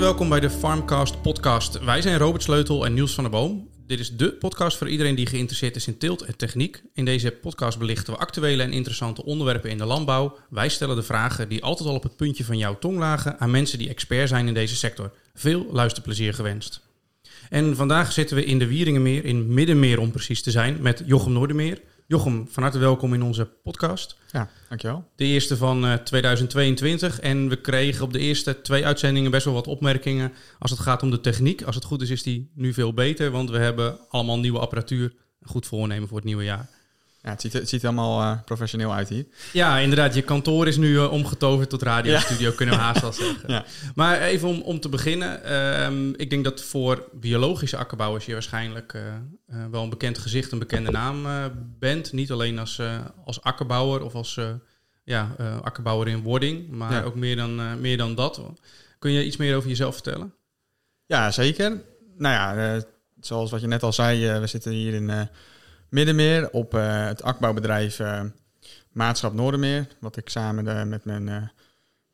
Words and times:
Welkom 0.00 0.28
bij 0.28 0.40
de 0.40 0.50
Farmcast 0.50 1.22
podcast. 1.22 1.84
Wij 1.84 2.02
zijn 2.02 2.18
Robert 2.18 2.42
Sleutel 2.42 2.84
en 2.84 2.94
Niels 2.94 3.14
van 3.14 3.24
der 3.24 3.32
Boom. 3.32 3.68
Dit 3.86 4.00
is 4.00 4.16
de 4.16 4.32
podcast 4.32 4.76
voor 4.76 4.88
iedereen 4.88 5.14
die 5.14 5.26
geïnteresseerd 5.26 5.76
is 5.76 5.86
in 5.86 5.98
teelt 5.98 6.22
en 6.22 6.36
techniek. 6.36 6.82
In 6.94 7.04
deze 7.04 7.30
podcast 7.30 7.78
belichten 7.78 8.12
we 8.12 8.18
actuele 8.18 8.62
en 8.62 8.72
interessante 8.72 9.24
onderwerpen 9.24 9.70
in 9.70 9.78
de 9.78 9.84
landbouw. 9.84 10.36
Wij 10.50 10.68
stellen 10.68 10.96
de 10.96 11.02
vragen 11.02 11.48
die 11.48 11.62
altijd 11.62 11.88
al 11.88 11.94
op 11.94 12.02
het 12.02 12.16
puntje 12.16 12.44
van 12.44 12.58
jouw 12.58 12.78
tong 12.78 12.98
lagen 12.98 13.40
aan 13.40 13.50
mensen 13.50 13.78
die 13.78 13.88
expert 13.88 14.28
zijn 14.28 14.48
in 14.48 14.54
deze 14.54 14.76
sector. 14.76 15.12
Veel 15.34 15.66
luisterplezier 15.72 16.34
gewenst. 16.34 16.80
En 17.50 17.76
vandaag 17.76 18.12
zitten 18.12 18.36
we 18.36 18.44
in 18.44 18.58
de 18.58 18.66
Wieringenmeer, 18.66 19.24
in 19.24 19.54
Middenmeer 19.54 20.00
om 20.00 20.10
precies 20.10 20.42
te 20.42 20.50
zijn, 20.50 20.76
met 20.80 21.02
Jochem 21.06 21.32
Noordermeer. 21.32 21.80
Jochem, 22.06 22.46
van 22.50 22.62
harte 22.62 22.78
welkom 22.78 23.14
in 23.14 23.22
onze 23.22 23.48
podcast. 23.62 24.16
Ja, 24.36 24.48
dankjewel. 24.68 25.04
De 25.14 25.24
eerste 25.24 25.56
van 25.56 25.84
uh, 25.84 25.94
2022. 25.94 27.20
En 27.20 27.48
we 27.48 27.56
kregen 27.56 28.04
op 28.04 28.12
de 28.12 28.18
eerste 28.18 28.60
twee 28.60 28.86
uitzendingen 28.86 29.30
best 29.30 29.44
wel 29.44 29.54
wat 29.54 29.66
opmerkingen 29.66 30.32
als 30.58 30.70
het 30.70 30.80
gaat 30.80 31.02
om 31.02 31.10
de 31.10 31.20
techniek. 31.20 31.62
Als 31.62 31.74
het 31.74 31.84
goed 31.84 32.02
is, 32.02 32.10
is 32.10 32.22
die 32.22 32.50
nu 32.54 32.72
veel 32.72 32.94
beter, 32.94 33.30
want 33.30 33.50
we 33.50 33.58
hebben 33.58 33.98
allemaal 34.08 34.38
nieuwe 34.38 34.58
apparatuur. 34.58 35.14
Een 35.40 35.48
goed 35.48 35.66
voornemen 35.66 36.08
voor 36.08 36.16
het 36.16 36.26
nieuwe 36.26 36.44
jaar. 36.44 36.68
Ja, 37.26 37.32
het 37.32 37.40
ziet, 37.40 37.52
het 37.52 37.68
ziet 37.68 37.84
allemaal 37.84 38.20
uh, 38.20 38.38
professioneel 38.44 38.92
uit 38.92 39.08
hier. 39.08 39.26
Ja, 39.52 39.78
inderdaad. 39.78 40.14
Je 40.14 40.22
kantoor 40.22 40.66
is 40.66 40.76
nu 40.76 40.88
uh, 40.88 41.12
omgetoverd 41.12 41.70
tot 41.70 41.82
radiostudio, 41.82 42.50
ja. 42.50 42.56
kunnen 42.56 42.74
we 42.74 42.80
haast 42.80 43.00
wel 43.00 43.12
zeggen. 43.22 43.52
Ja. 43.52 43.64
Maar 43.94 44.20
even 44.20 44.48
om, 44.48 44.60
om 44.60 44.80
te 44.80 44.88
beginnen. 44.88 45.54
Um, 45.84 46.14
ik 46.16 46.30
denk 46.30 46.44
dat 46.44 46.62
voor 46.62 47.08
biologische 47.12 47.76
akkerbouwers 47.76 48.26
je 48.26 48.32
waarschijnlijk 48.32 48.92
uh, 48.94 49.02
wel 49.70 49.82
een 49.82 49.90
bekend 49.90 50.18
gezicht, 50.18 50.52
een 50.52 50.58
bekende 50.58 50.90
naam 50.90 51.26
bent. 51.78 52.12
Niet 52.12 52.30
alleen 52.30 52.58
als, 52.58 52.80
als 53.24 53.42
akkerbouwer 53.42 54.02
of 54.02 54.14
als 54.14 54.40
ja, 55.04 55.36
akkerbouwer 55.62 56.08
in 56.08 56.22
wording, 56.22 56.68
maar 56.70 56.92
ja. 56.92 57.02
ook 57.02 57.14
meer 57.14 57.36
dan, 57.36 57.80
meer 57.80 57.96
dan 57.96 58.14
dat. 58.14 58.40
Kun 58.98 59.12
je 59.12 59.24
iets 59.24 59.36
meer 59.36 59.56
over 59.56 59.68
jezelf 59.68 59.94
vertellen? 59.94 60.34
Ja, 61.06 61.30
zeker. 61.30 61.82
Nou 62.16 62.34
ja, 62.34 62.82
zoals 63.20 63.50
wat 63.50 63.60
je 63.60 63.66
net 63.66 63.82
al 63.82 63.92
zei, 63.92 64.38
we 64.40 64.46
zitten 64.46 64.72
hier 64.72 64.94
in 64.94 65.28
Middenmeer 65.88 66.50
op 66.50 66.74
uh, 66.74 67.06
het 67.06 67.22
akbouwbedrijf 67.22 67.98
uh, 67.98 68.22
Maatschap 68.92 69.32
Noordermeer, 69.32 69.86
wat 70.00 70.16
ik 70.16 70.28
samen 70.28 70.64
de, 70.64 70.84
met 70.84 71.04
mijn 71.04 71.52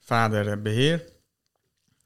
vader 0.01 0.63
beheer. 0.63 1.05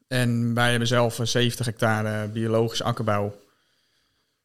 En 0.09 0.55
wij 0.55 0.71
hebben 0.71 0.89
zelf 0.89 1.21
70 1.23 1.67
hectare 1.67 2.29
biologisch 2.29 2.83
akkerbouw. 2.83 3.35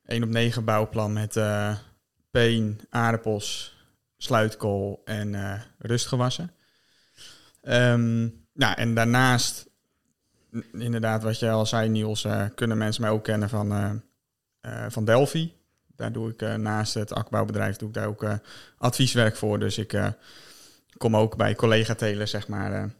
1 0.05 0.23
op 0.23 0.29
9 0.29 0.63
bouwplan 0.63 1.13
met 1.13 1.39
peen, 2.31 2.79
aardappels, 2.89 3.77
sluitkool 4.17 5.01
en 5.05 5.61
rustgewassen. 5.77 6.51
Um, 7.63 8.45
nou, 8.53 8.75
en 8.75 8.93
daarnaast, 8.93 9.69
inderdaad 10.73 11.23
wat 11.23 11.39
jij 11.39 11.51
al 11.51 11.65
zei 11.65 11.89
Niels, 11.89 12.27
kunnen 12.55 12.77
mensen 12.77 13.01
mij 13.01 13.11
ook 13.11 13.23
kennen 13.23 13.49
van, 13.49 14.01
van 14.89 15.05
Delphi. 15.05 15.53
Daar 16.01 16.11
doe 16.11 16.29
ik 16.29 16.41
uh, 16.41 16.55
naast 16.55 16.93
het 16.93 17.13
akbouwbedrijf 17.13 17.75
doe 17.75 17.87
ik 17.87 17.93
daar 17.93 18.07
ook 18.07 18.23
uh, 18.23 18.33
advieswerk 18.77 19.35
voor. 19.35 19.59
Dus 19.59 19.77
ik 19.77 19.93
uh, 19.93 20.07
kom 20.97 21.15
ook 21.15 21.37
bij 21.37 21.55
collega-telers, 21.55 22.31
zeg 22.31 22.47
maar, 22.47 22.93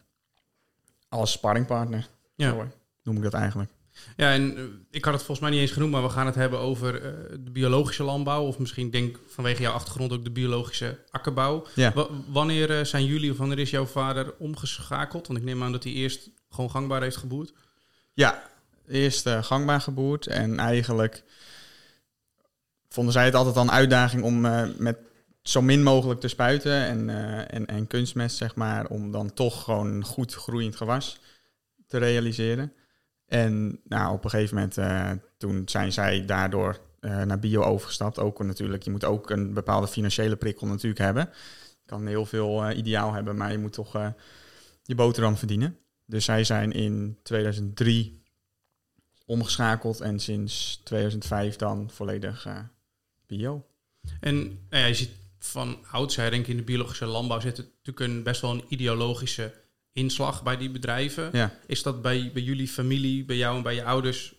als 1.09 1.31
sparringpartner. 1.31 2.07
Ja. 2.35 2.49
Zo, 2.49 2.67
noem 3.03 3.15
ik 3.17 3.23
dat 3.23 3.33
eigenlijk. 3.33 3.69
Ja, 4.15 4.31
en 4.31 4.57
ik 4.91 5.05
had 5.05 5.13
het 5.13 5.23
volgens 5.23 5.39
mij 5.39 5.49
niet 5.49 5.59
eens 5.59 5.71
genoemd, 5.71 5.91
maar 5.91 6.03
we 6.03 6.09
gaan 6.09 6.25
het 6.25 6.35
hebben 6.35 6.59
over 6.59 7.01
de 7.43 7.51
biologische 7.51 8.03
landbouw. 8.03 8.45
Of 8.45 8.59
misschien 8.59 8.89
denk 8.89 9.19
vanwege 9.27 9.61
jouw 9.61 9.73
achtergrond 9.73 10.11
ook 10.13 10.23
de 10.23 10.31
biologische 10.31 10.97
akkerbouw. 11.11 11.65
Ja. 11.75 11.93
wanneer 12.27 12.85
zijn 12.85 13.05
jullie 13.05 13.31
of 13.31 13.37
wanneer 13.37 13.59
is 13.59 13.69
jouw 13.69 13.85
vader 13.85 14.33
omgeschakeld? 14.37 15.27
Want 15.27 15.39
ik 15.39 15.45
neem 15.45 15.63
aan 15.63 15.71
dat 15.71 15.83
hij 15.83 15.93
eerst 15.93 16.29
gewoon 16.49 16.71
gangbaar 16.71 17.01
heeft 17.01 17.17
geboerd. 17.17 17.53
Ja, 18.13 18.49
eerst 18.87 19.29
gangbaar 19.29 19.81
geboerd 19.81 20.27
en 20.27 20.59
eigenlijk 20.59 21.23
vonden 22.93 23.13
zij 23.13 23.25
het 23.25 23.35
altijd 23.35 23.55
al 23.55 23.61
een 23.61 23.71
uitdaging 23.71 24.23
om 24.23 24.45
uh, 24.45 24.63
met 24.77 24.97
zo 25.41 25.61
min 25.61 25.83
mogelijk 25.83 26.19
te 26.19 26.27
spuiten 26.27 26.85
en, 26.85 27.07
uh, 27.07 27.53
en, 27.53 27.65
en 27.65 27.87
kunstmest, 27.87 28.37
zeg 28.37 28.55
maar, 28.55 28.87
om 28.87 29.11
dan 29.11 29.33
toch 29.33 29.63
gewoon 29.63 30.05
goed 30.05 30.33
groeiend 30.33 30.75
gewas 30.75 31.19
te 31.87 31.97
realiseren. 31.97 32.73
En 33.25 33.79
nou, 33.83 34.13
op 34.13 34.23
een 34.23 34.29
gegeven 34.29 34.55
moment, 34.55 34.77
uh, 34.77 35.11
toen 35.37 35.61
zijn 35.65 35.93
zij 35.93 36.25
daardoor 36.25 36.79
naar 37.01 37.39
bio 37.39 37.61
overgestapt. 37.61 38.19
Ook 38.19 38.43
natuurlijk, 38.43 38.83
je 38.83 38.91
moet 38.91 39.05
ook 39.05 39.29
een 39.29 39.53
bepaalde 39.53 39.87
financiële 39.87 40.35
prikkel 40.35 40.67
natuurlijk 40.67 41.01
hebben. 41.01 41.29
Je 41.55 41.85
kan 41.85 42.07
heel 42.07 42.25
veel 42.25 42.71
ideaal 42.71 43.13
hebben, 43.13 43.37
maar 43.37 43.51
je 43.51 43.57
moet 43.57 43.73
toch 43.73 44.13
je 44.83 44.95
boterham 44.95 45.37
verdienen. 45.37 45.77
Dus 46.05 46.25
zij 46.25 46.43
zijn 46.43 46.71
in 46.71 47.17
2003 47.23 48.23
omgeschakeld 49.25 50.01
en 50.01 50.19
sinds 50.19 50.81
2005 50.83 51.55
dan 51.55 51.89
volledig 51.89 52.47
bio. 53.37 53.65
En 54.19 54.35
nou 54.69 54.81
ja, 54.81 54.85
je 54.85 54.93
ziet 54.93 55.11
van 55.39 55.77
oudsher, 55.91 56.29
denk 56.29 56.43
ik, 56.43 56.49
in 56.49 56.57
de 56.57 56.63
biologische 56.63 57.05
landbouw 57.05 57.39
zit 57.39 57.57
natuurlijk 57.57 57.99
een, 57.99 58.23
best 58.23 58.41
wel 58.41 58.51
een 58.51 58.63
ideologische 58.67 59.53
inslag 59.93 60.43
bij 60.43 60.57
die 60.57 60.69
bedrijven. 60.69 61.29
Ja. 61.33 61.53
Is 61.65 61.83
dat 61.83 62.01
bij, 62.01 62.31
bij 62.33 62.41
jullie 62.41 62.67
familie, 62.67 63.25
bij 63.25 63.35
jou 63.35 63.57
en 63.57 63.63
bij 63.63 63.75
je 63.75 63.83
ouders 63.83 64.33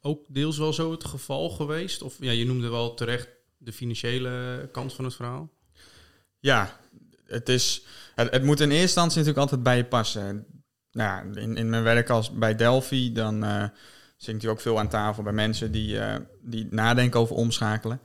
ook 0.00 0.24
deels 0.28 0.58
wel 0.58 0.72
zo 0.72 0.90
het 0.90 1.04
geval 1.04 1.50
geweest? 1.50 2.02
Of 2.02 2.16
ja, 2.20 2.30
je 2.30 2.46
noemde 2.46 2.68
wel 2.68 2.94
terecht 2.94 3.28
de 3.56 3.72
financiële 3.72 4.68
kant 4.72 4.92
van 4.92 5.04
het 5.04 5.14
verhaal. 5.14 5.50
Ja, 6.38 6.80
het, 7.26 7.48
is, 7.48 7.82
het, 8.14 8.30
het 8.30 8.44
moet 8.44 8.60
in 8.60 8.70
eerste 8.70 8.82
instantie 8.82 9.18
natuurlijk 9.18 9.42
altijd 9.42 9.62
bij 9.62 9.76
je 9.76 9.84
passen. 9.84 10.46
Nou, 10.92 11.40
in, 11.40 11.56
in 11.56 11.68
mijn 11.68 11.82
werk 11.82 12.10
als 12.10 12.32
bij 12.32 12.54
Delphi, 12.54 13.12
dan 13.12 13.44
uh, 13.44 13.64
zit 14.16 14.42
ik 14.42 14.50
ook 14.50 14.60
veel 14.60 14.78
aan 14.78 14.88
tafel 14.88 15.22
bij 15.22 15.32
mensen 15.32 15.72
die, 15.72 15.94
uh, 15.94 16.14
die 16.40 16.66
nadenken 16.70 17.20
over 17.20 17.36
omschakelen. 17.36 18.00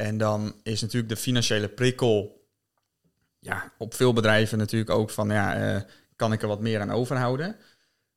En 0.00 0.18
dan 0.18 0.54
is 0.62 0.80
natuurlijk 0.80 1.12
de 1.12 1.20
financiële 1.20 1.68
prikkel 1.68 2.44
ja, 3.38 3.72
op 3.78 3.94
veel 3.94 4.12
bedrijven 4.12 4.58
natuurlijk 4.58 4.90
ook 4.90 5.10
van 5.10 5.28
ja, 5.28 5.74
uh, 5.74 5.80
kan 6.16 6.32
ik 6.32 6.42
er 6.42 6.48
wat 6.48 6.60
meer 6.60 6.80
aan 6.80 6.90
overhouden? 6.90 7.56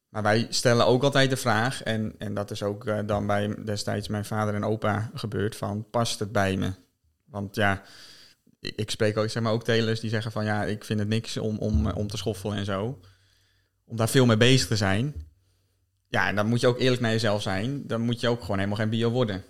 Maar 0.10 0.24
wij 0.24 0.48
stellen 0.50 0.86
ook 0.86 1.04
altijd 1.04 1.30
de 1.30 1.38
vraag, 1.38 1.84
en, 1.84 2.16
en 2.18 2.34
dat 2.34 2.52
is 2.52 2.64
ook 2.64 2.86
uh, 2.86 3.00
dan 3.06 3.28
bij 3.28 3.56
destijds 3.64 4.08
mijn 4.08 4.26
vader 4.26 4.54
en 4.54 4.64
opa 4.64 5.12
gebeurd, 5.14 5.56
van 5.56 5.90
past 5.90 6.20
het 6.20 6.32
bij 6.32 6.58
me? 6.58 6.74
Want 7.26 7.56
ja, 7.56 7.82
ik, 8.60 8.90
spreek 8.90 9.18
ook, 9.18 9.30
zeg 9.30 9.44
maar, 9.44 9.52
ook 9.52 9.64
telers 9.64 10.00
die 10.00 10.10
zeggen 10.10 10.32
van 10.32 10.46
ja, 10.46 10.64
ik 10.64 10.84
vind 10.84 11.00
het 11.00 11.08
niks 11.08 11.38
om, 11.38 11.58
om, 11.58 11.88
om 11.88 12.08
te 12.08 12.18
schoffelen 12.18 12.58
en 12.58 12.66
zo. 12.66 13.00
Om 13.86 13.98
daar 13.98 14.10
veel 14.10 14.26
mee 14.26 14.38
bezig 14.38 14.68
te 14.68 14.78
zijn. 14.78 15.14
Ja, 16.08 16.28
en 16.28 16.36
dan 16.36 16.48
moet 16.48 16.60
je 16.60 16.68
ook 16.68 16.80
eerlijk 16.80 17.02
naar 17.02 17.12
jezelf 17.12 17.42
zijn. 17.42 17.88
Dan 17.88 18.02
moet 18.02 18.20
je 18.20 18.30
ook 18.30 18.42
gewoon 18.42 18.58
helemaal 18.58 18.78
geen 18.78 18.90
bio 18.90 19.10
worden. 19.10 19.44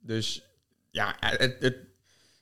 Dus 0.00 0.49
ja, 0.90 1.16
het, 1.20 1.56
het, 1.58 1.76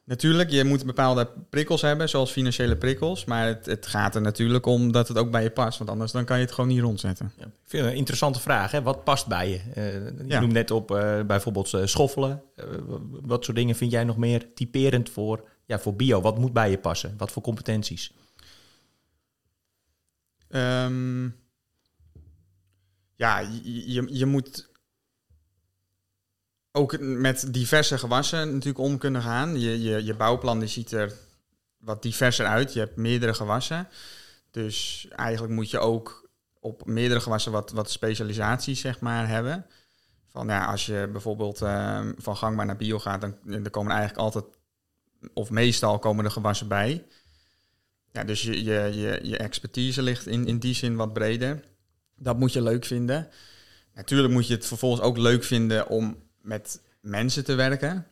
natuurlijk, 0.05 0.51
je 0.51 0.65
moet 0.65 0.87
bepaalde 0.87 1.29
prikkels 1.51 1.83
hebben, 1.83 2.09
zoals 2.09 2.31
financiële 2.31 2.77
prikkels. 2.77 3.25
Maar 3.25 3.47
het, 3.47 3.67
het, 3.67 3.87
gaat 3.87 4.15
er 4.15 4.21
natuurlijk 4.21 4.67
om 4.67 4.93
dat 4.93 5.09
het 5.09 5.19
ook 5.19 5.31
bij 5.31 5.43
je 5.43 5.51
past. 5.51 5.79
Want 5.79 5.91
anders 5.91 6.13
dan 6.13 6.25
kan 6.25 6.39
je 6.39 6.45
het 6.45 6.53
gewoon 6.53 6.71
niet 6.71 6.81
rondzetten. 6.81 7.33
Ja, 7.37 7.45
ik 7.45 7.53
vind 7.65 7.83
het 7.83 7.93
een 7.93 7.99
interessante 7.99 8.41
vraag. 8.41 8.71
Hè? 8.71 8.83
Wat 8.83 9.05
past 9.05 9.27
bij 9.27 9.51
je? 9.51 9.61
Uh, 9.77 9.95
je 9.95 10.25
ja. 10.27 10.41
noemt 10.41 10.53
net 10.53 10.71
op 10.71 10.91
uh, 10.91 11.23
bijvoorbeeld 11.23 11.73
uh, 11.73 11.87
schoffelen. 11.87 12.43
wat 13.11 13.45
soort 13.45 13.57
dingen 13.57 13.77
vind 13.77 13.91
jij 13.91 14.05
nog 14.05 14.17
meer 14.17 14.55
typerend 14.55 15.11
voor, 15.11 15.49
ja, 15.65 15.79
voor 15.79 15.97
bio? 15.97 16.21
Wat 16.21 16.39
moet 16.39 16.53
bij 16.53 16.71
je 16.71 16.79
passen? 16.79 17.15
Wat 17.17 17.31
voor 17.31 17.43
competenties? 17.43 18.13
Um, 20.49 21.37
ja, 23.19 23.39
je, 23.63 24.07
je 24.11 24.27
moet 24.27 24.68
ook 26.79 26.99
met 27.01 27.53
diverse 27.53 27.99
gewassen 27.99 28.53
natuurlijk 28.53 28.85
om 28.85 28.99
kunnen 28.99 29.23
gaan. 29.23 29.61
Je, 29.61 29.83
je, 29.83 30.05
je 30.05 30.15
bouwplan 30.15 30.59
die 30.59 30.69
ziet 30.69 30.93
er 30.93 31.13
wat 31.79 32.03
diverser 32.03 32.47
uit. 32.47 32.73
Je 32.73 32.79
hebt 32.79 32.97
meerdere 32.97 33.35
gewassen. 33.35 33.89
Dus 34.51 35.07
eigenlijk 35.11 35.55
moet 35.55 35.71
je 35.71 35.79
ook 35.79 36.31
op 36.61 36.87
meerdere 36.87 37.21
gewassen 37.21 37.53
wat, 37.53 37.71
wat 37.71 37.91
specialisaties 37.91 38.81
zeg 38.81 39.01
maar, 39.01 39.29
hebben. 39.29 39.67
Van, 40.29 40.47
ja, 40.47 40.67
als 40.67 40.87
je 40.87 41.09
bijvoorbeeld 41.13 41.63
uh, 41.63 42.01
van 42.17 42.37
gangbaar 42.37 42.67
naar 42.67 42.77
bio 42.77 42.99
gaat, 42.99 43.21
dan, 43.21 43.37
dan 43.45 43.71
komen 43.71 43.93
eigenlijk 43.93 44.21
altijd, 44.21 44.45
of 45.35 45.51
meestal 45.51 45.99
komen 45.99 46.25
er 46.25 46.31
gewassen 46.31 46.69
bij. 46.69 47.07
Ja, 48.13 48.25
dus 48.25 48.43
je, 48.43 48.65
je, 48.65 48.91
je, 48.95 49.21
je 49.23 49.37
expertise 49.37 50.03
ligt 50.03 50.27
in, 50.27 50.47
in 50.47 50.59
die 50.59 50.75
zin 50.75 50.97
wat 50.97 51.13
breder. 51.13 51.65
Dat 52.17 52.39
moet 52.39 52.53
je 52.53 52.63
leuk 52.63 52.85
vinden. 52.85 53.29
Natuurlijk 53.95 54.33
moet 54.33 54.47
je 54.47 54.55
het 54.55 54.67
vervolgens 54.67 55.03
ook 55.03 55.17
leuk 55.17 55.45
vinden 55.45 55.89
om 55.89 56.28
met 56.49 56.81
mensen 57.01 57.45
te 57.45 57.55
werken. 57.55 58.07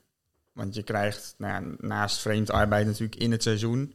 Want 0.53 0.75
je 0.75 0.83
krijgt 0.83 1.35
nou 1.39 1.53
ja, 1.53 1.75
naast 1.79 2.19
vreemd 2.19 2.51
arbeid 2.51 2.87
natuurlijk 2.87 3.21
in 3.21 3.31
het 3.31 3.43
seizoen. 3.43 3.95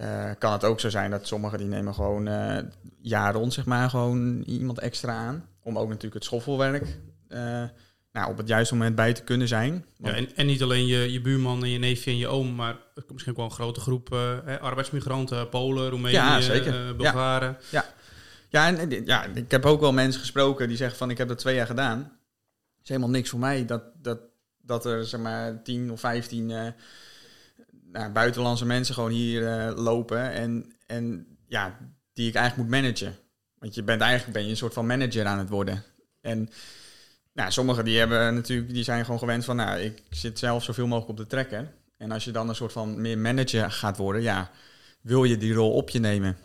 Uh, 0.00 0.30
kan 0.38 0.52
het 0.52 0.64
ook 0.64 0.80
zo 0.80 0.90
zijn 0.90 1.10
dat 1.10 1.26
sommigen 1.26 1.58
die 1.58 1.66
nemen 1.66 1.94
gewoon 1.94 2.28
uh, 2.28 2.58
jaar 3.00 3.34
rond 3.34 3.52
zeg 3.52 3.64
maar 3.64 3.90
gewoon 3.90 4.42
iemand 4.42 4.78
extra 4.78 5.12
aan. 5.12 5.48
Om 5.62 5.78
ook 5.78 5.88
natuurlijk 5.88 6.14
het 6.14 6.24
schoffelwerk 6.24 6.98
uh, 7.28 7.62
nou, 8.12 8.30
op 8.30 8.36
het 8.36 8.48
juiste 8.48 8.74
moment 8.74 8.94
bij 8.94 9.12
te 9.12 9.22
kunnen 9.22 9.48
zijn. 9.48 9.84
Ja, 9.96 10.12
en, 10.12 10.36
en 10.36 10.46
niet 10.46 10.62
alleen 10.62 10.86
je, 10.86 11.12
je 11.12 11.20
buurman 11.20 11.62
en 11.62 11.70
je 11.70 11.78
neefje 11.78 12.10
en 12.10 12.16
je 12.16 12.28
oom, 12.28 12.54
maar 12.54 12.76
misschien 13.08 13.32
ook 13.32 13.38
wel 13.38 13.46
een 13.46 13.52
grote 13.52 13.80
groep 13.80 14.14
arbeidsmigranten, 14.60 15.48
Polen, 15.48 15.90
Roemenië, 15.90 16.14
ja, 16.14 16.40
zeker. 16.40 16.96
Bulgaren. 16.96 17.56
Ja. 17.70 17.84
ja. 17.84 17.94
Ja, 18.48 18.76
en, 18.76 19.04
ja, 19.04 19.24
ik 19.34 19.50
heb 19.50 19.66
ook 19.66 19.80
wel 19.80 19.92
mensen 19.92 20.20
gesproken 20.20 20.68
die 20.68 20.76
zeggen 20.76 20.98
van 20.98 21.10
ik 21.10 21.18
heb 21.18 21.28
dat 21.28 21.38
twee 21.38 21.54
jaar 21.54 21.66
gedaan. 21.66 22.12
Is 22.82 22.88
helemaal 22.88 23.10
niks 23.10 23.30
voor 23.30 23.38
mij 23.38 23.64
dat, 23.64 23.82
dat, 24.02 24.18
dat 24.60 24.84
er 24.84 25.06
zeg 25.06 25.20
maar 25.20 25.62
10 25.62 25.90
of 25.90 26.00
15 26.00 26.48
uh, 26.48 26.66
nou, 27.92 28.12
buitenlandse 28.12 28.66
mensen 28.66 28.94
gewoon 28.94 29.10
hier 29.10 29.42
uh, 29.42 29.76
lopen. 29.76 30.30
En, 30.30 30.72
en 30.86 31.26
ja, 31.46 31.78
die 32.12 32.28
ik 32.28 32.34
eigenlijk 32.34 32.68
moet 32.68 32.80
managen. 32.80 33.16
Want 33.58 33.74
je 33.74 33.82
bent 33.82 34.00
eigenlijk 34.00 34.32
ben 34.32 34.44
je 34.44 34.50
een 34.50 34.56
soort 34.56 34.74
van 34.74 34.86
manager 34.86 35.26
aan 35.26 35.38
het 35.38 35.48
worden. 35.48 35.82
En 36.20 36.50
nou, 37.32 37.50
sommigen 37.50 37.84
die 37.84 37.98
hebben 37.98 38.34
natuurlijk, 38.34 38.72
die 38.72 38.84
zijn 38.84 39.04
gewoon 39.04 39.18
gewend 39.18 39.44
van, 39.44 39.56
nou, 39.56 39.80
ik 39.80 40.02
zit 40.10 40.38
zelf 40.38 40.64
zoveel 40.64 40.86
mogelijk 40.86 41.10
op 41.10 41.16
de 41.16 41.26
trekker. 41.26 41.72
En 41.96 42.10
als 42.10 42.24
je 42.24 42.30
dan 42.30 42.48
een 42.48 42.54
soort 42.54 42.72
van 42.72 43.00
meer 43.00 43.18
manager 43.18 43.70
gaat 43.70 43.96
worden, 43.96 44.22
ja, 44.22 44.50
wil 45.00 45.24
je 45.24 45.36
die 45.36 45.54
rol 45.54 45.72
op 45.72 45.90
je 45.90 45.98
nemen? 45.98 46.36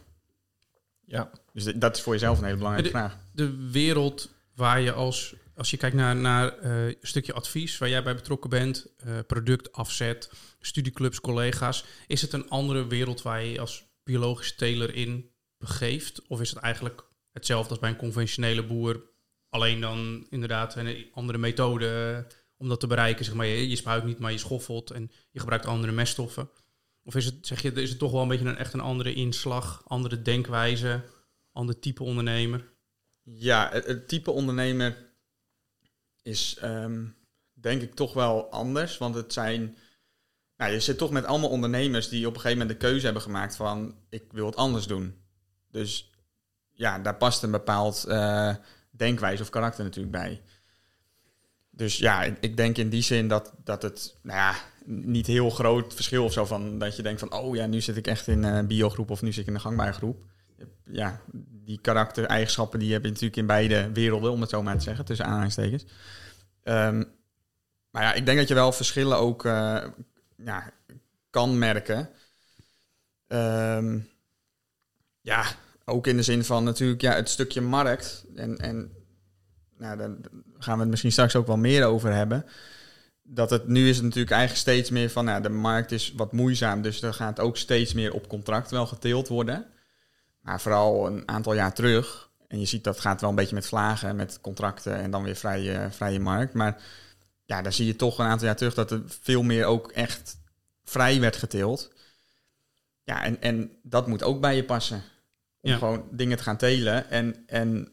Ja. 1.05 1.29
Dus 1.53 1.63
dat 1.63 1.95
is 1.95 2.01
voor 2.01 2.13
jezelf 2.13 2.37
een 2.37 2.43
hele 2.43 2.57
belangrijke 2.57 2.91
de, 2.91 2.97
vraag. 2.97 3.17
De 3.31 3.69
wereld 3.71 4.29
waar 4.55 4.81
je 4.81 4.91
als, 4.91 5.35
als 5.57 5.69
je 5.69 5.77
kijkt 5.77 5.95
naar, 5.95 6.15
naar 6.15 6.63
uh, 6.63 6.85
een 6.85 6.97
stukje 7.01 7.33
advies, 7.33 7.77
waar 7.77 7.89
jij 7.89 8.03
bij 8.03 8.15
betrokken 8.15 8.49
bent, 8.49 8.87
uh, 9.05 9.19
productafzet, 9.27 10.31
studieclubs, 10.59 11.21
collega's, 11.21 11.85
is 12.07 12.21
het 12.21 12.33
een 12.33 12.49
andere 12.49 12.87
wereld 12.87 13.21
waar 13.21 13.43
je 13.43 13.59
als 13.59 13.85
biologisch 14.03 14.55
teler 14.55 14.95
in 14.95 15.31
begeeft? 15.57 16.27
Of 16.27 16.41
is 16.41 16.49
het 16.49 16.59
eigenlijk 16.59 17.07
hetzelfde 17.31 17.69
als 17.69 17.79
bij 17.79 17.89
een 17.89 17.95
conventionele 17.95 18.65
boer, 18.65 19.03
alleen 19.49 19.81
dan 19.81 20.27
inderdaad 20.29 20.75
een 20.75 21.07
andere 21.13 21.37
methode 21.37 22.25
om 22.57 22.67
dat 22.67 22.79
te 22.79 22.87
bereiken? 22.87 23.25
Zeg 23.25 23.33
maar, 23.33 23.45
je, 23.45 23.69
je 23.69 23.75
spuit 23.75 24.05
niet, 24.05 24.19
maar 24.19 24.31
je 24.31 24.37
schoffelt 24.37 24.91
en 24.91 25.11
je 25.31 25.39
gebruikt 25.39 25.65
andere 25.65 25.93
meststoffen. 25.93 26.49
Of 27.03 27.15
is 27.15 27.25
het, 27.25 27.47
zeg 27.47 27.61
je, 27.61 27.71
is 27.71 27.89
het 27.89 27.99
toch 27.99 28.11
wel 28.11 28.21
een 28.21 28.27
beetje 28.27 28.45
een, 28.45 28.57
echt 28.57 28.73
een 28.73 28.79
andere 28.79 29.13
inslag, 29.13 29.83
andere 29.87 30.21
denkwijze, 30.21 31.03
ander 31.51 31.79
type 31.79 32.03
ondernemer? 32.03 32.73
Ja, 33.23 33.69
het 33.71 34.07
type 34.07 34.31
ondernemer 34.31 35.06
is 36.27 36.57
um, 36.63 37.15
denk 37.53 37.81
ik 37.81 37.93
toch 37.93 38.13
wel 38.13 38.51
anders. 38.51 38.97
Want 38.97 39.15
het 39.15 39.33
zijn. 39.33 39.77
Nou, 40.57 40.71
je 40.71 40.79
zit 40.79 40.97
toch 40.97 41.11
met 41.11 41.25
allemaal 41.25 41.49
ondernemers 41.49 42.09
die 42.09 42.27
op 42.27 42.33
een 42.33 42.41
gegeven 42.41 42.57
moment 42.59 42.79
de 42.79 42.87
keuze 42.87 43.05
hebben 43.05 43.23
gemaakt 43.23 43.55
van 43.55 43.95
ik 44.09 44.23
wil 44.31 44.45
het 44.45 44.55
anders 44.55 44.87
doen. 44.87 45.15
Dus 45.71 46.11
ja, 46.71 46.99
daar 46.99 47.15
past 47.15 47.43
een 47.43 47.51
bepaald 47.51 48.05
uh, 48.07 48.55
denkwijze 48.89 49.41
of 49.41 49.49
karakter 49.49 49.83
natuurlijk 49.83 50.11
bij. 50.11 50.41
Dus 51.69 51.97
ja, 51.97 52.23
ik, 52.23 52.37
ik, 52.39 52.57
denk 52.57 52.77
in 52.77 52.89
die 52.89 53.01
zin 53.01 53.27
dat, 53.27 53.53
dat 53.63 53.81
het 53.81 54.15
nou 54.21 54.37
ja, 54.37 54.55
niet 54.85 55.27
heel 55.27 55.49
groot 55.49 55.93
verschil 55.93 56.23
of 56.23 56.33
zo 56.33 56.45
van 56.45 56.79
dat 56.79 56.95
je 56.95 57.01
denkt 57.01 57.19
van 57.19 57.33
oh 57.33 57.55
ja, 57.55 57.65
nu 57.65 57.81
zit 57.81 57.97
ik 57.97 58.07
echt 58.07 58.27
in 58.27 58.43
een 58.43 58.67
biogroep 58.67 59.09
of 59.09 59.21
nu 59.21 59.31
zit 59.31 59.41
ik 59.41 59.47
in 59.47 59.53
een 59.53 59.61
gangbare 59.61 59.93
groep. 59.93 60.25
Ja, 60.83 61.21
die 61.65 61.79
karaktereigenschappen 61.81 62.79
die 62.79 62.93
heb 62.93 63.03
je 63.03 63.09
natuurlijk 63.09 63.37
in 63.37 63.45
beide 63.45 63.91
werelden, 63.91 64.31
om 64.31 64.41
het 64.41 64.49
zo 64.49 64.63
maar 64.63 64.77
te 64.77 64.83
zeggen, 64.83 65.05
tussen 65.05 65.25
aanhalingstekens. 65.25 65.85
Um, 66.63 67.15
maar 67.89 68.03
ja, 68.03 68.13
ik 68.13 68.25
denk 68.25 68.37
dat 68.37 68.47
je 68.47 68.53
wel 68.53 68.71
verschillen 68.71 69.17
ook 69.17 69.45
uh, 69.45 69.83
ja, 70.37 70.71
kan 71.29 71.57
merken. 71.57 72.09
Um, 73.27 74.09
ja, 75.21 75.45
ook 75.85 76.07
in 76.07 76.17
de 76.17 76.23
zin 76.23 76.43
van 76.43 76.63
natuurlijk 76.63 77.01
ja, 77.01 77.13
het 77.13 77.29
stukje 77.29 77.61
markt. 77.61 78.25
En, 78.35 78.57
en 78.57 78.91
nou, 79.77 79.97
daar 79.97 80.09
gaan 80.57 80.75
we 80.75 80.81
het 80.81 80.89
misschien 80.89 81.11
straks 81.11 81.35
ook 81.35 81.47
wel 81.47 81.57
meer 81.57 81.85
over 81.85 82.13
hebben. 82.13 82.45
Dat 83.23 83.49
het 83.49 83.67
nu 83.67 83.89
is 83.89 83.95
het 83.95 84.05
natuurlijk 84.05 84.31
eigenlijk 84.31 84.61
steeds 84.61 84.89
meer 84.89 85.09
van, 85.09 85.25
nou, 85.25 85.41
de 85.41 85.49
markt 85.49 85.91
is 85.91 86.13
wat 86.15 86.31
moeizaam, 86.31 86.81
dus 86.81 87.01
er 87.01 87.13
gaat 87.13 87.39
ook 87.39 87.57
steeds 87.57 87.93
meer 87.93 88.13
op 88.13 88.27
contract 88.27 88.71
wel 88.71 88.85
geteeld 88.85 89.27
worden. 89.27 89.65
Maar 90.47 90.61
vooral 90.61 91.07
een 91.07 91.23
aantal 91.25 91.53
jaar 91.53 91.73
terug, 91.73 92.29
en 92.47 92.59
je 92.59 92.65
ziet 92.65 92.83
dat 92.83 92.99
gaat 92.99 93.21
wel 93.21 93.29
een 93.29 93.35
beetje 93.35 93.55
met 93.55 93.67
vlagen, 93.67 94.15
met 94.15 94.41
contracten 94.41 94.95
en 94.95 95.11
dan 95.11 95.23
weer 95.23 95.35
vrije, 95.35 95.87
vrije 95.91 96.19
markt. 96.19 96.53
Maar 96.53 96.81
ja, 97.45 97.61
daar 97.61 97.73
zie 97.73 97.85
je 97.85 97.95
toch 97.95 98.19
een 98.19 98.25
aantal 98.25 98.47
jaar 98.47 98.55
terug 98.55 98.73
dat 98.73 98.91
er 98.91 99.01
veel 99.05 99.43
meer 99.43 99.65
ook 99.65 99.91
echt 99.91 100.37
vrij 100.83 101.19
werd 101.19 101.35
geteeld. 101.35 101.91
Ja, 103.03 103.23
en, 103.23 103.41
en 103.41 103.71
dat 103.83 104.07
moet 104.07 104.23
ook 104.23 104.41
bij 104.41 104.55
je 104.55 104.63
passen. 104.63 105.01
Om 105.61 105.69
Ja. 105.71 105.77
gewoon 105.77 106.03
dingen 106.11 106.37
te 106.37 106.43
gaan 106.43 106.57
telen. 106.57 107.09
En, 107.09 107.43
en 107.47 107.91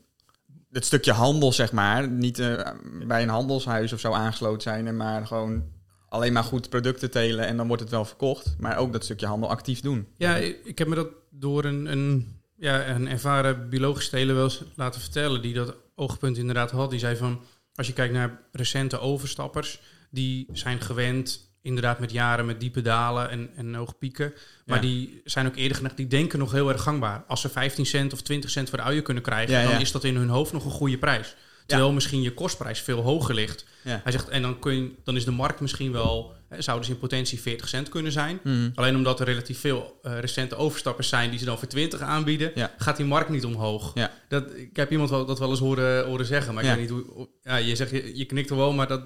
het 0.70 0.84
stukje 0.84 1.12
handel, 1.12 1.52
zeg 1.52 1.72
maar, 1.72 2.08
niet 2.08 2.38
eh, 2.38 2.70
bij 3.06 3.22
een 3.22 3.28
handelshuis 3.28 3.92
of 3.92 4.00
zo 4.00 4.12
aangesloten 4.12 4.62
zijn, 4.62 4.86
en 4.86 4.96
maar 4.96 5.26
gewoon 5.26 5.64
alleen 6.08 6.32
maar 6.32 6.44
goed 6.44 6.68
producten 6.68 7.10
telen 7.10 7.46
en 7.46 7.56
dan 7.56 7.66
wordt 7.66 7.82
het 7.82 7.90
wel 7.90 8.04
verkocht. 8.04 8.54
Maar 8.58 8.76
ook 8.76 8.92
dat 8.92 9.04
stukje 9.04 9.26
handel 9.26 9.50
actief 9.50 9.80
doen. 9.80 10.08
Ja, 10.16 10.36
ik, 10.36 10.60
ik 10.64 10.78
heb 10.78 10.88
me 10.88 10.94
dat 10.94 11.08
door 11.30 11.64
een, 11.64 11.86
een, 11.86 12.42
ja, 12.56 12.86
een 12.88 13.08
ervaren 13.08 13.68
biologisch 13.68 14.08
teler 14.08 14.34
wel 14.34 14.44
eens 14.44 14.62
laten 14.74 15.00
vertellen, 15.00 15.42
die 15.42 15.54
dat 15.54 15.74
oogpunt 15.94 16.36
inderdaad 16.36 16.70
had. 16.70 16.90
Die 16.90 16.98
zei 16.98 17.16
van, 17.16 17.40
als 17.74 17.86
je 17.86 17.92
kijkt 17.92 18.14
naar 18.14 18.40
recente 18.52 18.98
overstappers, 19.00 19.80
die 20.10 20.46
zijn 20.52 20.80
gewend 20.80 21.52
inderdaad 21.62 21.98
met 21.98 22.10
jaren 22.12 22.46
met 22.46 22.60
diepe 22.60 22.82
dalen 22.82 23.30
en, 23.30 23.50
en 23.56 23.74
hoge 23.74 23.94
pieken. 23.94 24.32
Maar 24.66 24.76
Ja. 24.76 24.82
die 24.82 25.20
zijn 25.24 25.46
ook 25.46 25.56
eerder 25.56 25.76
geneigd, 25.76 25.96
die 25.96 26.06
denken 26.06 26.38
nog 26.38 26.52
heel 26.52 26.68
erg 26.68 26.82
gangbaar. 26.82 27.24
Als 27.28 27.40
ze 27.40 27.48
15 27.48 27.86
cent 27.86 28.12
of 28.12 28.20
20 28.22 28.50
cent 28.50 28.68
voor 28.68 28.78
de 28.78 28.84
uien 28.84 29.02
kunnen 29.02 29.22
krijgen, 29.22 29.54
Ja, 29.54 29.60
ja. 29.60 29.70
dan 29.70 29.80
is 29.80 29.92
dat 29.92 30.04
in 30.04 30.16
hun 30.16 30.28
hoofd 30.28 30.52
nog 30.52 30.64
een 30.64 30.70
goede 30.70 30.98
prijs. 30.98 31.34
Terwijl 31.66 31.92
misschien 31.92 32.22
je 32.22 32.34
kostprijs 32.34 32.80
veel 32.80 33.00
hoger 33.00 33.34
ligt. 33.34 33.64
Hij 33.82 34.12
zegt, 34.12 34.28
en 34.28 34.42
dan, 34.42 34.58
kun 34.58 34.74
je, 34.74 34.90
dan 35.04 35.16
is 35.16 35.24
de 35.24 35.30
markt 35.30 35.60
misschien 35.60 35.92
wel, 35.92 36.34
zou 36.58 36.78
dus 36.78 36.88
in 36.88 36.98
potentie 36.98 37.40
40 37.40 37.68
cent 37.68 37.88
kunnen 37.88 38.12
zijn. 38.12 38.40
Mhm. 38.42 38.70
Alleen 38.74 38.96
omdat 38.96 39.20
er 39.20 39.26
relatief 39.26 39.60
veel 39.60 39.98
eh, 40.02 40.18
recente 40.18 40.56
overstappers 40.56 41.08
zijn 41.08 41.30
die 41.30 41.38
ze 41.38 41.44
dan 41.44 41.58
voor 41.58 41.68
20 41.68 42.00
aanbieden, 42.00 42.52
Ja. 42.54 42.74
gaat 42.78 42.96
die 42.96 43.06
markt 43.06 43.28
niet 43.30 43.44
omhoog. 43.44 43.90
Ja. 43.94 44.10
Dat, 44.28 44.54
ik 44.54 44.76
heb 44.76 44.90
iemand 44.90 45.10
wel, 45.10 45.26
dat 45.26 45.38
wel 45.38 45.50
eens 45.50 45.58
horen, 45.58 46.04
horen 46.06 46.26
zeggen, 46.26 46.54
maar 46.54 46.64
Ja. 46.64 46.72
ik 46.74 46.76
weet 46.78 46.90
niet 46.90 47.06
hoe. 47.08 47.28
Ja, 47.42 47.56
je 47.56 47.76
zegt, 47.76 47.90
je, 47.90 48.16
je 48.16 48.24
knikt 48.24 48.50
er 48.50 48.56
wel, 48.56 48.72
maar 48.72 48.88
dat 48.88 49.02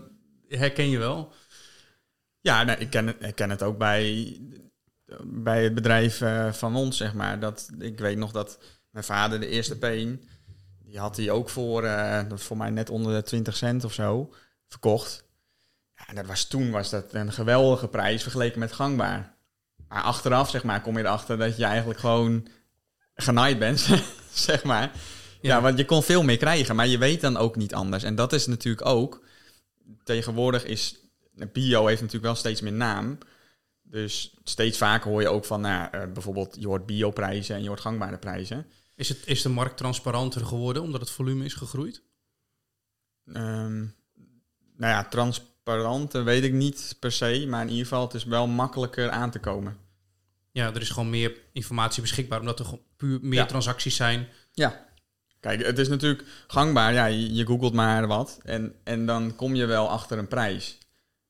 herken 0.48 0.90
je 0.90 0.98
wel. 0.98 1.32
Ja, 2.40 2.62
nee, 2.62 2.76
ik, 2.76 2.90
ken 2.90 3.06
het, 3.06 3.16
ik 3.20 3.34
ken 3.34 3.50
het 3.50 3.62
ook 3.62 3.78
bij, 3.78 4.36
bij 5.24 5.64
het 5.64 5.74
bedrijf 5.74 6.20
eh, 6.20 6.52
van 6.52 6.76
ons, 6.76 6.96
zeg 6.96 7.14
maar. 7.14 7.40
Dat, 7.40 7.68
ik 7.78 7.98
weet 7.98 8.16
nog 8.18 8.32
dat 8.32 8.58
mijn 8.90 9.04
vader 9.04 9.40
de 9.40 9.48
eerste 9.48 9.78
peen, 9.78 10.28
die 10.84 10.98
had 10.98 11.16
hij 11.16 11.30
ook 11.30 11.48
voor, 11.50 11.82
was 12.28 12.42
voor 12.42 12.56
mij 12.56 12.70
net 12.70 12.90
onder 12.90 13.14
de 13.14 13.22
20 13.22 13.56
cent 13.56 13.84
of 13.84 13.92
zo, 13.92 14.34
verkocht. 14.68 15.24
En 16.08 16.14
dat 16.14 16.26
was, 16.26 16.44
toen 16.44 16.70
was 16.70 16.90
dat 16.90 17.14
een 17.14 17.32
geweldige 17.32 17.88
prijs 17.88 18.22
vergeleken 18.22 18.58
met 18.58 18.72
gangbaar. 18.72 19.34
Maar 19.88 20.02
achteraf, 20.02 20.50
zeg 20.50 20.64
maar, 20.64 20.80
kom 20.80 20.96
je 20.96 21.04
erachter 21.04 21.38
dat 21.38 21.56
je 21.56 21.64
eigenlijk 21.64 22.00
gewoon 22.00 22.48
genaaid 23.14 23.58
bent, 23.58 23.88
zeg 24.32 24.64
maar. 24.64 24.82
Ja. 24.82 24.90
Ja. 25.40 25.60
want 25.60 25.78
je 25.78 25.84
kon 25.84 26.02
veel 26.02 26.22
meer 26.22 26.36
krijgen, 26.36 26.76
maar 26.76 26.86
je 26.86 26.98
weet 26.98 27.20
dan 27.20 27.36
ook 27.36 27.56
niet 27.56 27.74
anders. 27.74 28.02
En 28.02 28.14
dat 28.14 28.32
is 28.32 28.46
natuurlijk 28.46 28.86
ook, 28.86 29.24
tegenwoordig 30.04 30.64
is, 30.64 30.98
bio 31.52 31.86
heeft 31.86 32.00
natuurlijk 32.00 32.26
wel 32.26 32.34
steeds 32.34 32.60
meer 32.60 32.72
naam. 32.72 33.18
Dus 33.82 34.36
steeds 34.44 34.78
vaker 34.78 35.10
hoor 35.10 35.20
je 35.20 35.28
ook 35.28 35.44
van, 35.44 35.60
nou, 35.60 35.88
eh, 35.90 36.12
bijvoorbeeld, 36.12 36.56
je 36.60 36.66
hoort 36.66 36.86
bioprijzen 36.86 37.54
en 37.56 37.62
je 37.62 37.68
hoort 37.68 37.80
gangbare 37.80 38.18
prijzen. 38.18 38.66
Is, 38.94 39.08
het, 39.08 39.18
is 39.24 39.42
de 39.42 39.48
markt 39.48 39.76
transparanter 39.76 40.46
geworden 40.46 40.82
omdat 40.82 41.00
het 41.00 41.10
volume 41.10 41.44
is 41.44 41.54
gegroeid? 41.54 42.02
Ehm, 43.32 43.78
nou 44.76 44.92
ja, 44.92 45.02
transparant 45.68 46.14
eh, 46.14 46.22
weet 46.22 46.44
ik 46.44 46.52
niet 46.52 46.96
per 47.00 47.12
se, 47.12 47.46
maar 47.48 47.62
in 47.62 47.68
ieder 47.68 47.86
geval, 47.86 48.02
het 48.02 48.14
is 48.14 48.24
wel 48.24 48.46
makkelijker 48.46 49.10
aan 49.10 49.30
te 49.30 49.38
komen. 49.38 49.76
Ja, 50.52 50.74
er 50.74 50.80
is 50.80 50.90
gewoon 50.90 51.10
meer 51.10 51.36
informatie 51.52 52.02
beschikbaar 52.02 52.40
omdat 52.40 52.58
er 52.60 52.66
puur 52.96 53.18
meer 53.22 53.38
Ja. 53.38 53.46
transacties 53.46 53.96
zijn. 53.96 54.28
Ja. 54.52 54.86
Kijk, 55.40 55.64
het 55.64 55.78
is 55.78 55.88
natuurlijk 55.88 56.24
gangbaar. 56.46 56.92
Ja, 56.92 57.06
je, 57.06 57.34
je 57.34 57.46
googelt 57.46 57.72
maar 57.72 58.06
wat. 58.06 58.38
En, 58.42 58.74
en 58.84 59.06
dan 59.06 59.36
kom 59.36 59.54
je 59.54 59.66
wel 59.66 59.88
achter 59.88 60.18
een 60.18 60.28
prijs. 60.28 60.78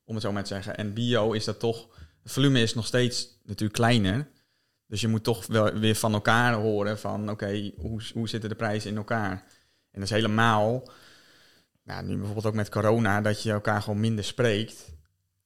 Om 0.05 0.13
het 0.13 0.23
zo 0.23 0.31
maar 0.31 0.43
te 0.43 0.53
zeggen. 0.53 0.77
En 0.77 0.93
bio 0.93 1.31
is 1.31 1.45
dat 1.45 1.59
toch... 1.59 1.87
Het 2.23 2.31
volume 2.31 2.61
is 2.61 2.73
nog 2.73 2.85
steeds 2.85 3.27
natuurlijk 3.43 3.73
kleiner. 3.73 4.27
Dus 4.87 5.01
je 5.01 5.07
moet 5.07 5.23
toch 5.23 5.45
wel 5.47 5.73
weer 5.73 5.95
van 5.95 6.13
elkaar 6.13 6.53
horen 6.53 6.99
van... 6.99 7.29
Oké, 7.29 7.71
hoe, 7.77 8.01
hoe 8.13 8.29
zitten 8.29 8.49
de 8.49 8.55
prijzen 8.55 8.89
in 8.89 8.97
elkaar? 8.97 9.31
En 9.91 9.99
dat 9.99 10.03
is 10.03 10.09
helemaal... 10.09 10.83
Nou, 11.89 12.05
nu 12.05 12.15
bijvoorbeeld 12.15 12.45
ook 12.45 12.53
met 12.53 12.69
corona... 12.69 13.21
Dat 13.21 13.43
je 13.43 13.51
elkaar 13.51 13.81
gewoon 13.81 13.99
minder 13.99 14.23
spreekt. 14.23 14.93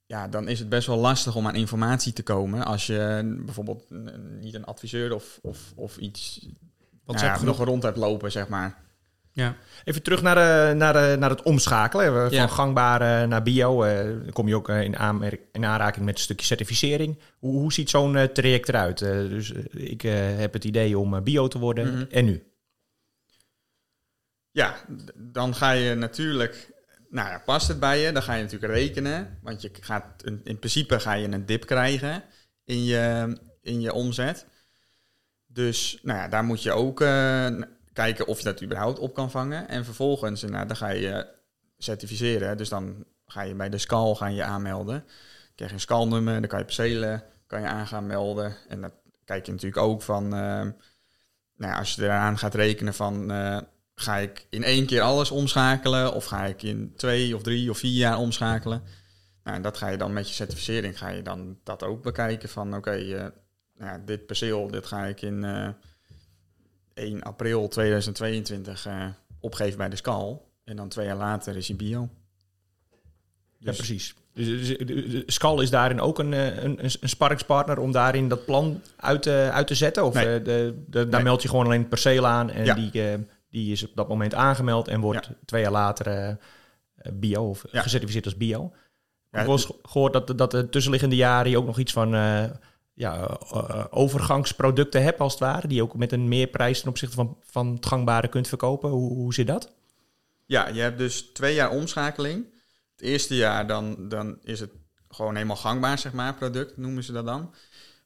Ja, 0.05 0.27
dan 0.27 0.47
is 0.47 0.59
het 0.59 0.69
best 0.69 0.87
wel 0.87 0.97
lastig 0.97 1.35
om 1.35 1.47
aan 1.47 1.55
informatie 1.55 2.13
te 2.13 2.23
komen. 2.23 2.65
Als 2.65 2.87
je 2.87 3.21
bijvoorbeeld 3.45 3.83
niet 4.41 4.53
een 4.53 4.65
adviseur 4.65 5.13
of, 5.13 5.39
of, 5.41 5.59
of 5.75 5.97
iets 5.97 6.47
Wat 7.05 7.15
nou 7.15 7.27
ja, 7.27 7.43
nog 7.43 7.63
rond 7.63 7.83
hebt 7.83 7.97
lopen, 7.97 8.31
zeg 8.31 8.47
maar. 8.47 8.81
Ja. 9.31 9.55
Even 9.83 10.03
terug 10.03 10.21
naar, 10.21 10.35
de, 10.35 10.73
naar, 10.75 10.93
de, 10.93 11.15
naar 11.19 11.29
het 11.29 11.41
omschakelen. 11.41 12.05
eh, 12.05 12.13
Van 12.21 12.31
Ja. 12.31 12.47
gangbaar 12.47 13.01
eh, 13.21 13.27
naar 13.27 13.43
bio. 13.43 13.83
eh, 13.83 14.07
kom 14.33 14.47
je 14.47 14.55
ook 14.55 14.69
eh, 14.69 14.81
in, 14.81 14.95
in 15.51 15.65
aanraking 15.65 16.05
met 16.05 16.15
een 16.15 16.21
stukje 16.21 16.45
certificering. 16.45 17.19
Hoe, 17.39 17.59
hoe 17.59 17.73
ziet 17.73 17.89
zo'n 17.89 18.15
eh, 18.15 18.23
traject 18.23 18.69
eruit? 18.69 19.01
Eh, 19.01 19.09
dus 19.11 19.53
eh, 19.53 19.63
ik 19.91 20.03
eh, 20.03 20.13
heb 20.15 20.53
het 20.53 20.63
idee 20.63 20.97
om 20.99 21.15
eh, 21.15 21.21
bio 21.21 21.47
te 21.47 21.59
worden. 21.59 21.93
Mhm. 21.93 22.03
En 22.11 22.25
nu? 22.25 22.43
Ja, 24.53 24.75
dan 25.15 25.55
ga 25.55 25.71
je 25.71 25.95
natuurlijk... 25.95 26.71
Nou 27.09 27.29
ja, 27.29 27.41
past 27.45 27.67
het 27.67 27.79
bij 27.79 27.99
je? 27.99 28.11
Dan 28.11 28.23
ga 28.23 28.33
je 28.33 28.43
natuurlijk 28.43 28.73
rekenen. 28.73 29.39
Want 29.41 29.61
je 29.61 29.69
gaat, 29.79 30.23
in 30.43 30.59
principe 30.59 30.99
ga 30.99 31.13
je 31.13 31.27
een 31.27 31.45
dip 31.45 31.65
krijgen 31.65 32.23
in 32.63 32.83
je, 32.83 33.37
in 33.61 33.81
je 33.81 33.93
omzet. 33.93 34.45
Dus 35.45 35.99
nou 36.01 36.19
ja, 36.19 36.27
daar 36.27 36.43
moet 36.43 36.63
je 36.63 36.71
ook... 36.71 37.01
eh, 37.01 37.47
kijken 37.93 38.27
of 38.27 38.37
je 38.37 38.43
dat 38.43 38.61
überhaupt 38.61 38.99
op 38.99 39.13
kan 39.13 39.31
vangen. 39.31 39.67
En 39.67 39.85
vervolgens, 39.85 40.41
nou, 40.41 40.67
dan 40.67 40.75
ga 40.75 40.89
je 40.89 41.27
certificeren. 41.77 42.57
Dus 42.57 42.69
dan 42.69 43.05
ga 43.25 43.41
je 43.41 43.55
bij 43.55 43.69
de 43.69 43.77
SCAL 43.77 44.15
gaan 44.15 44.35
je 44.35 44.43
aanmelden. 44.43 44.99
Dan 44.99 45.55
krijg 45.55 45.69
je 45.69 45.75
een 45.75 45.81
SCAL-nummer, 45.81 46.33
dan 46.39 46.49
kan 46.49 46.59
je 46.59 46.65
percelen 46.65 47.23
kan 47.47 47.61
je 47.61 47.67
aan 47.67 47.87
gaan 47.87 48.07
melden. 48.07 48.55
En 48.67 48.81
dan 48.81 48.91
kijk 49.25 49.45
je 49.45 49.51
natuurlijk 49.51 49.81
ook 49.81 50.01
van, 50.01 50.23
uh, 50.23 50.31
nou 50.31 50.73
ja, 51.71 51.77
als 51.77 51.95
je 51.95 52.03
eraan 52.03 52.37
gaat 52.37 52.55
rekenen 52.55 52.93
van, 52.93 53.31
ga 53.95 54.17
ik 54.17 54.45
in 54.49 54.63
één 54.63 54.85
keer 54.85 55.01
alles 55.01 55.31
omschakelen 55.31 56.13
of 56.13 56.25
ga 56.25 56.45
ik 56.45 56.63
in 56.63 56.93
twee 56.95 57.35
of 57.35 57.41
drie 57.41 57.69
of 57.69 57.77
vier 57.77 57.97
jaar 57.97 58.17
omschakelen? 58.17 58.83
Nou, 59.43 59.55
en 59.57 59.61
dat 59.63 59.77
ga 59.77 59.87
je 59.87 59.97
dan 59.97 60.13
met 60.13 60.27
je 60.27 60.33
certificering, 60.33 60.97
ga 60.97 61.09
je 61.09 61.21
dan 61.21 61.57
dat 61.63 61.83
ook 61.83 62.03
bekijken 62.03 62.49
van, 62.49 62.67
oké, 62.67 62.77
okay, 62.77 63.01
uh, 63.01 63.19
nou 63.77 63.91
ja, 63.91 64.01
dit 64.05 64.25
perceel, 64.25 64.67
dit 64.67 64.85
ga 64.85 65.05
ik 65.05 65.21
in 65.21 65.45
1 66.93 67.23
april 67.23 67.67
2022 67.67 68.87
opgeven 69.39 69.77
bij 69.77 69.89
de 69.89 69.95
SCAL. 69.95 70.51
En 70.63 70.75
dan 70.75 70.89
twee 70.89 71.05
jaar 71.05 71.17
later 71.17 71.57
is 71.57 71.67
hij 71.67 71.77
bio. 71.77 72.09
Ja, 73.57 73.69
dus 73.69 73.77
precies. 73.77 74.15
Dus, 74.33 74.77
dus 74.77 75.23
Skal 75.25 75.61
is 75.61 75.69
daarin 75.69 76.01
ook 76.01 76.19
een, 76.19 76.31
een, 76.31 76.83
een 76.83 77.09
sparringspartner 77.09 77.79
om 77.79 77.91
daarin 77.91 78.27
dat 78.27 78.45
plan 78.45 78.81
uit, 78.95 79.21
te, 79.21 79.49
uit 79.51 79.67
te 79.67 79.75
zetten? 79.75 80.05
Of 80.05 80.13
nee. 80.13 80.41
de, 80.41 80.83
de, 80.87 81.09
daar 81.09 81.23
meld 81.23 81.41
je 81.41 81.49
gewoon 81.49 81.65
alleen 81.65 81.79
het 81.79 81.89
perceel 81.89 82.27
aan 82.27 82.49
en 82.49 82.65
ja. 82.65 82.73
die, 82.73 82.91
uh, 82.93 83.13
die 83.53 83.71
is 83.71 83.83
op 83.83 83.95
dat 83.95 84.07
moment 84.07 84.33
aangemeld 84.33 84.87
en 84.87 85.01
wordt 85.01 85.25
ja. 85.25 85.35
twee 85.45 85.61
jaar 85.61 85.71
later 85.71 86.29
uh, 86.29 86.35
bio 87.13 87.49
of 87.49 87.65
ja. 87.71 87.81
gecertificeerd 87.81 88.25
als 88.25 88.37
bio. 88.37 88.65
ik 89.31 89.37
heb 89.37 89.45
wel 89.45 89.57
gehoord 89.81 90.13
dat, 90.13 90.37
dat 90.37 90.51
de 90.51 90.69
tussenliggende 90.69 91.15
jaren 91.15 91.51
je 91.51 91.57
ook 91.57 91.65
nog 91.65 91.79
iets 91.79 91.93
van 91.93 92.13
uh, 92.15 92.43
ja, 92.93 93.37
overgangsproducten 93.89 95.03
hebt 95.03 95.19
als 95.19 95.31
het 95.31 95.41
ware, 95.41 95.67
die 95.67 95.77
je 95.77 95.83
ook 95.83 95.95
met 95.95 96.11
een 96.11 96.27
meerprijs 96.27 96.79
ten 96.79 96.89
opzichte 96.89 97.15
van, 97.15 97.37
van 97.41 97.73
het 97.73 97.85
gangbare 97.85 98.27
kunt 98.27 98.47
verkopen. 98.47 98.89
Hoe, 98.89 99.13
hoe 99.13 99.33
zit 99.33 99.47
dat? 99.47 99.73
Ja, 100.45 100.67
je 100.67 100.81
hebt 100.81 100.97
dus 100.97 101.21
twee 101.21 101.55
jaar 101.55 101.71
omschakeling. 101.71 102.45
Het 102.91 103.01
eerste 103.01 103.35
jaar 103.35 103.67
dan, 103.67 104.09
dan 104.09 104.37
is 104.43 104.59
het 104.59 104.71
gewoon 105.09 105.35
helemaal 105.35 105.55
gangbaar, 105.55 105.97
zeg 105.97 106.13
maar, 106.13 106.35
product 106.35 106.77
noemen 106.77 107.03
ze 107.03 107.11
dat 107.11 107.25
dan. 107.25 107.53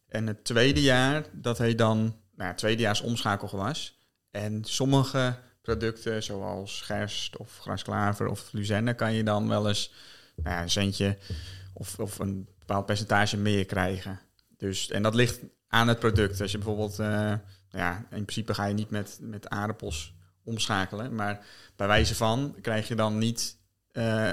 En 0.07 0.27
het 0.27 0.43
tweede 0.43 0.81
jaar, 0.81 1.25
dat 1.31 1.57
heet 1.57 1.77
dan, 1.77 2.15
nou, 2.35 2.55
tweedejaars 2.55 3.01
omschakelgewas. 3.01 3.96
En 4.37 4.63
sommige 4.63 5.35
producten, 5.61 6.23
zoals 6.23 6.81
gerst 6.81 7.37
of 7.37 7.57
grasklaver 7.57 8.27
of 8.27 8.49
luzerne, 8.51 8.93
kan 8.93 9.13
je 9.13 9.23
dan 9.23 9.47
wel 9.47 9.67
eens 9.67 9.93
nou 10.35 10.55
ja, 10.55 10.61
een 10.61 10.69
centje 10.69 11.17
of, 11.73 11.99
of 11.99 12.19
een 12.19 12.47
bepaald 12.59 12.85
percentage 12.85 13.37
meer 13.37 13.65
krijgen. 13.65 14.19
Dus, 14.57 14.89
en 14.89 15.03
dat 15.03 15.15
ligt 15.15 15.39
aan 15.67 15.87
het 15.87 15.99
product. 15.99 16.41
Als 16.41 16.51
je 16.51 16.57
bijvoorbeeld, 16.57 16.99
uh, 16.99 17.07
nou 17.07 17.39
ja, 17.71 17.97
in 17.97 18.23
principe 18.23 18.53
ga 18.53 18.65
je 18.65 18.73
niet 18.73 18.89
met, 18.89 19.17
met 19.21 19.49
aardappels 19.49 20.13
omschakelen, 20.43 21.15
maar 21.15 21.45
bij 21.75 21.87
wijze 21.87 22.15
van 22.15 22.55
krijg 22.61 22.87
je 22.87 22.95
dan 22.95 23.17
niet 23.17 23.57
uh, 23.93 24.31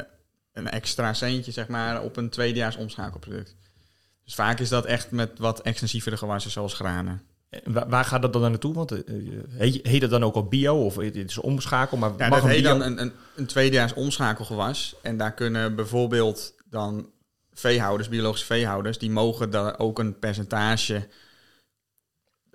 een 0.53 0.71
extra 0.71 1.13
centje 1.13 1.53
zeg 1.53 1.69
maar, 1.69 2.03
op 2.03 2.17
een 2.17 2.31
tweedejaars 2.31 2.77
omschakelproduct. 2.77 3.57
Dus 4.25 4.35
vaak 4.35 4.61
is 4.61 4.69
dat 4.69 4.85
echt 4.85 5.11
met 5.11 5.39
wat 5.39 5.61
extensievere 5.61 6.17
gewassen 6.17 6.51
zoals 6.51 6.75
granen. 6.75 7.23
Waar, 7.65 8.05
gaat 8.05 8.23
dat 8.23 8.33
dan 8.33 8.43
naartoe? 8.43 8.75
Want 8.75 8.93
uh, 8.93 9.01
heet, 9.49 9.87
heet 9.87 10.03
het 10.03 10.11
dan 10.11 10.25
ook 10.25 10.35
al 10.35 10.49
bio 10.49 10.85
of 10.85 10.97
het 10.97 11.17
is 11.17 11.39
omschakel? 11.39 11.97
Maar 11.97 12.13
ja, 12.17 12.29
mag 12.29 12.41
dat 12.41 12.51
heet 12.51 12.63
bio... 12.63 12.79
dan 12.79 12.83
een, 12.83 13.01
een, 13.01 13.13
een 13.37 13.47
tweedejaars 13.47 13.95
omschakelgewas. 13.95 14.97
En 15.03 15.17
daar 15.17 15.33
kunnen 15.35 15.75
bijvoorbeeld 15.75 16.55
dan 16.71 17.11
veehouders, 17.53 18.09
biologische 18.09 18.47
veehouders, 18.47 18.99
die 18.99 19.11
mogen 19.11 19.51
dan 19.51 19.79
ook 19.79 19.99
een 19.99 20.19
percentage 20.19 21.09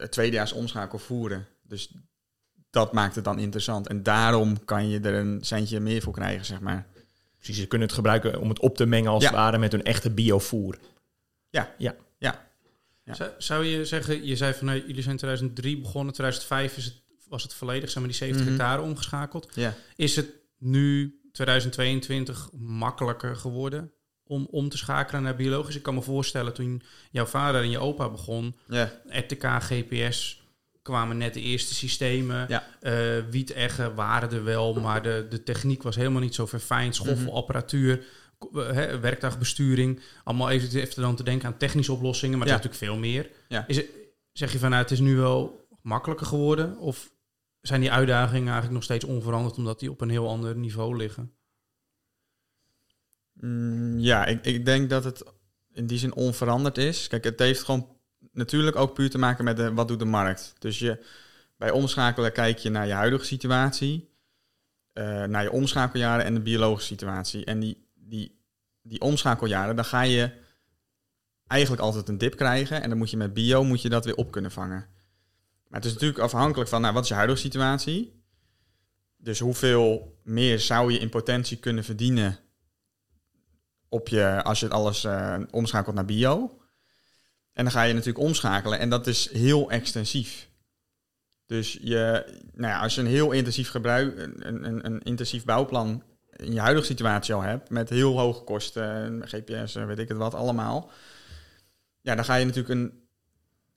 tweedejaars 0.09 0.53
omschakel 0.53 0.99
voeren. 0.99 1.47
Dus 1.63 1.91
dat 2.69 2.93
maakt 2.93 3.15
het 3.15 3.23
dan 3.23 3.39
interessant. 3.39 3.87
En 3.87 4.03
daarom 4.03 4.65
kan 4.65 4.89
je 4.89 4.99
er 4.99 5.13
een 5.13 5.37
centje 5.41 5.79
meer 5.79 6.01
voor 6.01 6.13
krijgen, 6.13 6.45
zeg 6.45 6.59
maar. 6.59 6.87
Precies, 7.37 7.57
ze 7.57 7.67
kunnen 7.67 7.87
het 7.87 7.95
gebruiken 7.95 8.39
om 8.39 8.49
het 8.49 8.59
op 8.59 8.75
te 8.75 8.85
mengen 8.85 9.11
als 9.11 9.23
ja. 9.23 9.29
het 9.29 9.37
ware 9.37 9.57
met 9.57 9.71
hun 9.71 9.83
echte 9.83 10.09
biovoer. 10.09 10.77
Ja, 11.49 11.73
ja. 11.77 11.95
Ja. 13.17 13.35
Zou, 13.37 13.65
je 13.65 13.85
zeggen, 13.85 14.25
je 14.25 14.35
zei 14.35 14.53
van 14.53 14.65
nou, 14.65 14.79
jullie 14.79 15.01
zijn 15.01 15.11
in 15.11 15.17
2003 15.17 15.79
begonnen, 15.79 16.13
2005 16.13 16.77
is 16.77 16.85
het, 16.85 16.93
was 17.27 17.43
het 17.43 17.53
volledig, 17.53 17.89
zeg 17.89 17.97
maar, 17.97 18.07
die 18.07 18.17
70 18.17 18.45
mm 18.45 18.51
-hmm. 18.51 18.59
hectare 18.59 18.81
omgeschakeld. 18.81 19.49
Ja. 19.53 19.75
Is 19.95 20.15
het 20.15 20.29
nu 20.57 21.19
2022 21.31 22.49
makkelijker 22.57 23.35
geworden 23.35 23.91
om 24.23 24.47
om 24.51 24.69
te 24.69 24.77
schakelen 24.77 25.23
naar 25.23 25.35
biologisch? 25.35 25.75
Ik 25.75 25.83
kan 25.83 25.93
me 25.93 26.01
voorstellen 26.01 26.53
toen 26.53 26.81
jouw 27.11 27.25
vader 27.25 27.61
en 27.61 27.69
je 27.69 27.79
opa 27.79 28.09
begon, 28.09 28.55
ja. 28.67 28.91
RTK, 29.07 29.45
GPS, 29.59 30.41
kwamen 30.81 31.17
net 31.17 31.33
de 31.33 31.41
eerste 31.41 31.73
systemen. 31.73 32.45
Ja. 32.47 32.63
Uh, 32.81 33.23
wieteggen 33.29 33.95
waren 33.95 34.31
er 34.31 34.43
wel, 34.43 34.73
maar 34.73 35.01
de, 35.01 35.25
de 35.29 35.43
techniek 35.43 35.83
was 35.83 35.95
helemaal 35.95 36.21
niet 36.21 36.35
zo 36.35 36.45
verfijnd. 36.45 36.95
Schoffelapparatuur, 36.95 38.05
-hmm. 38.39 39.01
werktuigbesturing. 39.01 39.99
Allemaal 40.23 40.49
even, 40.49 40.79
even 40.79 41.01
dan 41.01 41.15
te 41.15 41.23
denken 41.23 41.47
aan 41.47 41.57
technische 41.57 41.93
oplossingen, 41.93 42.37
maar 42.37 42.47
ja. 42.47 42.53
er 42.53 42.59
is 42.59 42.65
natuurlijk 42.65 42.91
veel 42.91 43.01
meer. 43.01 43.29
Ja. 43.47 43.67
Is 43.67 43.77
het, 43.77 43.85
zeg 44.31 44.51
je 44.51 44.59
van 44.59 44.69
nou, 44.69 44.81
het 44.81 44.91
is 44.91 44.99
nu 44.99 45.15
wel 45.15 45.67
makkelijker 45.81 46.25
geworden? 46.25 46.77
Of 46.77 47.11
zijn 47.61 47.81
die 47.81 47.91
uitdagingen 47.91 48.45
eigenlijk 48.45 48.73
nog 48.73 48.83
steeds 48.83 49.05
onveranderd 49.05 49.57
omdat 49.57 49.79
die 49.79 49.91
op 49.91 50.01
een 50.01 50.09
heel 50.09 50.29
ander 50.29 50.55
niveau 50.55 50.97
liggen? 50.97 51.33
Mm, 53.33 53.99
ja, 53.99 54.25
ik, 54.25 54.45
ik 54.45 54.65
denk 54.65 54.89
dat 54.89 55.03
het 55.03 55.23
in 55.73 55.87
die 55.87 55.97
zin 55.97 56.13
onveranderd 56.13 56.77
is. 56.77 57.07
Kijk, 57.07 57.23
het 57.23 57.39
heeft 57.39 57.63
gewoon 57.63 57.87
natuurlijk 58.31 58.75
ook 58.75 58.93
puur 58.93 59.09
te 59.09 59.17
maken 59.17 59.43
met 59.43 59.57
de, 59.57 59.73
wat 59.73 59.87
doet 59.87 59.99
de 59.99 60.05
markt. 60.05 60.53
Dus 60.59 60.79
je, 60.79 61.05
bij 61.57 61.71
omschakelen 61.71 62.31
kijk 62.31 62.57
je 62.57 62.69
naar 62.69 62.87
je 62.87 62.93
huidige 62.93 63.25
situatie, 63.25 64.09
uh, 64.93 65.23
naar 65.23 65.43
je 65.43 65.51
omschakeljaren 65.51 66.25
en 66.25 66.33
de 66.33 66.39
biologische 66.39 66.93
situatie. 66.93 67.45
En 67.45 67.59
die, 67.59 67.88
die, 68.09 68.41
die 68.81 69.01
omschakeljaren, 69.01 69.75
dan 69.75 69.85
ga 69.85 70.01
je 70.01 70.31
eigenlijk 71.47 71.81
altijd 71.81 72.09
een 72.09 72.17
dip 72.17 72.35
krijgen. 72.35 72.81
En 72.81 72.89
dan 72.89 72.97
moet 72.97 73.09
je 73.09 73.17
met 73.17 73.33
bio 73.33 73.63
moet 73.63 73.81
je 73.81 73.89
dat 73.89 74.05
weer 74.05 74.15
op 74.15 74.31
kunnen 74.31 74.51
vangen. 74.51 74.87
Maar 75.67 75.79
het 75.79 75.85
is 75.85 75.93
natuurlijk 75.93 76.19
afhankelijk 76.19 76.69
van 76.69 76.81
nou, 76.81 76.93
wat 76.93 77.03
is 77.03 77.09
je 77.09 77.15
huidige 77.15 77.39
situatie. 77.39 78.23
Dus 79.17 79.39
hoeveel 79.39 80.19
meer 80.23 80.59
zou 80.59 80.91
je 80.91 80.99
in 80.99 81.09
potentie 81.09 81.57
kunnen 81.57 81.83
verdienen 81.83 82.39
op 83.89 84.07
je, 84.07 84.43
als 84.43 84.59
je 84.59 84.69
alles 84.69 85.03
uh, 85.03 85.39
omschakelt 85.51 85.95
naar 85.95 86.05
bio. 86.05 86.61
En 87.53 87.63
dan 87.63 87.73
ga 87.73 87.83
je 87.83 87.93
natuurlijk 87.93 88.25
omschakelen 88.25 88.79
en 88.79 88.89
dat 88.89 89.07
is 89.07 89.31
heel 89.31 89.71
extensief. 89.71 90.49
Dus 91.45 91.79
je, 91.81 92.25
nou 92.53 92.73
ja, 92.73 92.79
als 92.79 92.95
je 92.95 93.01
een 93.01 93.07
heel 93.07 93.31
intensief 93.31 93.69
gebruik, 93.69 94.17
een, 94.17 94.65
een, 94.65 94.85
een 94.85 95.01
intensief 95.01 95.45
bouwplan 95.45 96.03
in 96.39 96.53
je 96.53 96.59
huidige 96.59 96.85
situatie 96.85 97.33
al 97.33 97.41
hebt, 97.41 97.69
met 97.69 97.89
heel 97.89 98.19
hoge 98.19 98.43
kosten, 98.43 99.27
GPS, 99.27 99.73
weet 99.73 99.99
ik 99.99 100.07
het 100.07 100.17
wat, 100.17 100.33
allemaal. 100.33 100.91
Ja, 102.01 102.15
dan 102.15 102.25
ga 102.25 102.35
je 102.35 102.45
natuurlijk 102.45 102.79
een 102.79 103.07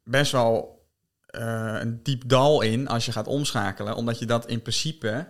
best 0.04 0.32
wel 0.32 0.86
uh, 1.30 1.76
een 1.80 2.02
diep 2.02 2.28
dal 2.28 2.60
in 2.60 2.88
als 2.88 3.06
je 3.06 3.12
gaat 3.12 3.26
omschakelen, 3.26 3.96
omdat 3.96 4.18
je 4.18 4.26
dat 4.26 4.46
in 4.46 4.62
principe 4.62 5.28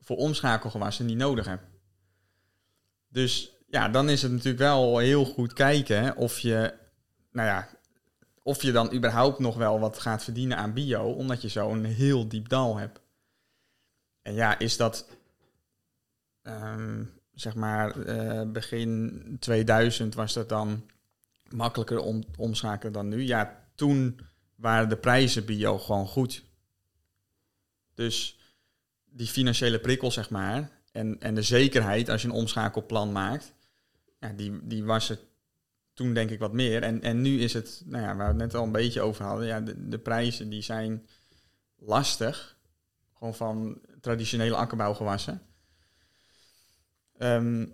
voor 0.00 0.16
omschakelgewassen 0.16 1.06
niet 1.06 1.16
nodig 1.16 1.46
hebt. 1.46 1.64
Dus 3.08 3.52
ja, 3.66 3.88
dan 3.88 4.08
is 4.08 4.22
het 4.22 4.32
natuurlijk 4.32 4.58
wel 4.58 4.98
heel 4.98 5.24
goed 5.24 5.52
kijken 5.52 6.16
of 6.16 6.38
je 6.38 6.80
nou 7.32 7.48
ja, 7.48 7.68
of 8.42 8.62
je 8.62 8.72
dan 8.72 8.94
überhaupt 8.94 9.38
nog 9.38 9.56
wel 9.56 9.80
wat 9.80 9.98
gaat 9.98 10.24
verdienen 10.24 10.56
aan 10.56 10.72
bio, 10.72 11.02
omdat 11.02 11.42
je 11.42 11.48
zo'n 11.48 11.84
heel 11.84 12.28
diep 12.28 12.48
dal 12.48 12.76
hebt. 12.76 13.00
En 14.22 14.34
ja, 14.34 14.58
is 14.58 14.76
dat, 14.76 15.06
um, 16.42 17.10
zeg 17.32 17.54
maar, 17.54 17.96
uh, 17.96 18.50
begin 18.50 19.36
2000 19.40 20.14
was 20.14 20.32
dat 20.32 20.48
dan 20.48 20.84
makkelijker 21.48 21.98
om 21.98 22.24
omschakelen 22.36 22.92
dan 22.92 23.08
nu? 23.08 23.22
Ja, 23.22 23.68
toen 23.74 24.20
waren 24.54 24.88
de 24.88 24.96
prijzen 24.96 25.44
bio 25.44 25.78
gewoon 25.78 26.06
goed. 26.06 26.44
Dus 27.94 28.38
die 29.04 29.26
financiële 29.26 29.80
prikkel, 29.80 30.10
zeg 30.10 30.30
maar, 30.30 30.70
en, 30.92 31.20
en 31.20 31.34
de 31.34 31.42
zekerheid 31.42 32.08
als 32.08 32.22
je 32.22 32.28
een 32.28 32.34
omschakelplan 32.34 33.12
maakt, 33.12 33.54
ja, 34.20 34.32
die, 34.32 34.66
die 34.66 34.84
was 34.84 35.10
er 35.10 35.18
toen 35.94 36.14
denk 36.14 36.30
ik 36.30 36.38
wat 36.38 36.52
meer. 36.52 36.82
En, 36.82 37.02
en 37.02 37.20
nu 37.20 37.40
is 37.40 37.52
het, 37.52 37.82
nou 37.84 38.02
ja, 38.02 38.16
waar 38.16 38.34
we 38.34 38.42
het 38.42 38.52
net 38.52 38.54
al 38.54 38.64
een 38.64 38.72
beetje 38.72 39.00
over 39.00 39.24
hadden, 39.24 39.46
ja, 39.46 39.60
de, 39.60 39.88
de 39.88 39.98
prijzen 39.98 40.48
die 40.48 40.62
zijn 40.62 41.06
lastig. 41.78 42.56
Gewoon 43.18 43.34
van 43.34 43.80
traditionele 44.00 44.56
akkerbouwgewassen. 44.56 45.42
Um, 47.18 47.72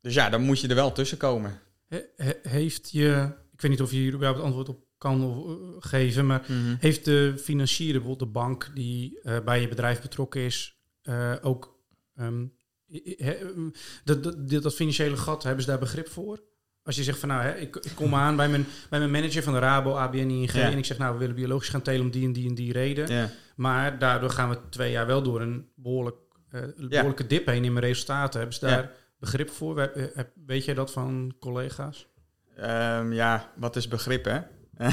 dus 0.00 0.14
ja, 0.14 0.30
dan 0.30 0.42
moet 0.42 0.60
je 0.60 0.68
er 0.68 0.74
wel 0.74 0.92
tussen 0.92 1.18
komen. 1.18 1.60
He, 1.88 2.02
he, 2.16 2.32
heeft 2.42 2.90
je, 2.90 3.32
ik 3.52 3.60
weet 3.60 3.70
niet 3.70 3.82
of 3.82 3.90
je 3.90 3.96
hier 3.96 4.14
überhaupt 4.14 4.42
antwoord 4.42 4.68
op 4.68 4.84
kan 4.98 5.24
of, 5.24 5.46
uh, 5.46 5.76
geven, 5.78 6.26
maar 6.26 6.44
mm 6.48 6.64
-hmm. 6.64 6.76
heeft 6.80 7.04
de 7.04 7.34
financier, 7.38 7.92
bijvoorbeeld 7.92 8.18
de 8.18 8.26
bank 8.26 8.70
die 8.74 9.20
uh, 9.22 9.40
bij 9.40 9.60
je 9.60 9.68
bedrijf 9.68 10.00
betrokken 10.00 10.40
is, 10.40 10.80
uh, 11.02 11.34
ook 11.42 11.80
um, 12.16 12.52
he, 13.16 13.36
dat, 14.04 14.22
dat, 14.22 14.62
dat 14.62 14.74
financiële 14.74 15.16
gat, 15.16 15.42
hebben 15.42 15.62
ze 15.62 15.70
daar 15.70 15.78
begrip 15.78 16.08
voor? 16.08 16.40
als 16.82 16.96
je 16.96 17.04
zegt 17.04 17.18
van 17.18 17.28
nou, 17.28 17.42
hè, 17.42 17.56
ik, 17.56 17.76
ik 17.76 17.92
kom 17.94 18.14
aan 18.14 18.36
bij 18.36 18.48
mijn, 18.48 18.66
bij 18.88 18.98
mijn 18.98 19.10
manager 19.10 19.42
van 19.42 19.52
de 19.52 19.58
Rabo, 19.58 19.94
ABN, 19.94 20.16
ING 20.16 20.52
Ja. 20.52 20.70
en 20.70 20.78
ik 20.78 20.84
zeg 20.84 20.98
nou, 20.98 21.12
we 21.12 21.18
willen 21.18 21.34
biologisch 21.34 21.68
gaan 21.68 21.82
telen 21.82 22.00
om 22.00 22.10
die 22.10 22.26
en 22.26 22.32
die 22.32 22.48
en 22.48 22.54
die 22.54 22.72
reden. 22.72 23.12
Ja. 23.12 23.30
Maar 23.56 23.98
daardoor 23.98 24.30
gaan 24.30 24.48
we 24.48 24.58
twee 24.68 24.90
jaar 24.90 25.06
wel 25.06 25.22
door 25.22 25.40
een 25.40 25.68
behoorlijk, 25.74 26.16
eh, 26.50 26.60
behoorlijke 26.88 27.26
dip 27.26 27.46
heen 27.46 27.64
in 27.64 27.72
mijn 27.72 27.84
resultaten. 27.84 28.38
Hebben 28.40 28.58
ze 28.58 28.66
daar 28.66 28.90
begrip 29.18 29.50
voor? 29.50 29.74
We- 29.74 30.12
eh, 30.14 30.24
Weet 30.46 30.64
jij 30.64 30.74
dat 30.74 30.92
van 30.92 31.34
collega's? 31.40 32.06
Ehm, 32.56 33.12
ja, 33.12 33.50
wat 33.56 33.76
is 33.76 33.88
begrip, 33.88 34.24
hè? 34.24 34.38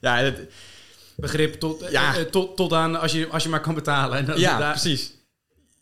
ja, 0.00 0.16
het, 0.16 0.52
Begrip 1.16 1.54
tot, 1.54 1.82
eh, 1.82 1.90
Ja. 1.90 2.16
eh, 2.16 2.22
tot, 2.22 2.56
tot 2.56 2.72
aan 2.72 3.00
als 3.00 3.12
je, 3.12 3.28
als 3.28 3.42
je 3.42 3.48
maar 3.48 3.60
kan 3.60 3.74
betalen. 3.74 4.18
En 4.28 4.38
ja 4.38 4.58
daar- 4.58 4.70
precies. 4.70 5.12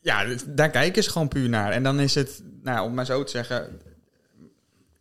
Ja, 0.00 0.26
daar 0.46 0.70
kijken 0.70 1.02
ze 1.02 1.10
gewoon 1.10 1.28
puur 1.28 1.48
naar. 1.48 1.70
En 1.72 1.82
dan 1.82 2.00
is 2.00 2.14
het, 2.14 2.42
nou, 2.62 2.86
om 2.86 2.94
maar 2.94 3.04
zo 3.06 3.24
te 3.24 3.30
zeggen, 3.30 3.80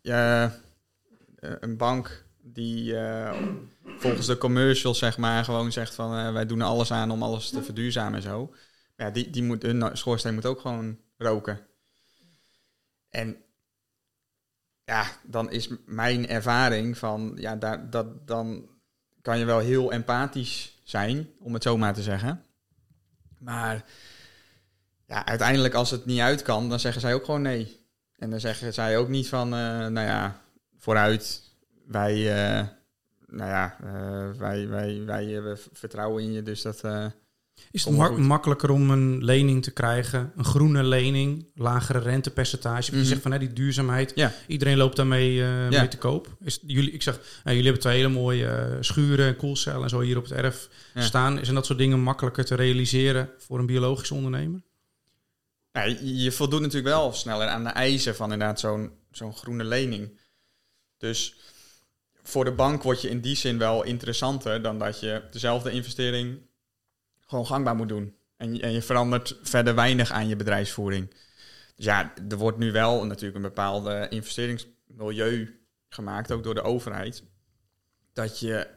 ja, 0.01 0.53
een 1.39 1.77
bank 1.77 2.25
die 2.43 2.95
volgens 3.97 4.27
de 4.27 4.37
commercials, 4.37 4.97
zeg 4.99 5.17
maar, 5.17 5.43
gewoon 5.43 5.71
zegt 5.71 5.95
van 5.95 6.33
wij 6.33 6.45
doen 6.45 6.61
alles 6.61 6.91
aan 6.91 7.11
om 7.11 7.23
alles 7.23 7.49
te 7.49 7.63
verduurzamen 7.63 8.13
en 8.15 8.21
zo. 8.21 8.53
Ja, 9.01 9.09
die, 9.09 9.29
die 9.29 9.43
moet, 9.43 9.61
hun 9.61 9.97
schoorsteen 9.97 10.33
moet 10.33 10.45
ook 10.45 10.59
gewoon 10.59 10.99
roken. 11.17 11.59
En 13.09 13.37
ja, 14.83 15.05
dan 15.23 15.51
is 15.51 15.69
mijn 15.85 16.27
ervaring 16.27 16.97
van, 16.97 17.33
ja, 17.35 17.55
daar, 17.55 17.89
dat, 17.89 18.27
dan 18.27 18.69
kan 19.21 19.39
je 19.39 19.45
wel 19.45 19.59
heel 19.59 19.91
empathisch 19.91 20.79
zijn, 20.83 21.29
om 21.39 21.53
het 21.53 21.63
zo 21.63 21.77
maar 21.77 21.93
te 21.93 22.01
zeggen. 22.01 22.45
Maar 23.39 23.85
ja, 25.05 25.25
uiteindelijk 25.25 25.73
als 25.73 25.91
het 25.91 26.05
niet 26.05 26.19
uit 26.19 26.41
kan, 26.41 26.69
dan 26.69 26.79
zeggen 26.79 27.01
zij 27.01 27.13
ook 27.13 27.25
gewoon 27.25 27.41
nee. 27.41 27.85
En 28.17 28.29
dan 28.29 28.39
zeggen 28.39 28.73
zij 28.73 28.97
ook 28.97 29.09
niet 29.09 29.29
van, 29.29 29.53
eh, 29.53 29.87
nou 29.87 30.07
ja, 30.07 30.41
vooruit, 30.77 31.41
wij, 31.85 32.13
eh, 32.13 32.67
nou 33.27 33.49
ja, 33.49 33.77
eh, 33.83 34.31
wij, 34.39 34.67
wij, 34.67 35.05
wij 35.05 35.55
v- 35.57 35.67
vertrouwen 35.71 36.23
in 36.23 36.31
je, 36.31 36.43
dus 36.43 36.61
dat... 36.61 36.83
Is 37.71 37.83
het 37.85 37.95
mak- 37.95 38.17
makkelijker 38.17 38.69
om 38.69 38.89
een 38.89 39.23
lening 39.23 39.63
te 39.63 39.71
krijgen? 39.71 40.31
Een 40.35 40.45
groene 40.45 40.83
lening, 40.83 41.47
lagere 41.55 41.99
rentepercentage. 41.99 42.91
Mhm. 42.91 42.99
Je 42.99 43.05
zegt 43.05 43.21
van 43.21 43.31
hè, 43.31 43.39
die 43.39 43.53
duurzaamheid, 43.53 44.11
Ja. 44.15 44.33
iedereen 44.47 44.77
loopt 44.77 44.95
daarmee 44.95 45.29
eh, 45.41 45.69
Ja. 45.71 45.79
mee 45.79 45.87
te 45.87 45.97
koop. 45.97 46.27
Is, 46.43 46.59
jullie, 46.65 46.91
ik 46.91 47.01
zeg, 47.01 47.15
nou, 47.15 47.27
jullie 47.55 47.63
hebben 47.63 47.81
twee 47.81 47.95
hele 47.95 48.07
mooie 48.07 48.47
eh, 48.47 48.77
schuren 48.79 49.25
en 49.27 49.35
koelcellen 49.35 49.83
en 49.83 49.89
zo 49.89 49.99
hier 49.99 50.17
op 50.17 50.23
het 50.23 50.31
erf 50.31 50.69
Ja. 50.93 51.01
staan. 51.01 51.39
Is 51.39 51.47
dat 51.47 51.65
soort 51.65 51.79
dingen 51.79 51.99
makkelijker 51.99 52.45
te 52.45 52.55
realiseren 52.55 53.29
voor 53.37 53.59
een 53.59 53.65
biologisch 53.65 54.11
ondernemer? 54.11 54.61
Je, 55.71 56.15
je 56.17 56.31
voldoet 56.31 56.59
natuurlijk 56.61 56.87
wel 56.95 57.13
sneller 57.13 57.47
aan 57.47 57.63
de 57.63 57.69
eisen 57.69 58.15
van 58.15 58.31
inderdaad 58.31 58.59
zo'n 58.59 58.91
zo'n 59.11 59.35
groene 59.35 59.63
lening. 59.63 60.19
Dus 60.97 61.35
voor 62.23 62.45
de 62.45 62.51
bank 62.51 62.83
word 62.83 63.01
je 63.01 63.09
in 63.09 63.19
die 63.21 63.35
zin 63.35 63.57
wel 63.57 63.83
interessanter 63.83 64.61
dan 64.61 64.79
dat 64.79 64.99
je 64.99 65.21
dezelfde 65.31 65.71
investering 65.71 66.37
gewoon 67.31 67.45
gangbaar 67.45 67.75
moet 67.75 67.89
doen. 67.89 68.15
En, 68.37 68.55
je- 68.55 68.61
en 68.61 68.71
je 68.71 68.81
verandert 68.81 69.37
verder 69.41 69.75
weinig 69.75 70.11
aan 70.11 70.27
je 70.27 70.35
bedrijfsvoering. 70.35 71.09
Dus 71.75 71.85
ja, 71.85 72.13
er 72.29 72.37
wordt 72.37 72.57
nu 72.57 72.71
wel 72.71 73.05
natuurlijk 73.05 73.35
een 73.35 73.41
bepaalde 73.41 74.07
investeringsmilieu 74.09 75.59
gemaakt, 75.89 76.31
ook 76.31 76.43
door 76.43 76.53
de 76.55 76.61
overheid. 76.61 77.23
Dat, 78.13 78.39
je, 78.39 78.67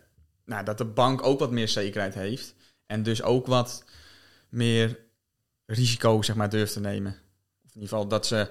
nou, 0.44 0.64
dat 0.64 0.78
de 0.78 0.84
bank 0.84 1.22
ook 1.26 1.38
wat 1.38 1.50
meer 1.50 1.68
zekerheid 1.68 2.14
heeft. 2.14 2.54
En 2.86 3.02
dus 3.02 3.22
ook 3.22 3.46
wat 3.46 3.84
meer 4.48 4.98
risico 5.66 6.22
zeg 6.22 6.36
maar, 6.36 6.50
durft 6.50 6.72
te 6.72 6.80
nemen. 6.80 7.12
Of 7.64 7.74
in 7.74 7.80
ieder 7.80 7.88
geval 7.88 8.08
dat 8.08 8.26
ze. 8.26 8.48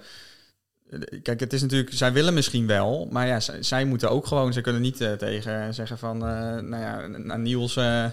Kijk, 1.22 1.39
het 1.39 1.54
is 1.54 1.62
natuurlijk, 1.62 1.94
zij 1.94 2.13
willen 2.13 2.34
misschien 2.34 2.68
wel, 2.68 3.08
maar 3.12 3.28
ja, 3.28 3.39
zij, 3.62 3.86
moeten 3.86 4.10
ook 4.10 4.28
gewoon, 4.28 4.54
ze 4.54 4.62
kunnen 4.62 4.82
niet 4.82 5.02
eh, 5.02 5.13
tegen 5.13 5.74
zeggen 5.74 5.98
van, 5.98 6.16
eh, 6.16 6.30
nou 6.60 6.78
ja, 6.78 7.08
naar 7.08 7.39
Niels, 7.39 7.76
eh, 7.76 8.10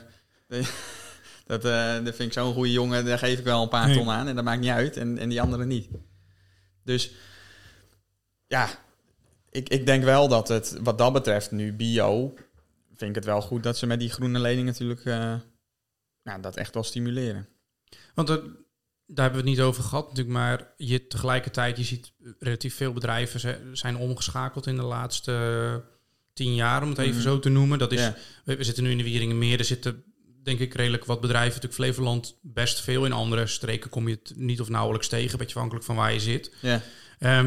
dat, 1.51 1.65
eh, 1.65 2.05
dat 2.05 2.15
vind 2.15 2.29
ik 2.29 2.33
zo'n 2.33 2.55
goede 2.55 2.73
jongen, 2.73 3.05
daar 3.05 3.19
geef 3.19 3.39
ik 3.39 3.45
wel 3.45 3.63
een 3.63 3.69
paar 3.69 3.87
Nee. 3.87 3.97
ton 3.97 4.11
aan 4.11 4.29
en 4.29 4.35
dat 4.35 4.45
maakt 4.45 4.61
niet 4.61 4.71
uit 4.71 4.97
en, 4.97 5.19
en 5.19 5.29
die 5.29 5.41
anderen 5.41 5.69
niet. 5.69 5.89
Dus 6.85 7.13
ja, 8.47 8.69
ik, 9.51 9.69
ik 9.69 9.87
denk 9.87 10.05
wel 10.05 10.29
dat 10.29 10.49
het, 10.49 10.77
wat 10.83 10.99
dat 10.99 11.13
betreft 11.13 11.51
nu 11.51 11.73
bio, 11.73 12.35
vind 12.97 13.11
ik 13.11 13.15
het 13.15 13.25
wel 13.25 13.41
goed 13.41 13.63
dat 13.63 13.79
ze 13.79 13.87
met 13.87 14.01
die 14.01 14.11
groene 14.11 14.39
lening 14.39 14.67
natuurlijk, 14.67 15.05
eh, 15.05 15.35
nou, 16.23 16.41
dat 16.41 16.57
echt 16.57 16.75
wel 16.75 16.83
stimuleren. 16.83 17.49
Want 18.15 18.29
er- 18.29 18.43
daar 19.13 19.25
hebben 19.25 19.45
we 19.45 19.49
het 19.51 19.59
niet 19.59 19.67
over 19.67 19.83
gehad 19.83 20.09
natuurlijk, 20.09 20.37
maar 20.37 20.73
je 20.77 21.07
tegelijkertijd, 21.07 21.77
je 21.77 21.85
ziet 21.85 22.13
relatief 22.39 22.75
veel 22.77 22.93
bedrijven 22.93 23.41
ze- 23.41 23.71
zijn 23.73 23.97
omgeschakeld 23.97 24.67
in 24.67 24.77
de 24.77 24.83
laatste 24.83 25.85
tien 26.33 26.55
jaar, 26.55 26.83
om 26.83 26.89
het 26.89 26.99
even 26.99 27.13
Mhm. 27.15 27.23
zo 27.23 27.39
te 27.39 27.49
noemen. 27.49 27.79
Dat 27.79 27.93
is, 27.93 28.01
Ja. 28.01 28.17
we, 28.45 28.57
we 28.57 28.65
zitten 28.65 28.83
nu 28.85 28.91
in 28.91 28.97
de 28.99 29.03
Wieringenmeer, 29.05 29.59
er 29.59 29.65
zitten 29.65 30.05
denk 30.43 30.59
ik 30.59 30.75
redelijk 30.75 31.05
wat 31.05 31.21
bedrijven, 31.21 31.49
natuurlijk 31.55 31.75
Flevoland 31.83 32.39
best 32.43 32.81
veel. 32.81 33.05
In 33.05 33.13
andere 33.13 33.47
streken 33.47 33.91
kom 33.91 34.09
je 34.09 34.19
het 34.23 34.33
niet 34.37 34.61
of 34.61 34.69
nauwelijks 34.69 35.09
tegen, 35.09 35.33
een 35.33 35.39
beetje 35.39 35.55
afhankelijk 35.55 35.85
van 35.87 35.97
waar 35.97 36.13
je 36.13 36.21
zit. 36.21 36.53
Ja. 36.63 36.83
Ehm, 37.19 37.47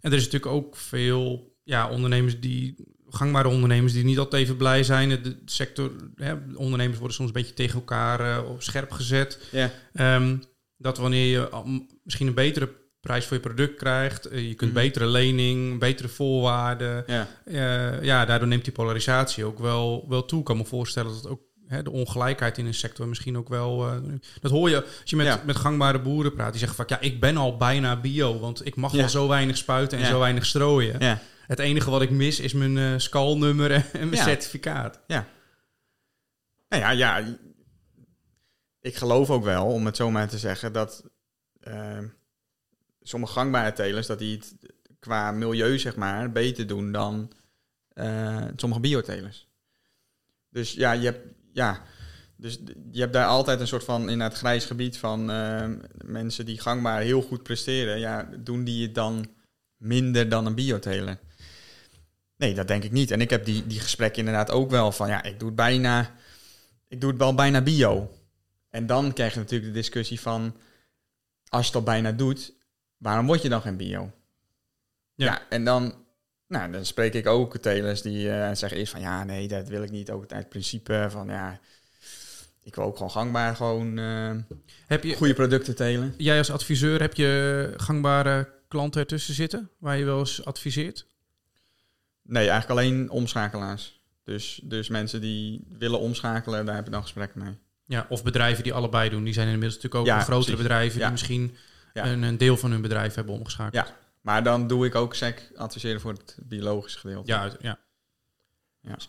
en 0.00 0.10
er 0.10 0.12
is 0.12 0.24
natuurlijk 0.24 0.52
ook 0.52 0.76
veel 0.76 1.52
ja, 1.64 1.88
ondernemers 1.90 2.40
die, 2.40 2.74
gangbare 3.10 3.48
ondernemers 3.48 3.92
die 3.92 4.04
niet 4.04 4.18
altijd 4.18 4.42
even 4.42 4.56
blij 4.56 4.82
zijn. 4.82 5.08
De 5.08 5.42
sector, 5.44 5.92
hè, 6.14 6.34
ondernemers 6.54 6.98
worden 6.98 7.16
soms 7.16 7.28
een 7.28 7.34
beetje 7.34 7.54
tegen 7.54 7.74
elkaar 7.74 8.20
eh, 8.38 8.50
op 8.50 8.62
scherp 8.62 8.90
gezet. 8.90 9.38
Ja. 9.50 9.70
Ehm, 9.92 10.36
dat 10.76 10.98
wanneer 10.98 11.26
je 11.30 11.48
al- 11.48 11.86
misschien 12.04 12.26
een 12.26 12.34
betere 12.34 12.70
prijs 13.00 13.24
voor 13.26 13.36
je 13.36 13.42
product 13.42 13.76
krijgt, 13.76 14.26
eh, 14.26 14.48
je 14.48 14.54
kunt 14.54 14.72
Mhm. 14.72 14.80
betere 14.80 15.06
lening, 15.06 15.78
betere 15.78 16.08
voorwaarden. 16.08 17.04
Ja. 17.06 17.28
eh, 17.44 18.02
ja, 18.04 18.24
daardoor 18.24 18.48
neemt 18.48 18.64
die 18.64 18.72
polarisatie 18.72 19.44
ook 19.44 19.58
wel, 19.58 20.04
wel 20.08 20.24
toe. 20.24 20.38
Ik 20.38 20.44
kan 20.44 20.56
me 20.56 20.64
voorstellen 20.64 21.12
dat 21.12 21.26
ook 21.28 21.40
hè, 21.68 21.82
de 21.82 21.90
ongelijkheid 21.90 22.58
in 22.58 22.66
een 22.66 22.74
sector 22.74 23.08
misschien 23.08 23.36
ook 23.38 23.48
wel. 23.48 23.86
eh, 23.88 23.96
dat 24.40 24.50
hoor 24.50 24.68
je 24.70 24.76
als 24.84 25.10
je 25.10 25.16
met, 25.16 25.26
Ja. 25.26 25.42
met 25.46 25.56
gangbare 25.56 26.00
boeren 26.00 26.32
praat. 26.34 26.50
Die 26.50 26.58
zeggen 26.58 26.76
van 26.76 26.86
ja, 26.88 27.00
ik 27.00 27.20
ben 27.20 27.36
al 27.36 27.56
bijna 27.56 28.00
bio, 28.00 28.38
want 28.38 28.66
ik 28.66 28.76
mag 28.76 28.92
Ja. 28.92 28.98
wel 28.98 29.08
zo 29.08 29.28
weinig 29.28 29.56
spuiten 29.56 29.98
en 29.98 30.04
Ja. 30.04 30.10
zo 30.10 30.18
weinig 30.18 30.46
strooien. 30.46 31.00
Ja. 31.00 31.20
Het 31.46 31.58
enige 31.58 31.90
wat 31.90 32.02
ik 32.02 32.10
mis 32.10 32.40
is 32.40 32.52
mijn 32.52 32.78
eh 32.78 32.92
skalnummer 32.96 33.70
en 33.72 33.84
mijn 33.92 34.10
Ja. 34.10 34.22
certificaat. 34.22 35.00
Nou 36.68 36.82
ja, 36.82 36.90
ja, 36.90 37.36
ik 38.80 38.96
geloof 38.96 39.30
ook 39.30 39.44
wel, 39.44 39.66
om 39.66 39.86
het 39.86 39.96
zo 39.96 40.10
maar 40.10 40.28
te 40.28 40.38
zeggen, 40.38 40.72
dat 40.72 41.04
eh, 41.60 41.98
sommige 43.02 43.32
gangbare 43.32 43.72
telers, 43.72 44.06
dat 44.06 44.18
die 44.18 44.36
het 44.36 44.54
qua 44.98 45.32
milieu, 45.32 45.78
zeg 45.78 45.96
maar, 45.96 46.32
beter 46.32 46.66
doen 46.66 46.92
dan 46.92 47.32
sommige 48.56 48.80
biotelers. 48.80 49.48
Dus 50.50 50.72
ja, 50.72 50.92
je 50.92 51.04
hebt, 51.04 51.26
ja, 51.52 51.82
dus 52.36 52.58
je 52.90 53.00
hebt 53.00 53.12
daar 53.12 53.26
altijd 53.26 53.60
een 53.60 53.66
soort 53.66 53.84
van, 53.84 54.08
in 54.08 54.20
het 54.20 54.34
grijs 54.34 54.64
gebied 54.64 54.98
van 54.98 55.30
eh, 55.30 55.68
mensen 56.04 56.46
die 56.46 56.60
gangbaar 56.60 57.00
heel 57.00 57.22
goed 57.22 57.42
presteren. 57.42 57.98
Ja, 57.98 58.28
doen 58.38 58.64
die 58.64 58.82
het 58.82 58.94
dan 58.94 59.26
minder 59.76 60.28
dan 60.28 60.46
een 60.46 60.54
bioteler? 60.54 61.18
Nee, 62.36 62.54
dat 62.54 62.68
denk 62.68 62.84
ik 62.84 62.92
niet. 62.92 63.10
En 63.10 63.20
ik 63.20 63.30
heb 63.30 63.44
die, 63.44 63.66
die 63.66 63.80
gesprekken 63.80 64.18
inderdaad 64.18 64.50
ook 64.50 64.70
wel 64.70 64.92
van, 64.92 65.08
ja, 65.08 65.22
ik 65.22 65.38
doe 65.38 65.48
het 65.48 65.56
bijna 65.56 66.10
ik 66.88 67.00
doe 67.00 67.10
het 67.10 67.18
wel 67.18 67.34
bijna 67.34 67.60
bio. 67.60 68.10
En 68.70 68.86
dan 68.86 69.12
krijg 69.12 69.32
je 69.32 69.38
natuurlijk 69.38 69.72
de 69.72 69.78
discussie 69.78 70.20
van, 70.20 70.56
als 71.48 71.60
je 71.60 71.66
het 71.66 71.76
al 71.76 71.82
bijna 71.82 72.12
doet, 72.12 72.54
waarom 72.96 73.26
word 73.26 73.42
je 73.42 73.48
dan 73.48 73.60
geen 73.60 73.76
bio? 73.76 74.12
Ja. 75.14 75.24
Ja, 75.24 75.42
en 75.48 75.64
dan, 75.64 75.94
nou, 76.48 76.70
dan 76.72 76.84
spreek 76.84 77.14
ik 77.14 77.26
ook 77.26 77.56
telers 77.56 78.02
die 78.02 78.30
eh, 78.30 78.54
zeggen 78.54 78.78
eerst 78.78 78.92
van, 78.92 79.00
ja, 79.00 79.24
nee, 79.24 79.48
dat 79.48 79.68
wil 79.68 79.82
ik 79.82 79.90
niet. 79.90 80.10
Ook 80.10 80.32
uit 80.32 80.48
principe 80.48 81.06
van, 81.10 81.26
ja, 81.28 81.58
ik 82.62 82.74
wil 82.74 82.84
ook 82.84 82.96
gewoon 82.96 83.10
gangbaar 83.10 83.56
gewoon 83.56 83.98
eh, 83.98 84.30
Heb 84.86 85.04
je, 85.04 85.14
goede 85.16 85.34
producten 85.34 85.76
telen. 85.76 86.14
jij 86.16 86.38
als 86.38 86.50
adviseur, 86.50 87.00
heb 87.00 87.14
je 87.14 87.72
gangbare 87.76 88.48
klanten 88.68 89.00
ertussen 89.00 89.34
zitten 89.34 89.70
waar 89.78 89.98
je 89.98 90.04
wel 90.04 90.18
eens 90.18 90.44
adviseert? 90.44 91.06
Nee, 92.22 92.48
eigenlijk 92.48 92.80
alleen 92.80 93.10
omschakelaars. 93.10 94.00
Dus, 94.24 94.60
dus 94.64 94.88
mensen 94.88 95.20
die 95.20 95.64
willen 95.78 96.00
omschakelen, 96.00 96.66
daar 96.66 96.74
heb 96.74 96.86
ik 96.86 96.92
dan 96.92 97.02
gesprekken 97.02 97.42
mee. 97.44 97.58
Ja, 97.84 98.06
of 98.08 98.22
bedrijven 98.24 98.62
die 98.64 98.72
allebei 98.72 99.10
doen. 99.10 99.24
Die 99.24 99.32
zijn 99.32 99.46
inmiddels 99.46 99.74
natuurlijk 99.74 100.00
ook 100.00 100.06
Ja, 100.06 100.20
grotere 100.20 100.44
precies. 100.44 100.62
bedrijven 100.62 101.00
die 101.00 101.10
misschien 101.10 101.56
Ja. 101.94 102.06
een, 102.06 102.22
een 102.22 102.38
deel 102.38 102.56
van 102.56 102.70
hun 102.70 102.80
bedrijf 102.80 103.14
hebben 103.14 103.34
omgeschakeld. 103.34 103.86
Ja. 103.86 103.96
Maar 104.28 104.42
dan 104.42 104.66
doe 104.66 104.86
ik 104.86 104.94
ook 104.94 105.14
SEC 105.14 105.50
adviseren 105.56 106.00
voor 106.00 106.10
het 106.12 106.36
biologische 106.42 106.98
gedeelte. 106.98 107.30
Ja, 107.32 107.40
uit- 107.40 107.56
ja. 107.60 107.78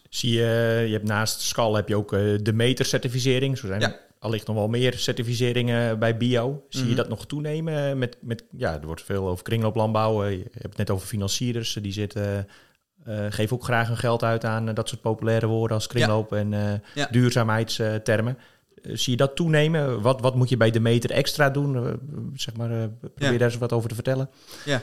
Zie 0.09 0.31
je, 0.33 0.83
je 0.87 0.91
hebt 0.93 1.07
naast 1.07 1.41
SCAL 1.41 1.75
heb 1.75 1.87
je 1.87 1.95
ook 1.95 2.13
eh, 2.13 2.19
de 2.41 2.53
meter-certificering. 2.53 3.57
Zo 3.57 3.67
zijn 3.67 3.81
Ja. 3.81 3.87
er 3.87 3.99
allicht 4.19 4.47
nog 4.47 4.55
wel 4.55 4.67
meer 4.67 4.93
certificeringen 4.97 5.99
bij 5.99 6.17
bio. 6.17 6.65
Zie 6.69 6.81
je 6.81 6.87
Mhm. 6.87 6.95
dat 6.95 7.09
nog 7.09 7.25
toenemen? 7.25 7.97
Met, 7.97 8.17
met, 8.21 8.43
ja, 8.57 8.73
er 8.79 8.85
wordt 8.85 9.01
veel 9.01 9.27
over 9.27 9.43
kringlooplandbouw. 9.43 10.23
eh, 10.23 10.31
Je 10.31 10.37
hebt 10.51 10.63
het 10.63 10.77
net 10.77 10.89
over 10.89 11.07
financierders. 11.07 11.73
Die 11.73 11.91
zitten, 11.91 12.47
eh, 13.03 13.25
geven 13.29 13.55
ook 13.55 13.63
graag 13.63 13.87
hun 13.87 13.97
geld 13.97 14.23
uit 14.23 14.45
aan 14.45 14.69
eh, 14.69 14.75
dat 14.75 14.89
soort 14.89 15.01
populaire 15.01 15.47
woorden 15.47 15.75
als 15.77 15.87
kringloop 15.87 16.33
en 16.33 16.53
eh, 16.53 16.73
Ja. 16.95 17.07
duurzaamheidstermen. 17.11 18.37
Eh, 18.83 18.91
zie 18.95 19.11
je 19.11 19.17
dat 19.17 19.35
toenemen? 19.35 20.01
Wat, 20.01 20.21
wat 20.21 20.35
moet 20.35 20.49
je 20.49 20.57
bij 20.57 20.71
de 20.71 20.79
meter 20.79 21.11
extra 21.11 21.49
doen? 21.49 21.75
Eh, 21.75 21.93
zeg 22.35 22.55
maar, 22.55 22.71
eh, 22.71 22.83
probeer 22.99 23.31
Ja. 23.31 23.37
daar 23.37 23.49
eens 23.49 23.57
wat 23.57 23.73
over 23.73 23.89
te 23.89 23.95
vertellen. 23.95 24.29
Ja. 24.65 24.81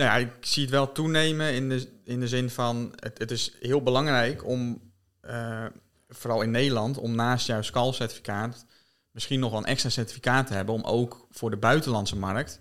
Nou 0.00 0.12
ja, 0.12 0.26
ik 0.26 0.46
zie 0.46 0.62
het 0.62 0.70
wel 0.70 0.92
toenemen 0.92 1.54
in 1.54 1.68
de, 1.68 1.88
in 2.04 2.20
de 2.20 2.28
zin 2.28 2.50
van... 2.50 2.92
Het, 2.96 3.18
het 3.18 3.30
is 3.30 3.56
heel 3.60 3.82
belangrijk 3.82 4.46
om, 4.46 4.80
uh, 5.22 5.66
vooral 6.08 6.42
in 6.42 6.50
Nederland... 6.50 6.98
om 6.98 7.14
naast 7.14 7.46
jouw 7.46 7.62
SCAL-certificaat 7.62 8.64
misschien 9.10 9.40
nog 9.40 9.50
wel 9.50 9.58
een 9.58 9.66
extra 9.66 9.90
certificaat 9.90 10.46
te 10.46 10.54
hebben... 10.54 10.74
om 10.74 10.84
ook 10.84 11.26
voor 11.30 11.50
de 11.50 11.56
buitenlandse 11.56 12.16
markt... 12.16 12.58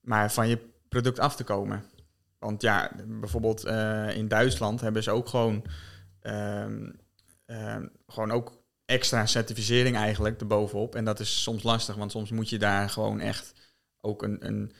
maar 0.00 0.32
van 0.32 0.48
je 0.48 0.58
product 0.88 1.18
af 1.18 1.36
te 1.36 1.44
komen. 1.44 1.84
Want 2.38 2.62
ja, 2.62 2.90
bijvoorbeeld 3.06 3.66
uh, 3.66 4.16
in 4.16 4.28
Duitsland 4.28 4.80
hebben 4.80 5.02
ze 5.02 5.10
ook 5.10 5.28
gewoon... 5.28 5.64
Um, 6.22 7.00
um, 7.46 7.90
gewoon 8.06 8.30
ook 8.30 8.62
extra 8.84 9.26
certificering 9.26 9.96
eigenlijk 9.96 10.40
erbovenop. 10.40 10.94
En 10.94 11.04
dat 11.04 11.20
is 11.20 11.42
soms 11.42 11.62
lastig, 11.62 11.94
want 11.94 12.10
soms 12.10 12.30
moet 12.30 12.48
je 12.48 12.58
daar 12.58 12.90
gewoon 12.90 13.20
echt 13.20 13.54
ook 14.00 14.22
een, 14.22 14.46
een, 14.46 14.72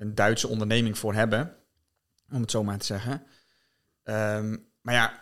een 0.00 0.14
Duitse 0.14 0.48
onderneming 0.48 0.98
voor 0.98 1.14
hebben. 1.14 1.56
Om 2.32 2.40
het 2.40 2.50
zo 2.50 2.64
maar 2.64 2.78
te 2.78 2.86
zeggen. 2.86 3.22
Um, 4.04 4.68
maar 4.80 4.94
ja, 4.94 5.20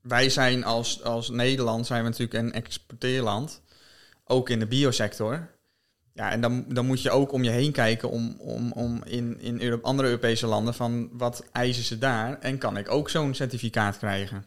wij 0.00 0.30
zijn 0.30 0.64
als, 0.64 1.02
als 1.02 1.30
Nederland 1.30 1.86
zijn 1.86 2.02
we 2.02 2.08
natuurlijk 2.08 2.38
een 2.38 2.52
exporteerland. 2.52 3.62
Ook 4.24 4.48
in 4.48 4.58
de 4.58 4.66
biosector. 4.66 5.50
Ja, 6.12 6.30
en 6.30 6.40
dan, 6.40 6.64
dan 6.68 6.86
moet 6.86 7.02
je 7.02 7.10
ook 7.10 7.32
om 7.32 7.44
je 7.44 7.50
heen 7.50 7.72
kijken 7.72 8.10
om, 8.10 8.36
om, 8.38 8.72
om 8.72 9.02
in, 9.04 9.40
in 9.40 9.82
andere 9.82 10.08
Europese 10.08 10.46
landen 10.46 10.74
van 10.74 11.08
wat 11.12 11.44
eisen 11.52 11.84
ze 11.84 11.98
daar 11.98 12.38
en 12.38 12.58
kan 12.58 12.76
ik 12.76 12.90
ook 12.90 13.10
zo'n 13.10 13.34
certificaat 13.34 13.98
krijgen. 13.98 14.46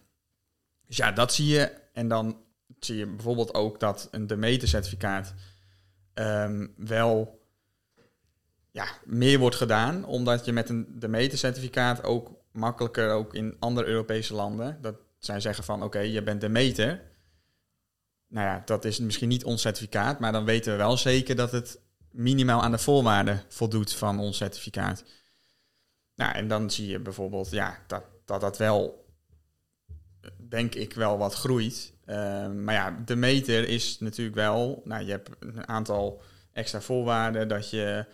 Dus 0.85 0.97
ja, 0.97 1.11
dat 1.11 1.33
zie 1.33 1.47
je. 1.47 1.71
En 1.93 2.07
dan 2.07 2.41
zie 2.79 2.95
je 2.97 3.07
bijvoorbeeld 3.07 3.53
ook 3.53 3.79
dat 3.79 4.07
een 4.11 4.27
Demeter-certificaat 4.27 5.33
um, 6.13 6.73
wel 6.77 7.36
ja, 8.77 8.87
meer 9.05 9.39
wordt 9.39 9.55
gedaan, 9.55 10.05
omdat 10.05 10.45
je 10.45 10.53
met 10.53 10.69
een 10.69 10.99
Demeter-certificaat 10.99 12.03
ook 12.03 12.31
makkelijker 12.51 13.11
ook 13.11 13.33
in 13.33 13.55
andere 13.59 13.87
Europese 13.87 14.33
landen, 14.33 14.77
dat 14.81 14.95
zij 15.19 15.39
zeggen 15.39 15.63
van 15.63 15.83
oké, 15.83 15.99
je 15.99 16.23
bent 16.23 16.41
Demeter. 16.41 17.01
Nou 18.27 18.47
ja, 18.47 18.61
dat 18.65 18.85
is 18.85 18.99
misschien 18.99 19.29
niet 19.29 19.43
ons 19.43 19.61
certificaat, 19.61 20.19
maar 20.19 20.31
dan 20.31 20.45
weten 20.45 20.71
we 20.71 20.77
wel 20.77 20.97
zeker 20.97 21.35
dat 21.35 21.51
het 21.51 21.79
minimaal 22.11 22.63
aan 22.63 22.71
de 22.71 22.77
voorwaarden 22.77 23.43
voldoet 23.47 23.93
van 23.93 24.19
ons 24.19 24.37
certificaat. 24.37 25.03
Nou, 26.15 26.33
en 26.33 26.47
dan 26.47 26.71
zie 26.71 26.87
je 26.87 26.99
bijvoorbeeld 26.99 27.51
ja, 27.51 27.79
dat, 27.87 28.03
dat 28.25 28.41
dat 28.41 28.57
wel, 28.57 29.05
denk 30.49 30.75
ik, 30.75 30.93
wel 30.93 31.17
wat 31.17 31.33
groeit. 31.33 31.93
Uh, 32.05 32.49
maar 32.49 32.73
ja, 32.73 33.01
de 33.05 33.15
meter 33.15 33.67
is 33.67 33.99
natuurlijk 33.99 34.35
wel, 34.35 34.81
nou, 34.85 35.05
je 35.05 35.11
hebt 35.11 35.29
een 35.39 35.67
aantal 35.67 36.21
extra 36.53 36.81
voorwaarden 36.81 37.47
dat 37.47 37.69
je 37.69 38.05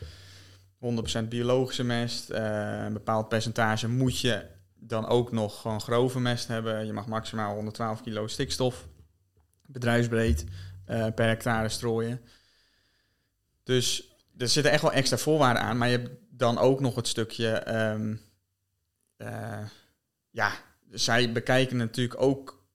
100% 0.84 1.28
biologische 1.28 1.84
mest, 1.84 2.30
uh, 2.30 2.84
een 2.84 2.93
bepaald 2.93 3.30
percentage 3.30 3.88
moet 3.88 4.19
je 4.19 4.46
dan 4.76 5.08
ook 5.08 5.32
nog 5.32 5.62
gewoon 5.62 5.82
grove 5.82 6.19
mest 6.19 6.48
hebben. 6.48 6.86
Je 6.86 6.93
mag 6.93 7.08
maximaal 7.08 7.54
112 7.54 8.02
kilo 8.02 8.28
stikstof, 8.28 8.88
bedrijfsbreed, 9.65 10.46
uh, 10.89 11.08
per 11.15 11.28
hectare 11.28 11.69
strooien. 11.69 12.22
Dus 13.63 14.15
er 14.38 14.48
zitten 14.48 14.72
echt 14.72 14.82
wel 14.82 14.91
extra 14.91 15.17
voorwaarden 15.17 15.63
aan, 15.63 15.78
maar 15.78 15.89
je 15.89 15.98
hebt 15.98 16.10
dan 16.30 16.58
ook 16.58 16.80
nog 16.80 16.96
het 16.96 17.08
stukje, 17.08 17.76
um, 17.91 18.22
ja, 20.30 20.52
zij 20.89 21.32
bekijken 21.32 21.78
natuurlijk 21.78 22.22
ook 22.22 22.65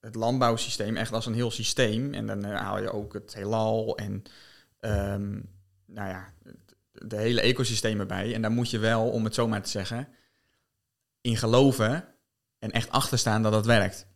het 0.00 0.14
landbouwsysteem 0.14 0.96
echt 0.96 1.12
als 1.12 1.26
een 1.26 1.34
heel 1.34 1.50
systeem. 1.50 2.14
En 2.14 2.26
dan 2.26 2.44
haal 2.44 2.80
je 2.80 2.92
ook 2.92 3.12
het 3.12 3.34
heelal 3.34 3.96
en 3.96 4.22
um, 4.80 5.48
nou 5.86 6.08
ja, 6.08 6.32
de 7.06 7.16
hele 7.16 7.40
ecosysteem 7.40 8.00
erbij. 8.00 8.34
En 8.34 8.42
daar 8.42 8.50
moet 8.50 8.70
je 8.70 8.78
wel, 8.78 9.08
om 9.08 9.24
het 9.24 9.34
zo 9.34 9.48
maar 9.48 9.62
te 9.62 9.70
zeggen, 9.70 10.08
in 11.20 11.36
geloven 11.36 12.04
en 12.58 12.70
echt 12.70 12.90
achter 12.90 13.18
staan 13.18 13.42
dat 13.42 13.52
dat 13.52 13.66
werkt. 13.66 14.06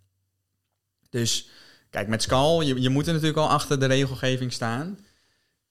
Dus 1.10 1.48
kijk, 1.90 2.08
met 2.08 2.22
Skal, 2.22 2.60
je, 2.60 2.80
je 2.80 2.88
moet 2.88 3.06
er 3.06 3.12
natuurlijk 3.12 3.38
al 3.38 3.48
achter 3.48 3.80
de 3.80 3.86
regelgeving 3.86 4.52
staan. 4.52 4.98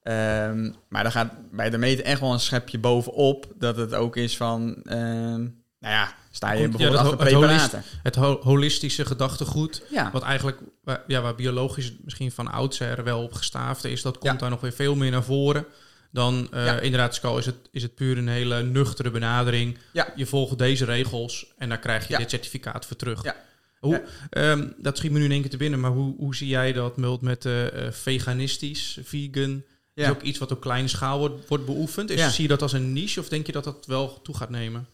Um, 0.04 0.76
maar 0.90 1.04
dan 1.04 1.12
gaat 1.12 1.52
bij 1.52 1.70
de 1.70 1.78
meter 1.78 2.06
echt 2.06 2.20
wel 2.20 2.34
een 2.34 2.40
schepje 2.40 2.80
bovenop 2.80 3.54
dat 3.58 3.76
het 3.78 3.94
ook 3.94 4.16
is 4.16 4.38
van, 4.38 4.62
um, 4.84 5.64
nou 5.80 5.94
ja, 5.94 6.16
sta 6.32 6.52
je 6.52 6.70
bijvoorbeeld 6.70 7.00
ja, 7.00 7.10
achter 7.10 7.18
preparaten. 7.18 7.84
Het, 8.04 8.16
holistische 8.16 9.06
gedachtegoed, 9.06 9.84
ja. 9.90 10.12
wat 10.12 10.24
eigenlijk, 10.24 10.60
ja, 11.08 11.22
waar 11.22 11.36
biologisch 11.36 11.94
misschien 12.04 12.32
van 12.32 12.52
oudsher 12.52 13.04
wel 13.04 13.24
op 13.24 13.34
gestaafd 13.34 13.84
is, 13.84 14.02
dat 14.02 14.18
komt 14.18 14.40
daar 14.40 14.50
nog 14.50 14.62
weer 14.62 14.74
veel 14.74 14.96
meer 14.96 15.12
naar 15.12 15.24
voren. 15.24 15.66
Dan 16.12 16.48
uh, 16.54 16.84
inderdaad, 16.84 17.16
Scal 17.16 17.38
is 17.38 17.46
het, 17.46 17.56
is 17.72 17.84
het 17.84 17.96
puur 17.96 18.18
een 18.18 18.28
hele 18.28 18.64
nuchtere 18.64 19.12
benadering. 19.12 19.78
Je 20.16 20.26
volgt 20.26 20.58
deze 20.58 20.86
regels 20.86 21.54
en 21.58 21.70
daar 21.70 21.80
krijg 21.80 22.08
je 22.08 22.18
dit 22.18 22.30
certificaat 22.30 22.86
voor 22.86 22.96
terug. 22.96 23.36
Hoe, 23.80 24.04
um, 24.30 24.74
dat 24.78 24.98
schiet 24.98 25.12
me 25.12 25.20
nu 25.20 25.26
in 25.26 25.32
één 25.32 25.42
keer 25.42 25.50
te 25.50 25.58
binnen, 25.58 25.80
maar 25.80 25.92
hoe, 25.92 26.16
hoe 26.18 26.36
zie 26.36 26.48
jij 26.48 26.74
dat 26.74 26.98
Mult 26.98 27.22
met 27.22 27.46
uh, 27.46 27.68
veganistisch, 27.92 28.98
vegan? 29.04 29.64
Is 29.94 30.10
ook 30.10 30.22
iets 30.22 30.38
wat 30.38 30.52
op 30.52 30.62
kleine 30.62 30.88
schaal 30.88 31.20
wordt, 31.20 31.48
wordt 31.48 31.66
beoefend? 31.66 32.10
Is, 32.10 32.36
Zie 32.36 32.44
je 32.44 32.50
dat 32.50 32.62
als 32.62 32.74
een 32.74 32.94
niche 32.94 33.20
of 33.20 33.30
denk 33.30 33.46
je 33.46 33.52
dat 33.52 33.64
dat 33.64 33.86
wel 33.86 34.22
toe 34.22 34.36
gaat 34.36 34.50
nemen? 34.50 34.88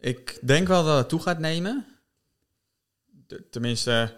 Ik 0.00 0.38
denk 0.42 0.68
wel 0.68 0.84
dat 0.84 0.98
het 0.98 1.08
toe 1.08 1.22
gaat 1.22 1.38
nemen. 1.38 1.86
tenminste, 3.50 4.14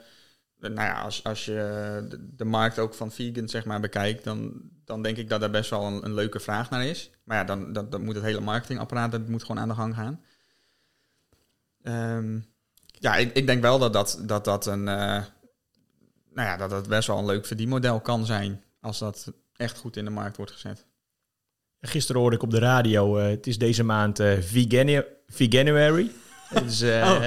nou 0.68 0.88
ja, 0.88 1.03
als, 1.03 1.24
als 1.24 1.44
je 1.44 2.07
de, 2.37 2.44
markt 2.44 2.79
ook 2.79 2.94
van 2.94 3.12
vegan 3.12 3.48
zeg 3.48 3.64
maar 3.64 3.81
bekijkt, 3.81 4.24
dan, 4.24 4.62
dan 4.85 5.03
denk 5.03 5.16
ik 5.16 5.29
dat 5.29 5.42
er 5.42 5.50
best 5.50 5.70
wel 5.70 5.85
een, 5.85 6.05
een 6.05 6.14
leuke 6.14 6.40
vraag 6.40 6.70
naar 6.70 6.87
is. 6.87 7.11
Maar 7.24 7.37
ja, 7.37 7.44
dan, 7.44 7.72
dan 7.72 8.05
moet 8.05 8.14
het 8.14 8.24
hele 8.24 8.40
marketingapparaat 8.40 9.12
dat 9.12 9.29
moet 9.29 9.44
gewoon 9.44 9.62
aan 9.62 9.68
de 9.68 9.74
gang 9.74 9.94
gaan. 9.94 10.20
Um, 12.16 12.53
ja, 12.87 13.16
ik, 13.16 13.35
ik 13.35 13.46
denk 13.46 13.62
wel 13.62 13.79
dat 13.79 13.92
dat, 13.92 14.22
dat, 14.22 14.44
dat 14.44 14.66
een, 14.66 14.79
uh, 14.79 15.22
nou 16.31 16.48
ja, 16.48 16.57
dat 16.57 16.70
dat 16.70 16.88
best 16.88 17.07
wel 17.07 17.18
een 17.18 17.27
leuk 17.27 17.46
verdienmodel 17.46 18.00
kan 18.00 18.27
zijn 18.27 18.64
als 18.81 18.98
dat 18.98 19.33
echt 19.57 19.79
goed 19.79 19.96
in 19.96 20.05
de 20.05 20.11
markt 20.11 20.37
wordt 20.37 20.53
gezet. 20.53 20.87
Gisteren 21.81 22.20
hoorde 22.20 22.37
ik 22.37 22.42
op 22.42 22.50
de 22.50 22.59
radio, 22.59 23.18
uh, 23.18 23.24
het 23.24 23.46
is 23.46 23.59
deze 23.59 23.85
maand 23.85 24.20
uh, 24.20 24.38
Veganuary. 25.27 26.11
Is 26.67 26.83
uh, 26.83 27.03
oh. 27.03 27.21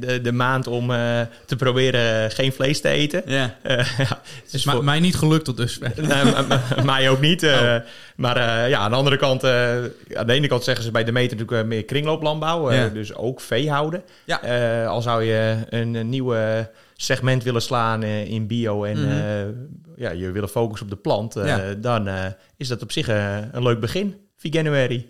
de, 0.00 0.20
de 0.20 0.32
maand 0.32 0.66
om 0.66 0.90
uh, 0.90 1.20
te 1.46 1.56
proberen 1.56 2.30
geen 2.30 2.52
vlees 2.52 2.80
te 2.80 2.88
eten. 2.88 3.22
Yeah. 3.26 3.50
Uh, 3.62 3.98
ja. 3.98 4.20
Het 4.44 4.52
is 4.52 4.64
voor... 4.64 4.84
mij 4.84 5.00
niet 5.00 5.16
gelukt 5.16 5.44
tot 5.44 5.56
dus. 5.56 5.78
nee, 5.78 6.84
mij 6.84 7.10
ook 7.10 7.20
niet. 7.20 7.44
Oh. 7.44 7.76
Maar 8.16 8.68
ja, 8.68 8.78
aan 8.78 8.90
de 8.90 8.96
andere 8.96 9.16
kant, 9.16 9.44
aan 9.44 10.26
de 10.26 10.32
ene 10.32 10.46
kant 10.46 10.64
zeggen 10.64 10.84
ze 10.84 10.90
bij 10.90 11.04
de 11.04 11.12
meter 11.12 11.36
natuurlijk 11.36 11.68
meer 11.68 11.84
kringlooplandbouw. 11.84 12.90
Dus 12.92 13.14
ook 13.14 13.40
veehouden. 13.40 14.02
Ja. 14.24 14.86
al 14.86 15.02
zou 15.02 15.22
je 15.22 15.56
een, 15.68 15.94
een 15.94 16.08
nieuwe 16.08 16.70
segment 16.96 17.42
willen 17.42 17.62
slaan 17.62 18.02
in 18.02 18.46
bio 18.46 18.84
en 18.84 18.98
mm 18.98 19.08
-hmm. 19.08 19.68
ja, 19.96 20.10
je 20.10 20.30
willen 20.30 20.48
focussen 20.48 20.86
op 20.86 20.92
de 20.92 21.00
plant, 21.00 21.34
ja. 21.34 21.74
dan 21.74 22.08
is 22.56 22.68
dat 22.68 22.82
op 22.82 22.92
zich 22.92 23.08
een 23.08 23.62
leuk 23.62 23.80
begin. 23.80 24.16
Veganuary. 24.36 25.06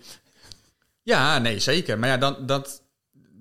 Ja, 1.03 1.39
nee, 1.39 1.59
zeker. 1.59 1.99
Maar 1.99 2.09
ja, 2.09 2.17
dan, 2.17 2.37
dat, 2.47 2.82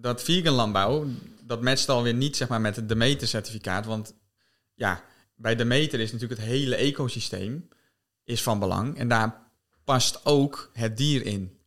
dat 0.01 0.23
vegan 0.23 0.53
landbouw, 0.53 1.05
dat 1.43 1.61
matcht 1.61 1.89
alweer 1.89 2.13
niet 2.13 2.37
zeg 2.37 2.47
maar, 2.47 2.61
met 2.61 2.75
het 2.75 2.89
Demeter-certificaat. 2.89 3.85
Want 3.85 4.13
ja, 4.73 5.03
bij 5.35 5.55
Demeter 5.55 5.99
is 5.99 6.11
natuurlijk 6.11 6.39
het 6.39 6.49
hele 6.49 6.75
ecosysteem 6.75 7.67
is 8.23 8.43
van 8.43 8.59
belang. 8.59 8.97
En 8.97 9.07
daar 9.07 9.41
past 9.83 10.25
ook 10.25 10.69
het 10.73 10.97
dier 10.97 11.25
in. 11.25 11.57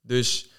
Dus 0.00 0.50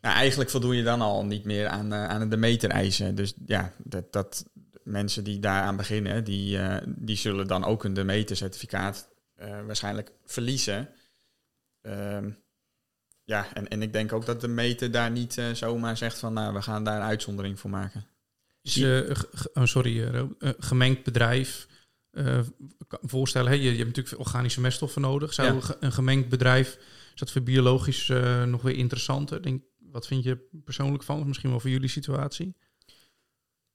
nou, 0.00 0.14
eigenlijk 0.14 0.50
voldoen 0.50 0.76
je 0.76 0.82
dan 0.82 1.00
al 1.00 1.24
niet 1.24 1.44
meer 1.44 1.66
aan, 1.66 1.92
uh, 1.92 2.08
aan 2.08 2.20
de 2.20 2.28
Demeter-eisen. 2.28 3.14
Dus 3.14 3.34
ja, 3.46 3.72
dat, 3.78 4.12
dat 4.12 4.44
mensen 4.82 5.24
die 5.24 5.38
daaraan 5.38 5.76
beginnen, 5.76 6.24
die, 6.24 6.58
uh, 6.58 6.76
die 6.86 7.16
zullen 7.16 7.46
dan 7.46 7.64
ook 7.64 7.84
een 7.84 7.94
Demeter-certificaat 7.94 9.08
uh, 9.40 9.64
waarschijnlijk 9.66 10.12
verliezen. 10.24 10.88
Ehm, 11.82 12.30
ja, 13.26 13.54
en, 13.54 13.68
en 13.68 13.82
ik 13.82 13.92
denk 13.92 14.12
ook 14.12 14.26
dat 14.26 14.40
de 14.40 14.48
meter 14.48 14.90
daar 14.90 15.10
niet 15.10 15.36
uh, 15.36 15.50
zomaar 15.52 15.96
zegt 15.96 16.18
van 16.18 16.32
nou, 16.32 16.54
we 16.54 16.62
gaan 16.62 16.84
daar 16.84 16.96
een 16.96 17.06
uitzondering 17.06 17.60
voor 17.60 17.70
maken. 17.70 18.06
Is, 18.62 18.76
uh, 18.76 19.10
oh, 19.54 19.64
sorry, 19.64 19.98
uh, 19.98 20.22
gemengd 20.58 21.04
bedrijf. 21.04 21.66
voorstellen, 22.88 23.50
hè? 23.50 23.56
Je, 23.56 23.62
je 23.62 23.76
hebt 23.76 23.96
natuurlijk 23.96 24.18
organische 24.18 24.60
meststoffen 24.60 25.02
nodig. 25.02 25.34
Zou 25.34 25.62
een 25.80 25.92
gemengd 25.92 26.28
bedrijf, 26.28 26.78
is 27.14 27.20
dat 27.20 27.30
voor 27.30 27.42
biologisch 27.42 28.12
nog 28.44 28.62
weer 28.62 28.76
interessanter? 28.76 29.42
Denk, 29.42 29.62
wat 29.78 30.06
vind 30.06 30.24
je 30.24 30.48
persoonlijk 30.64 31.02
van? 31.02 31.26
Misschien 31.26 31.50
wel 31.50 31.60
voor 31.60 31.70
jullie 31.70 31.88
situatie? 31.88 32.54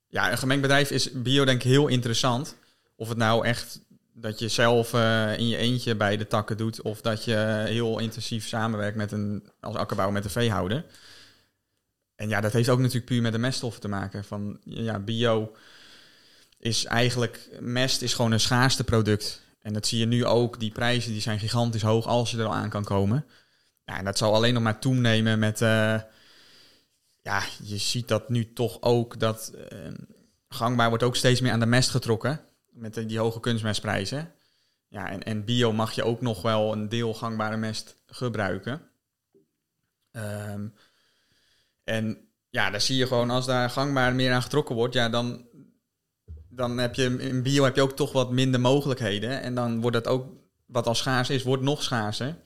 Ja, 0.08 0.32
een 0.32 0.38
gemengd 0.38 0.62
bedrijf 0.62 0.92
is 0.92 1.12
bio 1.12 1.46
denk 1.46 1.64
ik 1.64 1.72
heel 1.72 1.88
interessant. 1.88 2.56
Of 2.96 3.10
het 3.10 3.18
nou 3.18 3.46
echt 3.46 3.82
dat 4.22 4.40
je 4.40 4.48
zelf 4.48 4.94
uh, 4.94 5.38
in 5.38 5.48
je 5.48 5.58
eentje 5.58 5.96
bij 5.96 6.18
de 6.18 6.28
takken 6.28 6.58
doet, 6.58 6.82
of 6.82 7.02
dat 7.02 7.24
je 7.24 7.64
heel 7.68 8.00
intensief 8.00 8.48
samenwerkt 8.48 8.98
met 8.98 9.12
een, 9.12 9.50
als 9.60 9.76
akkerbouwer 9.76 10.16
met 10.16 10.26
een 10.26 10.42
veehouder. 10.42 10.86
En 12.16 12.30
ja, 12.30 12.42
dat 12.42 12.54
heeft 12.54 12.70
ook 12.70 12.80
natuurlijk 12.80 13.06
puur 13.06 13.22
met 13.22 13.32
de 13.32 13.38
meststoffen 13.38 13.82
te 13.82 13.88
maken. 13.88 14.24
Van 14.24 14.60
ja, 14.64 15.00
bio 15.00 15.56
is 16.58 16.86
eigenlijk, 16.86 17.50
mest 17.60 18.02
is 18.02 18.14
gewoon 18.14 18.32
een 18.32 18.40
schaarste 18.40 18.84
product. 18.84 19.42
En 19.62 19.74
dat 19.74 19.88
zie 19.88 20.00
je 20.00 20.06
nu 20.06 20.26
ook, 20.26 20.60
die 20.60 20.72
prijzen 20.72 21.12
die 21.12 21.22
zijn 21.22 21.40
gigantisch 21.40 21.82
hoog 21.82 22.06
als 22.06 22.32
je 22.32 22.38
er 22.38 22.46
al 22.46 22.56
aan 22.56 22.70
kan 22.70 22.84
komen. 22.84 23.26
En 23.86 24.06
dat 24.06 24.18
zal 24.18 24.34
alleen 24.34 24.54
nog 24.54 24.64
maar 24.64 24.80
toenemen 24.80 25.40
met... 25.40 25.62
eh, 25.62 26.00
ja, 27.22 27.44
je 27.64 27.78
ziet 27.78 28.08
dat 28.08 28.30
nu 28.30 28.54
toch 28.54 28.82
ook 28.82 29.20
dat 29.20 29.54
eh, 29.70 29.78
gangbaar 30.50 30.90
wordt 30.90 31.04
ook 31.04 31.16
steeds 31.16 31.42
meer 31.42 31.52
aan 31.52 31.60
de 31.60 31.66
mest 31.66 31.90
getrokken. 31.90 32.42
Met 32.72 32.94
die 32.94 33.20
hoge 33.20 33.40
kunstmestprijzen. 33.40 34.34
Ja, 34.88 35.10
en, 35.10 35.24
en 35.24 35.46
bio 35.46 35.74
mag 35.74 35.92
je 35.92 36.04
ook 36.04 36.22
nog 36.22 36.42
wel 36.42 36.72
een 36.72 36.90
deel 36.90 37.14
gangbare 37.14 37.58
mest 37.58 37.96
gebruiken. 38.06 38.82
Ehm, 40.12 40.68
en 41.84 42.28
ja, 42.50 42.70
dan 42.70 42.82
zie 42.82 42.98
je 42.98 43.08
gewoon 43.08 43.30
als 43.30 43.46
daar 43.46 43.70
gangbaar 43.70 44.16
meer 44.16 44.34
aan 44.34 44.42
getrokken 44.42 44.76
wordt, 44.76 44.94
ja, 44.94 45.10
dan, 45.10 45.46
dan 46.50 46.78
heb 46.78 46.96
je 46.96 47.18
in 47.18 47.44
bio 47.44 47.64
heb 47.64 47.76
je 47.76 47.82
ook 47.82 47.96
toch 47.96 48.12
wat 48.12 48.32
minder 48.32 48.60
mogelijkheden. 48.60 49.42
En 49.42 49.56
dan 49.56 49.82
wordt 49.82 49.98
het 49.98 50.08
ook, 50.08 50.26
wat 50.66 50.88
al 50.88 50.96
schaars 50.96 51.30
is, 51.30 51.44
wordt 51.44 51.64
nog 51.64 51.84
schaarser. 51.84 52.38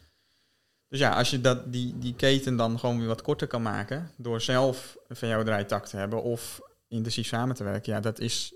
Dus 0.88 0.99
ja, 0.99 1.15
als 1.15 1.29
je 1.29 1.41
dat, 1.41 1.71
die, 1.71 1.97
die 1.97 2.15
keten 2.15 2.55
dan 2.55 2.79
gewoon 2.79 2.97
weer 2.97 3.07
wat 3.07 3.21
korter 3.21 3.47
kan 3.47 3.61
maken, 3.61 4.11
door 4.17 4.41
zelf 4.41 4.97
een 5.07 5.15
VO-draaitak 5.15 5.85
te 5.85 5.97
hebben 5.97 6.23
of 6.23 6.61
intensief 6.88 7.27
samen 7.27 7.55
te 7.55 7.63
werken, 7.63 7.93
ja, 7.93 7.99
dat 7.99 8.19
is, 8.19 8.53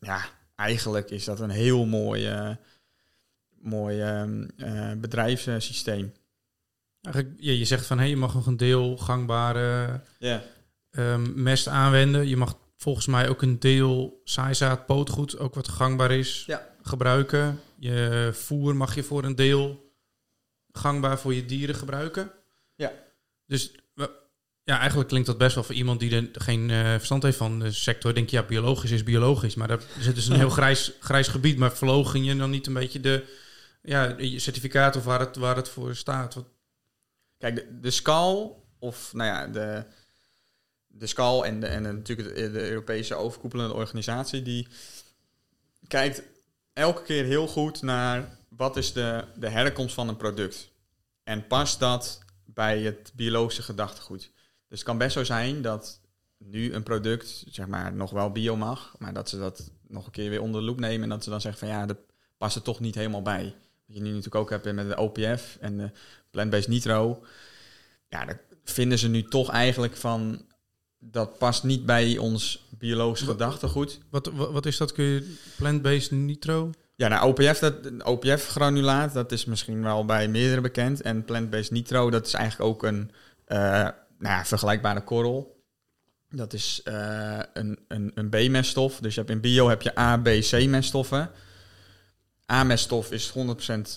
ja, 0.00 0.24
eigenlijk 0.56 1.10
is 1.10 1.24
dat 1.24 1.40
een 1.40 1.50
heel 1.50 1.84
mooi, 1.84 2.56
mooi 3.60 4.00
ehm, 4.00 4.48
eh, 4.56 4.92
bedrijfssysteem. 4.96 6.12
Eigenlijk, 7.00 7.34
je, 7.40 7.58
je 7.58 7.64
zegt 7.64 7.86
van 7.86 7.98
hé, 7.98 8.04
je 8.04 8.16
mag 8.16 8.34
nog 8.34 8.46
een 8.46 8.56
deel 8.56 8.96
gangbare 8.96 10.00
ehm, 10.90 11.42
mest 11.42 11.66
aanwenden. 11.68 12.28
Je 12.28 12.36
mag 12.36 12.56
volgens 12.76 13.06
mij 13.06 13.28
ook 13.28 13.42
een 13.42 13.58
deel 13.58 14.20
saaizaad, 14.24 14.86
pootgoed, 14.86 15.38
ook 15.38 15.54
wat 15.54 15.68
gangbaar 15.68 16.10
is, 16.10 16.44
Ja. 16.46 16.68
gebruiken. 16.82 17.60
Je 17.78 18.30
voer 18.32 18.76
mag 18.76 18.94
je 18.94 19.02
voor 19.02 19.24
een 19.24 19.34
deel 19.34 19.92
gangbaar 20.72 21.18
voor 21.18 21.34
je 21.34 21.44
dieren 21.44 21.74
gebruiken. 21.74 22.30
Ja. 22.74 22.92
Dus 23.46 23.72
ja, 24.64 24.78
eigenlijk 24.78 25.08
klinkt 25.08 25.26
dat 25.26 25.38
best 25.38 25.54
wel 25.54 25.64
voor 25.64 25.74
iemand 25.74 26.00
die 26.00 26.16
er 26.16 26.28
geen 26.32 26.70
eh, 26.70 26.90
verstand 26.90 27.22
heeft 27.22 27.36
van 27.36 27.58
de 27.58 27.72
sector. 27.72 28.14
Denk 28.14 28.30
je, 28.30 28.36
ja, 28.36 28.42
biologisch 28.42 28.90
is 28.90 29.02
biologisch. 29.02 29.54
Maar 29.54 29.68
daar 29.68 29.82
zit 29.98 30.14
dus 30.14 30.26
een 30.26 30.36
heel 30.36 30.50
grijs, 30.50 30.92
grijs 31.00 31.28
gebied. 31.28 31.58
Maar 31.58 31.72
verlogen 31.76 32.24
je 32.24 32.36
dan 32.36 32.50
niet 32.50 32.66
een 32.66 32.72
beetje 32.72 33.00
de 33.00 33.24
ja, 33.82 34.16
certificaat 34.38 34.96
of 34.96 35.04
waar 35.04 35.20
het, 35.20 35.36
waar 35.36 35.56
het 35.56 35.68
voor 35.68 35.96
staat? 35.96 36.34
Wat, 36.34 36.46
Kijk, 37.38 37.54
de, 37.54 37.80
de 37.80 37.90
SCAL, 37.90 38.64
of 38.78 39.12
nou 39.12 39.28
ja, 39.28 39.46
de, 39.46 39.84
de 40.86 41.06
SCAL 41.06 41.44
en, 41.46 41.60
de, 41.60 41.66
en 41.66 41.82
de- 41.82 41.92
natuurlijk 41.92 42.36
de, 42.36 42.50
de 42.50 42.68
Europese 42.68 43.14
overkoepelende 43.14 43.74
organisatie, 43.74 44.42
die 44.42 44.68
kijkt 45.88 46.22
elke 46.72 47.02
keer 47.02 47.24
heel 47.24 47.46
goed 47.46 47.82
naar 47.82 48.38
wat 48.48 48.76
is 48.76 48.92
de, 48.92 49.24
de 49.36 49.48
herkomst 49.48 49.94
van 49.94 50.08
een 50.08 50.16
product. 50.16 50.70
En 51.22 51.46
past 51.46 51.78
dat 51.80 52.18
bij 52.44 52.82
het 52.82 53.12
biologische 53.14 53.62
gedachtegoed. 53.62 54.30
Dus 54.74 54.82
het 54.82 54.92
kan 54.92 54.98
best 54.98 55.16
zo 55.16 55.24
zijn 55.24 55.62
dat 55.62 56.00
nu 56.38 56.72
een 56.72 56.82
product, 56.82 57.44
zeg 57.48 57.66
maar, 57.66 57.92
nog 57.92 58.10
wel 58.10 58.30
bio 58.30 58.56
mag, 58.56 58.94
maar 58.98 59.12
dat 59.12 59.28
ze 59.28 59.38
dat 59.38 59.70
nog 59.88 60.06
een 60.06 60.12
keer 60.12 60.30
weer 60.30 60.40
onder 60.40 60.60
de 60.60 60.66
loep 60.66 60.80
nemen 60.80 61.02
en 61.02 61.08
dat 61.08 61.24
ze 61.24 61.30
dan 61.30 61.40
zeggen 61.40 61.68
van 61.68 61.76
ja, 61.76 61.86
dat 61.86 61.96
past 62.38 62.56
er 62.56 62.62
toch 62.62 62.80
niet 62.80 62.94
helemaal 62.94 63.22
bij. 63.22 63.54
Wat 63.86 63.96
je 63.96 64.02
nu 64.02 64.08
natuurlijk 64.08 64.34
ook 64.34 64.50
hebt 64.50 64.72
met 64.72 64.88
de 64.88 64.96
OPF 64.96 65.56
en 65.60 65.76
de 65.76 65.90
plant-based 66.30 66.68
nitro. 66.68 67.24
Ja, 68.08 68.24
daar 68.24 68.40
vinden 68.64 68.98
ze 68.98 69.08
nu 69.08 69.22
toch 69.22 69.50
eigenlijk 69.50 69.96
van 69.96 70.44
dat 70.98 71.38
past 71.38 71.64
niet 71.64 71.86
bij 71.86 72.18
ons 72.18 72.68
biologisch 72.78 73.26
gedachtegoed. 73.26 74.00
wat, 74.10 74.26
wat, 74.26 74.50
wat 74.50 74.66
is 74.66 74.76
dat? 74.76 74.92
Kun 74.92 75.04
je 75.04 75.36
plant-based 75.56 76.10
nitro? 76.10 76.70
Ja, 76.94 77.08
nou, 77.08 77.28
OPF, 77.28 77.58
dat, 77.58 77.74
OPF-granulaat, 78.04 79.12
dat 79.12 79.32
is 79.32 79.44
misschien 79.44 79.82
wel 79.82 80.04
bij 80.04 80.28
meerdere 80.28 80.60
bekend. 80.60 81.02
En 81.02 81.24
plant-based 81.24 81.70
nitro, 81.70 82.10
dat 82.10 82.26
is 82.26 82.32
eigenlijk 82.34 82.70
ook 82.70 82.82
een 82.82 83.10
eh, 83.44 83.88
nou 84.18 84.46
vergelijkbare 84.46 85.04
korrel. 85.04 85.62
Dat 86.30 86.52
is 86.52 86.80
eh, 86.84 87.40
een, 87.52 87.78
een, 87.88 88.12
een 88.14 88.28
B-meststof. 88.28 89.00
Dus 89.00 89.14
je 89.14 89.20
hebt 89.20 89.32
in 89.32 89.40
bio 89.40 89.68
heb 89.68 89.82
je 89.82 89.98
A, 89.98 90.16
B, 90.16 90.24
C-meststoffen. 90.24 91.30
A-meststof 92.52 93.10
is 93.10 93.32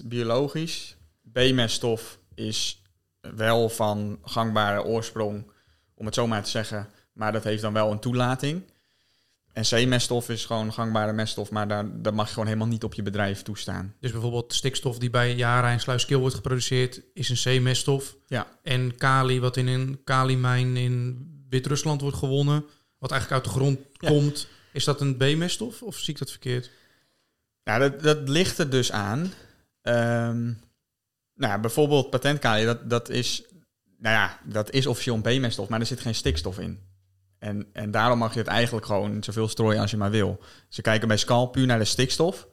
100% 0.01 0.05
biologisch. 0.05 0.97
B-meststof 1.31 2.19
is 2.35 2.81
wel 3.21 3.69
van 3.69 4.19
gangbare 4.23 4.83
oorsprong, 4.83 5.51
om 5.95 6.05
het 6.05 6.15
zo 6.15 6.27
maar 6.27 6.43
te 6.43 6.49
zeggen. 6.49 6.89
Maar 7.13 7.31
dat 7.31 7.43
heeft 7.43 7.61
dan 7.61 7.73
wel 7.73 7.91
een 7.91 7.99
toelating. 7.99 8.63
En 9.57 9.63
C-meststof 9.63 10.29
is 10.29 10.45
gewoon 10.45 10.73
gangbare 10.73 11.13
meststof, 11.13 11.51
maar 11.51 11.67
daar, 11.67 12.01
daar 12.01 12.13
mag 12.13 12.25
je 12.25 12.33
gewoon 12.33 12.47
helemaal 12.47 12.67
niet 12.67 12.83
op 12.83 12.93
je 12.93 13.01
bedrijf 13.01 13.41
toestaan. 13.41 13.95
Dus 13.99 14.11
bijvoorbeeld 14.11 14.53
stikstof 14.53 14.97
die 14.97 15.09
bij 15.09 15.35
Yara 15.35 15.71
en 15.71 15.79
Sluiskil 15.79 16.19
wordt 16.19 16.35
geproduceerd, 16.35 17.01
is 17.13 17.29
een 17.29 17.59
C-meststof. 17.59 18.15
Ja. 18.27 18.47
En 18.63 18.97
kali, 18.97 19.39
wat 19.39 19.57
in 19.57 19.67
een 19.67 20.01
kalimijn 20.03 20.77
in 20.77 21.25
Wit-Rusland 21.49 22.01
wordt 22.01 22.17
gewonnen, 22.17 22.65
wat 22.97 23.11
eigenlijk 23.11 23.43
uit 23.43 23.53
de 23.53 23.59
grond 23.59 23.79
Ja. 23.93 24.09
komt, 24.09 24.47
is 24.73 24.83
dat 24.83 25.01
een 25.01 25.17
B-meststof 25.17 25.81
of 25.81 25.97
zie 25.97 26.13
ik 26.13 26.19
dat 26.19 26.31
verkeerd? 26.31 26.69
Nou, 27.63 27.79
dat, 27.79 28.01
dat 28.01 28.29
ligt 28.29 28.57
er 28.57 28.69
dus 28.69 28.91
aan. 28.91 29.33
Ehm, 29.81 30.43
nou, 31.33 31.53
ja, 31.53 31.59
bijvoorbeeld 31.59 32.09
patentkali, 32.09 32.65
dat, 32.65 32.89
dat 32.89 33.09
is, 33.09 33.43
nou 33.97 34.15
ja, 34.15 34.39
dat 34.43 34.71
is 34.71 34.87
officieel 34.87 35.15
een 35.15 35.39
B-meststof, 35.39 35.67
maar 35.69 35.79
er 35.79 35.85
zit 35.85 36.01
geen 36.01 36.15
stikstof 36.15 36.59
in. 36.59 36.86
En, 37.39 37.67
en 37.73 37.91
daarom 37.91 38.17
mag 38.17 38.33
je 38.33 38.39
het 38.39 38.47
eigenlijk 38.47 38.85
gewoon 38.85 39.23
zoveel 39.23 39.47
strooien 39.47 39.81
als 39.81 39.91
je 39.91 39.97
maar 39.97 40.11
wil. 40.11 40.39
Ze 40.67 40.81
kijken 40.81 41.07
bij 41.07 41.17
Skal 41.17 41.47
puur 41.47 41.65
naar 41.65 41.79
de 41.79 41.85
stikstof. 41.85 42.47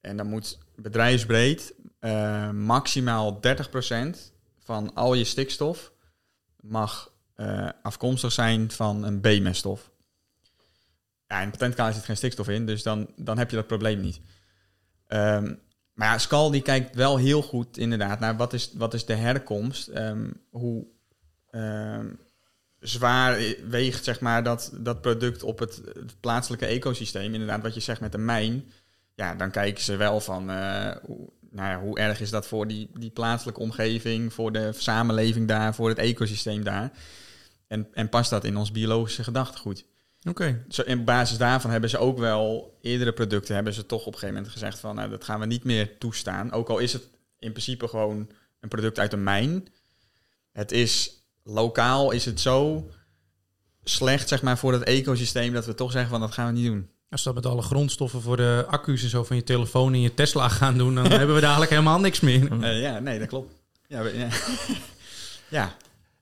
En 0.00 0.16
dan 0.16 0.26
moet 0.26 0.58
bedrijfsbreed 0.74 1.74
eh, 1.98 2.50
maximaal 2.50 3.40
30% 4.16 4.16
van 4.58 4.94
al 4.94 5.14
je 5.14 5.24
stikstof 5.24 5.92
mag 6.60 7.12
eh, 7.34 7.68
afkomstig 7.82 8.32
zijn 8.32 8.70
van 8.70 9.04
een 9.04 9.20
B-meststof. 9.20 9.90
Ja, 11.26 11.40
in 11.40 11.50
patentkali 11.50 11.94
zit 11.94 12.04
geen 12.04 12.16
stikstof 12.16 12.48
in, 12.48 12.66
dus 12.66 12.82
dan, 12.82 13.10
dan 13.16 13.38
heb 13.38 13.50
je 13.50 13.56
dat 13.56 13.66
probleem 13.66 14.00
niet. 14.00 14.20
Ehm, 15.06 15.54
maar 15.92 16.08
ja, 16.08 16.18
Skal 16.18 16.50
die 16.50 16.62
kijkt 16.62 16.94
wel 16.94 17.16
heel 17.16 17.42
goed 17.42 17.78
inderdaad 17.78 18.20
naar 18.20 18.36
wat 18.36 18.52
is, 18.52 18.72
wat 18.74 18.94
is 18.94 19.04
de 19.04 19.14
herkomst. 19.14 19.88
Ehm, 19.88 20.30
hoe 20.50 20.86
ehm, 21.50 22.14
zwaar 22.80 23.38
weegt 23.68 24.04
zeg 24.04 24.20
maar, 24.20 24.42
dat, 24.42 24.70
dat 24.74 25.00
product 25.00 25.42
op 25.42 25.58
het, 25.58 25.80
het 25.94 26.20
plaatselijke 26.20 26.66
ecosysteem. 26.66 27.32
Inderdaad, 27.32 27.62
wat 27.62 27.74
je 27.74 27.80
zegt 27.80 28.00
met 28.00 28.12
de 28.12 28.18
mijn. 28.18 28.70
Ja, 29.14 29.34
dan 29.34 29.50
kijken 29.50 29.84
ze 29.84 29.96
wel 29.96 30.20
van 30.20 30.50
eh, 30.50 30.96
hoe, 31.02 31.30
nou 31.50 31.70
ja, 31.70 31.80
hoe 31.80 31.98
erg 31.98 32.20
is 32.20 32.30
dat 32.30 32.46
voor 32.46 32.66
die, 32.66 32.90
die 32.94 33.10
plaatselijke 33.10 33.60
omgeving, 33.60 34.32
voor 34.32 34.52
de 34.52 34.70
samenleving 34.76 35.48
daar, 35.48 35.74
voor 35.74 35.88
het 35.88 35.98
ecosysteem 35.98 36.64
daar. 36.64 36.90
En, 37.66 37.88
en 37.92 38.08
past 38.08 38.30
dat 38.30 38.44
in 38.44 38.56
ons 38.56 38.72
biologische 38.72 39.24
gedachtegoed? 39.24 39.84
Oké. 40.28 40.64
Zo, 40.68 40.82
in 40.82 41.04
basis 41.04 41.38
daarvan 41.38 41.70
hebben 41.70 41.90
ze 41.90 41.98
ook 41.98 42.18
wel 42.18 42.78
eerdere 42.80 43.12
producten 43.12 43.54
hebben 43.54 43.74
ze 43.74 43.86
toch 43.86 44.00
op 44.00 44.06
een 44.06 44.12
gegeven 44.12 44.34
moment 44.34 44.52
gezegd 44.52 44.78
van 44.78 44.94
nou, 44.94 45.10
dat 45.10 45.24
gaan 45.24 45.40
we 45.40 45.46
niet 45.46 45.64
meer 45.64 45.98
toestaan. 45.98 46.52
Ook 46.52 46.68
al 46.68 46.78
is 46.78 46.92
het 46.92 47.08
in 47.38 47.50
principe 47.50 47.88
gewoon 47.88 48.30
een 48.60 48.68
product 48.68 48.98
uit 48.98 49.12
een 49.12 49.22
mijn. 49.22 49.68
Het 50.52 50.72
is 50.72 51.25
lokaal 51.46 52.10
is 52.10 52.24
het 52.24 52.40
zo 52.40 52.88
slecht 53.84 54.28
zeg 54.28 54.42
maar 54.42 54.58
voor 54.58 54.72
het 54.72 54.82
ecosysteem 54.82 55.52
dat 55.52 55.66
we 55.66 55.74
toch 55.74 55.92
zeggen 55.92 56.10
van 56.10 56.20
dat 56.20 56.32
gaan 56.32 56.46
we 56.46 56.52
niet 56.52 56.66
doen. 56.66 56.88
Als 57.10 57.24
we 57.24 57.32
dat 57.32 57.42
met 57.42 57.52
alle 57.52 57.62
grondstoffen 57.62 58.22
voor 58.22 58.36
de 58.36 58.64
accu's 58.68 59.02
en 59.02 59.08
zo 59.08 59.24
van 59.24 59.36
je 59.36 59.44
telefoon 59.44 59.92
en 59.92 60.00
je 60.00 60.14
Tesla 60.14 60.48
gaan 60.48 60.78
doen, 60.78 60.94
dan 60.94 61.06
hebben 61.18 61.34
we 61.34 61.40
dadelijk 61.40 61.70
helemaal 61.70 62.00
niks 62.00 62.20
meer. 62.20 62.62
Eh, 62.62 62.80
ja, 62.80 62.98
nee, 62.98 63.18
dat 63.18 63.28
klopt. 63.28 63.52
Ja, 63.88 64.02
we- 64.02 64.16
ja. 64.18 64.28
ja 65.58 65.76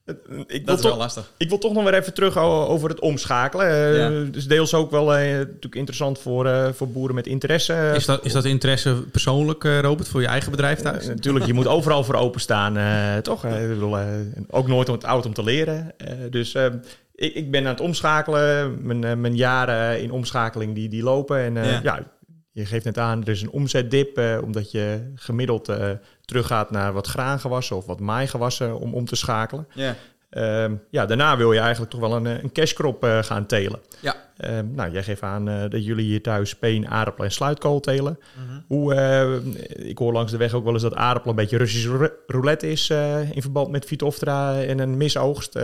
Ik 0.06 0.16
wil, 0.26 0.44
dat 0.64 0.76
is 0.76 0.82
wel 0.82 0.90
toch, 0.92 0.96
lastig. 0.96 1.32
ik 1.36 1.48
wil 1.48 1.58
toch 1.58 1.72
nog 1.72 1.84
weer 1.84 1.94
even 1.94 2.14
terug 2.14 2.38
over 2.38 2.88
het 2.88 3.00
omschakelen. 3.00 3.66
Eh, 3.70 3.96
Ja. 3.96 4.30
Dus 4.30 4.46
deels 4.46 4.74
ook 4.74 4.90
wel 4.90 5.14
eh, 5.14 5.36
natuurlijk 5.38 5.74
interessant 5.74 6.18
voor, 6.18 6.46
eh, 6.46 6.68
voor 6.72 6.88
boeren 6.88 7.14
met 7.14 7.26
interesse. 7.26 7.92
Is 7.94 8.04
dat, 8.04 8.24
is 8.24 8.32
dat 8.32 8.44
interesse 8.44 8.94
persoonlijk, 9.10 9.64
eh, 9.64 9.80
Robert, 9.80 10.08
voor 10.08 10.20
je 10.20 10.26
eigen 10.26 10.50
bedrijf 10.50 10.80
thuis? 10.80 11.02
Eh, 11.02 11.08
natuurlijk, 11.14 11.46
je 11.46 11.52
moet 11.52 11.66
overal 11.76 12.04
voor 12.04 12.14
openstaan, 12.14 12.76
eh 12.76 13.16
toch? 13.16 13.44
Eh, 13.44 13.62
ik 13.62 13.68
bedoel, 13.68 13.98
eh, 13.98 14.06
ook 14.50 14.68
nooit 14.68 14.88
om 14.88 14.94
het 14.94 15.04
oud 15.04 15.26
om 15.26 15.34
te 15.34 15.44
leren. 15.44 15.92
Eh, 15.98 16.12
dus 16.30 16.54
eh, 16.54 16.66
ik, 17.14 17.34
ik 17.34 17.50
ben 17.50 17.62
aan 17.64 17.70
het 17.72 17.80
omschakelen. 17.80 18.78
Mijn, 18.86 19.04
eh, 19.04 19.14
mijn 19.14 19.36
jaren 19.36 20.02
in 20.02 20.10
omschakeling 20.10 20.74
die, 20.74 20.88
die 20.88 21.02
lopen. 21.02 21.38
En 21.38 21.56
eh, 21.56 21.70
Ja. 21.72 21.80
ja. 21.82 22.12
je 22.52 22.66
geeft 22.66 22.84
net 22.84 22.98
aan, 22.98 23.22
er 23.22 23.28
is 23.28 23.42
een 23.42 23.50
omzetdip. 23.50 24.18
eh, 24.18 24.38
omdat 24.42 24.70
je 24.70 25.12
gemiddeld 25.14 25.68
eh, 25.68 25.90
teruggaat 26.24 26.70
naar 26.70 26.92
wat 26.92 27.06
graangewassen 27.06 27.76
of 27.76 27.86
wat 27.86 28.00
maaigewassen 28.00 28.78
om 28.78 28.94
om 28.94 29.04
te 29.06 29.16
schakelen. 29.16 29.66
Ja, 29.74 29.94
Ehm, 30.30 30.74
ja, 30.90 31.06
daarna 31.06 31.36
wil 31.36 31.52
je 31.52 31.58
eigenlijk 31.60 31.90
toch 31.90 32.00
wel 32.00 32.12
een, 32.14 32.26
eh, 32.26 32.42
een 32.42 32.52
cashcrop 32.52 33.04
eh, 33.04 33.22
gaan 33.22 33.46
telen. 33.46 33.80
ja. 34.00 34.14
Ehm, 34.36 34.66
nou, 34.74 34.92
jij 34.92 35.02
geeft 35.02 35.22
aan 35.22 35.48
eh, 35.48 35.60
dat 35.70 35.84
jullie 35.84 36.04
hier 36.04 36.22
thuis 36.22 36.54
peen, 36.56 36.88
aardappel 36.88 37.24
en 37.24 37.30
sluitkool 37.32 37.80
telen. 37.80 38.18
Mhm. 38.46 38.60
Hoe, 38.66 38.94
eh, 38.94 39.86
ik 39.88 39.98
hoor 39.98 40.12
langs 40.12 40.30
de 40.32 40.36
weg 40.38 40.52
ook 40.52 40.64
wel 40.64 40.72
eens 40.72 40.82
dat 40.82 40.94
aardappel 40.94 41.30
een 41.30 41.36
beetje 41.36 41.56
Russisch 41.56 41.86
rou- 41.86 42.10
roulette 42.26 42.70
is 42.70 42.90
in 43.30 43.42
verband 43.42 43.70
met 43.70 43.84
Phytophthora 43.84 44.62
en 44.62 44.78
een 44.78 44.96
misoogst. 44.96 45.58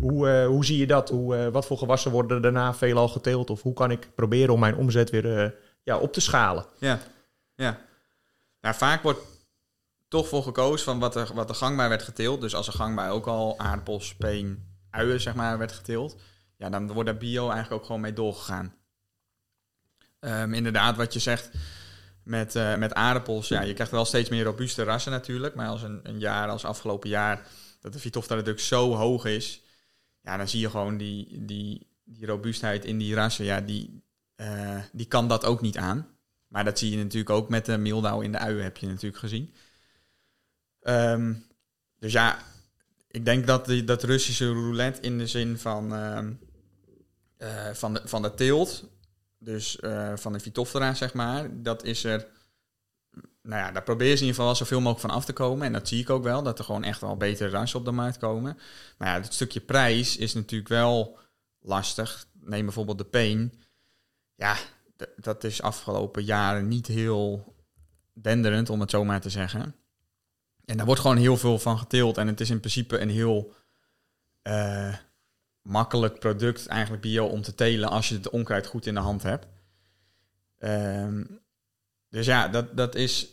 Hoe, 0.00 0.44
hoe 0.44 0.64
zie 0.64 0.78
je 0.78 0.86
dat? 0.86 1.08
Hoe, 1.08 1.50
wat 1.50 1.66
voor 1.66 1.78
gewassen 1.78 2.10
worden 2.10 2.42
daarna 2.42 2.74
veelal 2.74 3.08
geteeld? 3.08 3.50
Of 3.50 3.62
hoe 3.62 3.74
kan 3.74 3.90
ik 3.90 4.08
proberen 4.14 4.54
om 4.54 4.60
mijn 4.60 4.76
omzet 4.76 5.10
weer 5.10 5.54
ja, 5.82 5.98
op 5.98 6.12
te 6.12 6.20
schalen? 6.20 6.64
Ja, 6.78 6.98
ja. 7.54 7.78
Nou, 8.60 8.74
vaak 8.74 9.02
wordt 9.02 9.20
toch 10.10 10.28
voor 10.28 10.42
gekozen 10.42 10.84
van 10.84 10.98
wat 10.98 11.16
er, 11.16 11.34
wat 11.34 11.48
er 11.48 11.54
gangbaar 11.54 11.88
werd 11.88 12.02
geteeld. 12.02 12.40
Dus 12.40 12.54
als 12.54 12.66
er 12.66 12.72
gangbaar 12.72 13.10
ook 13.10 13.26
al 13.26 13.58
aardappels, 13.58 14.14
peen, 14.14 14.64
uien 14.90 15.20
zeg 15.20 15.34
maar 15.34 15.58
werd 15.58 15.72
geteeld, 15.72 16.20
ja, 16.56 16.70
dan 16.70 16.92
wordt 16.92 17.08
daar 17.08 17.18
bio 17.18 17.42
eigenlijk 17.48 17.80
ook 17.80 17.86
gewoon 17.86 18.00
mee 18.00 18.12
doorgegaan. 18.12 18.74
Ehm, 20.20 20.54
inderdaad, 20.54 20.96
wat 20.96 21.12
je 21.12 21.18
zegt 21.18 21.50
met, 22.22 22.54
uh, 22.54 22.76
met 22.76 22.94
aardappels, 22.94 23.48
ja, 23.48 23.60
je 23.60 23.72
krijgt 23.72 23.92
wel 23.92 24.04
steeds 24.04 24.28
meer 24.28 24.44
robuuste 24.44 24.82
rassen 24.82 25.12
natuurlijk. 25.12 25.54
Maar 25.54 25.68
als 25.68 25.82
een, 25.82 26.00
een 26.02 26.18
jaar 26.18 26.48
als 26.48 26.64
afgelopen 26.64 27.08
jaar 27.08 27.46
dat 27.80 27.92
de 27.92 27.98
Vitofta 27.98 28.34
natuurlijk 28.34 28.64
zo 28.64 28.94
hoog 28.94 29.24
is, 29.24 29.62
ja, 30.22 30.36
dan 30.36 30.48
zie 30.48 30.60
je 30.60 30.70
gewoon 30.70 30.96
die, 30.96 31.44
die, 31.44 31.86
die 32.04 32.26
robuustheid 32.26 32.84
in 32.84 32.98
die 32.98 33.14
rassen, 33.14 33.44
ja, 33.44 33.60
die, 33.60 34.02
uh, 34.36 34.80
die 34.92 35.06
kan 35.06 35.28
dat 35.28 35.44
ook 35.44 35.60
niet 35.60 35.76
aan. 35.76 36.06
Maar 36.46 36.64
dat 36.64 36.78
zie 36.78 36.90
je 36.90 36.96
natuurlijk 36.96 37.30
ook 37.30 37.48
met 37.48 37.66
de 37.66 37.78
Mildau 37.78 38.24
in 38.24 38.32
de 38.32 38.38
uien, 38.38 38.62
heb 38.62 38.76
je 38.76 38.86
natuurlijk 38.86 39.16
gezien. 39.16 39.54
Um, 40.82 41.46
dus 41.98 42.12
ja, 42.12 42.38
ik 43.08 43.24
denk 43.24 43.46
dat 43.46 43.72
dat 43.84 44.02
Russische 44.02 44.52
roulette 44.52 45.00
in 45.00 45.18
de 45.18 45.26
zin 45.26 45.58
van, 45.58 45.92
uh, 45.92 47.72
van, 47.72 47.94
de, 47.94 48.00
van 48.04 48.22
de 48.22 48.34
teelt, 48.34 48.88
dus 49.38 49.78
uh, 49.80 50.16
van 50.16 50.32
de 50.32 50.40
Vitofthera 50.40 50.94
zeg 50.94 51.14
maar, 51.14 51.62
dat 51.62 51.84
is 51.84 52.04
er... 52.04 52.26
Nou 53.42 53.62
ja, 53.62 53.72
daar 53.72 53.82
probeer 53.82 54.06
je 54.06 54.14
in 54.14 54.20
ieder 54.20 54.34
geval 54.34 54.54
zoveel 54.54 54.80
mogelijk 54.80 55.00
van 55.00 55.16
af 55.16 55.24
te 55.24 55.32
komen. 55.32 55.66
En 55.66 55.72
dat 55.72 55.88
zie 55.88 56.00
ik 56.00 56.10
ook 56.10 56.22
wel, 56.22 56.42
dat 56.42 56.58
er 56.58 56.64
gewoon 56.64 56.84
echt 56.84 57.00
wel 57.00 57.16
betere 57.16 57.50
rassen 57.50 57.78
op 57.78 57.84
de 57.84 57.90
markt 57.90 58.18
komen. 58.18 58.58
Maar 58.98 59.08
ja, 59.08 59.14
het 59.14 59.34
stukje 59.34 59.60
prijs 59.60 60.16
is 60.16 60.34
natuurlijk 60.34 60.70
wel 60.70 61.18
lastig. 61.60 62.26
Neem 62.32 62.64
bijvoorbeeld 62.64 62.98
de 62.98 63.04
Pain. 63.04 63.52
Ja, 64.34 64.56
dat 65.16 65.44
is 65.44 65.62
afgelopen 65.62 66.24
jaren 66.24 66.68
niet 66.68 66.86
heel 66.86 67.54
denderend, 68.12 68.70
om 68.70 68.80
het 68.80 68.90
zo 68.90 69.04
maar 69.04 69.20
te 69.20 69.30
zeggen. 69.30 69.74
En 70.70 70.76
daar 70.76 70.86
wordt 70.86 71.00
gewoon 71.00 71.16
heel 71.16 71.36
veel 71.36 71.58
van 71.58 71.78
geteeld. 71.78 72.18
En 72.18 72.26
het 72.26 72.40
is 72.40 72.50
in 72.50 72.60
principe 72.60 72.98
een 72.98 73.10
heel 73.10 73.54
uh, 74.42 74.94
makkelijk 75.62 76.18
product, 76.18 76.66
eigenlijk 76.66 77.02
bio, 77.02 77.26
om 77.26 77.42
te 77.42 77.54
telen 77.54 77.88
als 77.88 78.08
je 78.08 78.14
het 78.14 78.30
onkruid 78.30 78.66
goed 78.66 78.86
in 78.86 78.94
de 78.94 79.00
hand 79.00 79.22
hebt. 79.22 79.46
Um, 80.58 81.40
dus 82.08 82.26
ja, 82.26 82.48
dat, 82.48 82.76
dat 82.76 82.94
is 82.94 83.28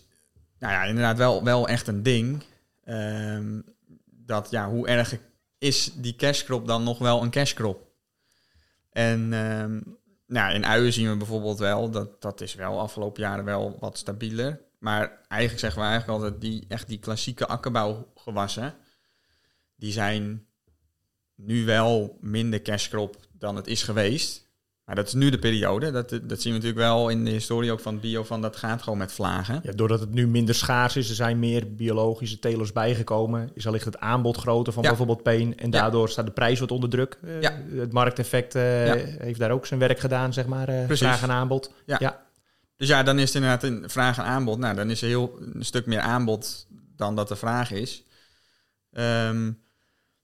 nou 0.60 0.74
ja, 0.74 0.84
inderdaad 0.84 1.18
wel, 1.18 1.44
wel 1.44 1.68
echt 1.68 1.88
een 1.88 2.04
ding. 2.04 2.44
Um, 2.86 3.64
dat 4.06 4.50
ja, 4.52 4.70
hoe 4.70 4.88
erg 4.88 5.18
is 5.58 5.92
die 5.94 6.16
cashcrop 6.16 6.68
dan 6.68 6.84
nog 6.84 6.98
wel 6.98 7.22
een 7.24 7.30
cashcrop? 7.30 7.88
En 8.90 9.34
um, 9.34 9.98
nou, 10.28 10.54
in 10.54 10.66
uien 10.66 10.94
zien 10.94 11.10
we 11.10 11.18
bijvoorbeeld 11.18 11.60
wel, 11.60 11.90
dat, 11.90 12.22
dat 12.22 12.42
is 12.42 12.54
wel 12.56 12.80
afgelopen 12.80 13.22
jaren 13.22 13.46
wel 13.46 13.78
wat 13.80 13.98
stabieler. 13.98 14.62
Maar 14.88 15.12
eigenlijk 15.28 15.60
zeggen 15.62 15.82
we 15.82 15.88
eigenlijk 15.88 16.20
altijd, 16.24 16.42
die, 16.42 16.66
echt 16.68 16.88
die 16.88 17.00
klassieke 17.00 17.48
akkerbouwgewassen, 17.48 18.74
die 19.76 19.92
zijn 19.92 20.46
nu 21.36 21.66
wel 21.66 22.18
minder 22.22 22.62
cashcrop 22.62 23.16
dan 23.32 23.56
het 23.56 23.68
is 23.68 23.84
geweest. 23.84 24.46
Maar 24.86 24.96
dat 24.96 25.08
is 25.08 25.14
nu 25.14 25.30
de 25.30 25.40
periode. 25.40 25.92
Dat, 25.92 26.10
dat 26.10 26.42
zien 26.42 26.54
we 26.54 26.60
natuurlijk 26.60 26.78
wel 26.88 27.10
in 27.10 27.26
de 27.26 27.32
historie 27.32 27.72
ook 27.72 27.80
van 27.80 28.00
bio, 28.00 28.24
van 28.24 28.42
dat 28.42 28.56
gaat 28.56 28.82
gewoon 28.82 28.98
met 28.98 29.12
vlagen. 29.12 29.60
Ja, 29.64 29.72
doordat 29.72 30.00
het 30.00 30.14
nu 30.14 30.28
minder 30.28 30.56
schaars 30.56 30.96
is, 30.96 31.10
er 31.10 31.16
zijn 31.16 31.40
meer 31.40 31.76
biologische 31.76 32.40
telers 32.40 32.72
bijgekomen, 32.72 33.50
is 33.54 33.68
allicht 33.68 33.86
het 33.86 34.00
aanbod 34.00 34.38
groter 34.38 34.74
van 34.74 34.84
Ja. 34.84 34.90
bijvoorbeeld 34.90 35.24
peen. 35.24 35.58
En 35.58 35.70
daardoor 35.70 36.10
staat 36.10 36.26
de 36.26 36.32
prijs 36.32 36.60
wat 36.60 36.72
onder 36.72 36.90
druk. 36.90 37.18
Eh, 37.24 37.42
Ja. 37.42 37.62
Het 37.72 37.92
markteffect 37.92 38.56
eh, 38.56 38.64
heeft 39.18 39.40
daar 39.40 39.52
ook 39.52 39.66
zijn 39.66 39.80
werk 39.80 40.00
gedaan, 40.00 40.34
zeg 40.34 40.46
maar. 40.46 40.66
Precies. 40.66 40.98
vraag 41.08 41.22
en 41.22 41.32
aanbod. 41.32 41.74
Ja. 41.86 42.26
Dus 42.78 42.88
ja, 42.88 43.04
dan 43.04 43.20
is 43.20 43.34
het 43.34 43.36
inderdaad 43.36 43.64
een 43.64 43.90
vraag 43.90 44.18
en 44.18 44.24
aanbod. 44.24 44.58
Nou, 44.58 44.76
dan 44.76 44.90
is 44.90 45.02
er 45.02 45.08
heel 45.08 45.38
een 45.54 45.66
stuk 45.66 45.86
meer 45.86 46.00
aanbod 46.00 46.68
dan 46.96 47.16
dat 47.16 47.28
de 47.28 47.36
vraag 47.36 47.72
is. 47.72 48.04
Ehm, 48.92 49.52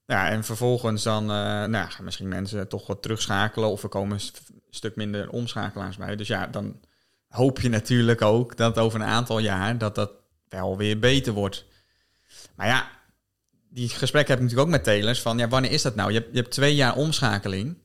ja, 0.06 0.30
en 0.30 0.44
vervolgens 0.44 1.04
dan 1.04 1.24
eh, 1.24 1.64
nou, 1.64 1.90
gaan 1.90 2.06
misschien 2.06 2.28
mensen 2.28 2.68
toch 2.68 2.88
wat 2.88 3.02
terugschakelen 3.02 3.70
of 3.70 3.84
er 3.84 3.90
komen 3.90 4.14
een 4.14 4.20
st- 4.20 4.42
stuk 4.70 4.96
minder 4.96 5.30
omschakelaars 5.30 5.98
bij. 5.98 6.16
Dus 6.16 6.28
ja, 6.28 6.48
dan 6.48 6.80
hoop 7.28 7.60
je 7.60 7.70
natuurlijk 7.70 8.22
ook 8.22 8.58
dat 8.58 8.78
over 8.78 9.02
een 9.02 9.08
aantal 9.08 9.40
jaar 9.40 9.78
dat 9.78 9.96
dat 9.96 10.12
wel 10.50 10.78
weer 10.78 11.00
beter 11.00 11.34
wordt. 11.34 11.66
Maar 12.56 12.68
ja, 12.68 12.90
die 13.70 13.90
gesprek 13.90 14.28
heb 14.28 14.38
ik 14.38 14.44
natuurlijk 14.44 14.68
ook 14.68 14.76
met 14.76 14.84
telers 14.84 15.22
van 15.22 15.38
ja, 15.38 15.48
wanneer 15.48 15.72
is 15.72 15.82
dat 15.82 15.96
nou? 15.96 16.12
Je 16.12 16.20
hebt, 16.20 16.32
je 16.32 16.40
hebt 16.40 16.52
twee 16.52 16.76
jaar 16.76 16.96
omschakeling. 16.96 17.78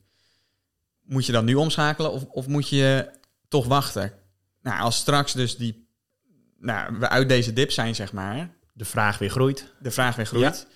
Moet 1.01 1.25
je 1.25 1.31
dan 1.31 1.45
nu 1.45 1.55
omschakelen 1.55 2.11
of, 2.11 2.23
of 2.23 2.47
moet 2.47 2.69
je 2.69 3.09
toch 3.47 3.65
wachten? 3.65 4.13
Nou, 4.61 4.81
als 4.81 4.95
straks 4.95 5.33
dus 5.33 5.57
die, 5.57 5.87
nou, 6.59 6.99
we 6.99 7.09
uit 7.09 7.29
deze 7.29 7.53
dip 7.53 7.71
zijn, 7.71 7.95
zeg 7.95 8.13
maar, 8.13 8.49
De 8.73 8.85
vraag 8.85 9.17
weer 9.17 9.29
groeit. 9.29 9.73
de 9.79 9.91
vraag 9.91 10.15
weer 10.15 10.25
groeit. 10.25 10.67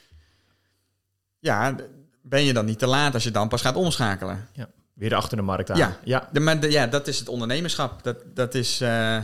Ja, 1.39 1.75
d- 1.75 1.83
ben 2.21 2.43
je 2.43 2.53
dan 2.53 2.65
niet 2.65 2.79
te 2.79 2.87
laat 2.87 3.13
als 3.13 3.23
je 3.23 3.31
dan 3.31 3.47
pas 3.47 3.61
gaat 3.61 3.75
omschakelen? 3.75 4.47
Weer 4.93 5.15
achter 5.15 5.37
de 5.37 5.43
markt 5.43 5.71
aan. 5.71 5.77
Ja. 5.77 5.97
ja. 6.03 6.29
De, 6.31 6.39
maar 6.39 6.59
de- 6.59 6.71
ja, 6.71 6.87
dat 6.87 7.07
is 7.07 7.19
het 7.19 7.29
ondernemerschap. 7.29 8.03
Dat, 8.03 8.17
dat 8.35 8.55
is, 8.55 8.81
eh, 8.81 9.17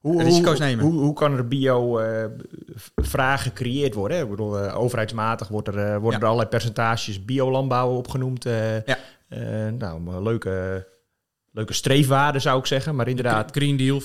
Hoe, 0.00 0.22
Risico's 0.22 0.58
hoe, 0.58 0.66
nemen. 0.66 0.84
Hoe, 0.84 0.92
hoe 1.00 1.14
kan 1.14 1.36
er 1.36 1.48
bio-vraag 1.48 3.42
gecreëerd 3.42 3.94
worden? 3.94 4.16
hè? 4.16 4.22
Ik 4.22 4.30
bedoel, 4.30 4.58
eh, 4.58 4.78
overheidsmatig 4.78 5.48
wordt 5.48 5.68
er, 5.68 5.78
eh, 5.78 5.90
worden 5.92 6.10
Ja. 6.10 6.18
er 6.18 6.24
allerlei 6.24 6.48
percentages 6.48 7.24
biolandbouw 7.24 7.90
opgenoemd. 7.96 8.46
eh, 8.46 8.84
Ja. 8.84 8.98
eh, 9.28 9.68
nou, 9.78 10.22
leuke, 10.22 10.86
leuke 11.52 11.72
streefwaarden 11.72 12.40
zou 12.40 12.58
ik 12.58 12.66
zeggen. 12.66 12.94
Maar 12.94 13.08
inderdaad, 13.08 13.50
Green 13.56 13.76
Deal, 13.76 14.00
25%. 14.00 14.04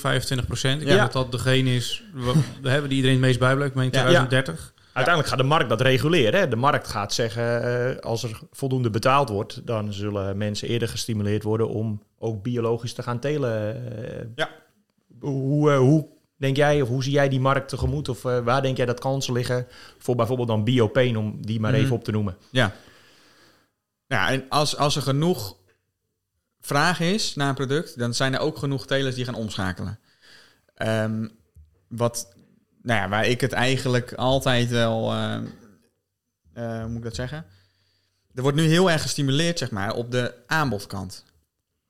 Ik 0.82 0.88
Ja. 0.88 0.96
denk 0.96 1.00
dat 1.00 1.14
dat 1.14 1.32
degene 1.32 1.76
is 1.76 2.04
we 2.62 2.70
hebben 2.70 2.88
die 2.90 2.96
iedereen 2.98 3.18
het 3.18 3.26
meest 3.26 3.40
bijblijft, 3.40 3.76
meen 3.76 3.86
Ja. 3.86 3.92
2030. 4.02 4.74
uiteindelijk 4.94 5.28
gaat 5.36 5.38
de 5.44 5.50
markt 5.54 5.70
dat 5.70 5.82
reguleren. 5.82 6.40
Hè? 6.40 6.48
De 6.48 6.56
markt 6.56 6.88
gaat 6.88 7.14
zeggen, 7.14 7.64
eh, 7.96 7.98
als 8.00 8.24
er 8.24 8.40
voldoende 8.52 8.90
betaald 8.90 9.30
wordt... 9.30 9.62
dan 9.68 9.94
zullen 9.94 10.38
mensen 10.38 10.68
eerder 10.68 10.88
gestimuleerd 10.88 11.44
worden 11.44 11.70
om 11.70 12.02
ook 12.20 12.44
biologisch 12.44 12.94
te 12.94 13.04
gaan 13.04 13.20
telen. 13.20 13.76
eh. 14.20 14.26
Ja. 14.36 14.50
Hoe, 15.20 15.72
eh, 15.72 15.78
hoe 15.78 16.08
denk 16.38 16.56
jij, 16.56 16.82
of 16.82 16.88
hoe 16.88 17.04
zie 17.04 17.12
jij 17.14 17.30
die 17.30 17.40
markt 17.40 17.70
tegemoet? 17.70 18.10
Of 18.10 18.26
eh, 18.26 18.40
waar 18.40 18.62
denk 18.62 18.78
jij 18.78 18.86
dat 18.86 19.00
kansen 19.00 19.34
liggen 19.34 19.68
voor 19.98 20.16
bijvoorbeeld 20.16 20.48
dan 20.48 20.64
biopeen, 20.64 21.18
om 21.18 21.38
die 21.46 21.60
maar 21.60 21.72
Mhm. 21.72 21.82
even 21.82 21.96
op 21.96 22.04
te 22.04 22.12
noemen? 22.12 22.38
ja. 22.50 22.74
Ja, 24.08 24.30
en 24.30 24.46
als, 24.50 24.78
als 24.78 24.96
er 24.96 25.02
genoeg 25.02 25.56
vraag 26.62 27.00
is 27.00 27.36
naar 27.36 27.50
een 27.50 27.56
product, 27.56 27.98
dan 27.98 28.14
zijn 28.14 28.34
er 28.34 28.40
ook 28.40 28.58
genoeg 28.58 28.88
telers 28.88 29.16
die 29.16 29.26
gaan 29.26 29.36
omschakelen. 29.36 30.00
Ehm, 30.76 31.28
wat, 31.88 32.34
nou 32.82 33.00
ja, 33.00 33.10
waar 33.10 33.26
ik 33.26 33.42
het 33.42 33.52
eigenlijk 33.52 34.14
altijd 34.14 34.70
wel, 34.70 35.12
eh, 35.12 35.36
eh, 36.54 36.82
hoe 36.82 36.88
moet 36.88 36.98
ik 36.98 37.04
dat 37.04 37.16
zeggen? 37.16 37.46
Er 38.34 38.42
wordt 38.42 38.58
nu 38.58 38.64
heel 38.64 38.92
erg 38.92 39.02
gestimuleerd, 39.02 39.58
zeg 39.58 39.72
maar, 39.72 39.94
op 39.94 40.12
de 40.12 40.34
aanbodkant. 40.48 41.26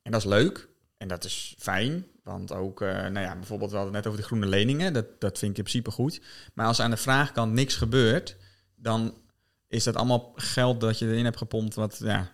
En 0.02 0.12
dat 0.12 0.22
is 0.22 0.28
leuk 0.28 0.68
en 0.98 1.08
dat 1.08 1.24
is 1.24 1.56
fijn, 1.58 2.06
want 2.24 2.52
ook, 2.52 2.82
eh, 2.82 2.88
nou 2.88 3.20
ja, 3.20 3.36
bijvoorbeeld 3.36 3.72
we 3.72 3.78
hadden 3.78 3.96
het 3.96 4.04
net 4.04 4.14
over 4.14 4.22
de 4.22 4.28
groene 4.28 4.46
leningen, 4.46 4.94
dat, 4.94 5.06
dat 5.20 5.38
vind 5.38 5.52
ik 5.52 5.58
in 5.58 5.64
principe 5.64 5.92
goed. 5.92 6.22
Maar 6.54 6.66
als 6.68 6.80
aan 6.80 6.90
de 6.90 6.98
vraagkant 6.98 7.54
niks 7.54 7.76
gebeurt, 7.76 8.38
dan 8.76 9.18
is 9.68 9.84
dat 9.84 9.96
allemaal 9.96 10.34
geld 10.36 10.82
dat 10.82 11.00
je 11.00 11.06
erin 11.06 11.26
hebt 11.26 11.38
gepompt, 11.38 11.76
wat, 11.76 12.00
ja, 12.04 12.32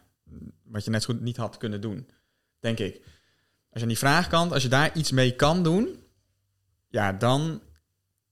wat 0.64 0.84
je 0.84 0.90
net 0.90 1.04
zo 1.04 1.14
goed 1.14 1.22
niet 1.22 1.38
had 1.38 1.58
kunnen 1.58 1.82
doen, 1.82 2.08
denk 2.64 2.80
ik. 2.80 2.96
Als 2.96 3.82
je 3.82 3.82
aan 3.82 3.88
die 3.88 3.98
vraagkant, 3.98 4.52
als 4.52 4.64
je 4.64 4.70
daar 4.70 4.98
iets 4.98 5.12
mee 5.12 5.36
kan 5.36 5.64
doen, 5.64 6.04
ja, 6.90 7.14
dan, 7.14 7.62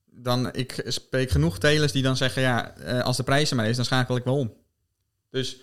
dan 0.04 0.54
ik 0.54 0.82
spreek 0.86 1.30
genoeg 1.30 1.58
telers 1.58 1.92
die 1.92 2.02
dan 2.02 2.16
zeggen, 2.16 2.42
ja, 2.42 2.76
eh, 2.76 3.00
als 3.00 3.16
de 3.16 3.22
prijs 3.22 3.50
er 3.50 3.56
maar 3.56 3.68
is, 3.68 3.76
dan 3.76 3.84
schakel 3.84 4.16
ik 4.16 4.24
wel 4.24 4.38
om. 4.38 4.54
Dus 5.30 5.60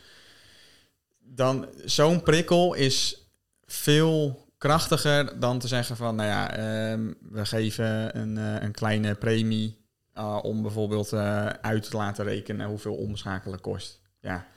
dan 1.20 1.70
zo'n 1.86 2.24
prikkel 2.24 2.74
is 2.74 3.28
veel 3.66 4.48
krachtiger 4.58 5.40
dan 5.40 5.60
te 5.60 5.68
zeggen 5.68 5.96
van, 5.96 6.16
nou 6.16 6.30
ja, 6.30 6.52
ehm, 6.52 7.14
we 7.22 7.46
geven 7.46 8.18
een, 8.18 8.38
eh, 8.38 8.64
een 8.64 8.72
kleine 8.72 9.16
premie 9.16 9.78
uh, 10.18 10.40
om 10.42 10.62
bijvoorbeeld 10.62 11.14
uit 11.62 11.90
te 11.90 11.98
laten 11.98 12.26
rekenen 12.26 12.68
hoeveel 12.68 12.96
omschakelen 12.96 13.62
kost. 13.62 14.02
Ja. 14.22 14.48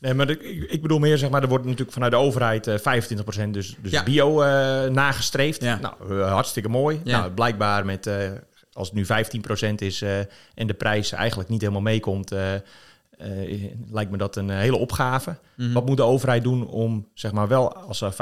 Nee, 0.00 0.14
maar 0.14 0.26
de, 0.26 0.38
ik, 0.38 0.70
ik 0.70 0.82
bedoel 0.82 0.98
meer, 0.98 1.18
zeg 1.18 1.30
maar, 1.30 1.42
er 1.42 1.48
wordt 1.48 1.64
natuurlijk 1.64 1.92
vanuit 1.92 2.12
de 2.12 2.18
overheid 2.18 2.66
uh, 2.66 2.74
25% 2.74 3.50
dus, 3.50 3.76
dus 3.82 3.90
Ja. 3.90 4.02
bio 4.02 4.42
uh, 4.42 4.84
nagestreefd. 4.84 5.62
Ja. 5.62 5.78
Nou, 5.78 5.94
uh, 6.10 6.32
hartstikke 6.32 6.68
mooi. 6.68 7.00
Ja. 7.04 7.18
Nou, 7.18 7.30
blijkbaar 7.32 7.84
met, 7.84 8.10
als 8.72 8.90
het 8.90 8.96
nu 8.96 9.04
15% 9.70 9.74
is 9.74 10.02
en 10.54 10.66
de 10.66 10.74
prijs 10.74 11.12
eigenlijk 11.12 11.48
niet 11.48 11.60
helemaal 11.60 11.82
meekomt, 11.82 12.30
lijkt 13.90 14.10
me 14.10 14.16
dat 14.16 14.36
een 14.36 14.50
hele 14.50 14.76
opgave. 14.76 15.38
Mhm. 15.56 15.72
Wat 15.72 15.86
moet 15.86 15.96
de 15.96 16.02
overheid 16.02 16.42
doen 16.42 16.66
om, 16.68 17.08
zeg 17.14 17.32
maar, 17.32 17.48
wel 17.48 17.74
als 17.74 17.98
ze 17.98 18.12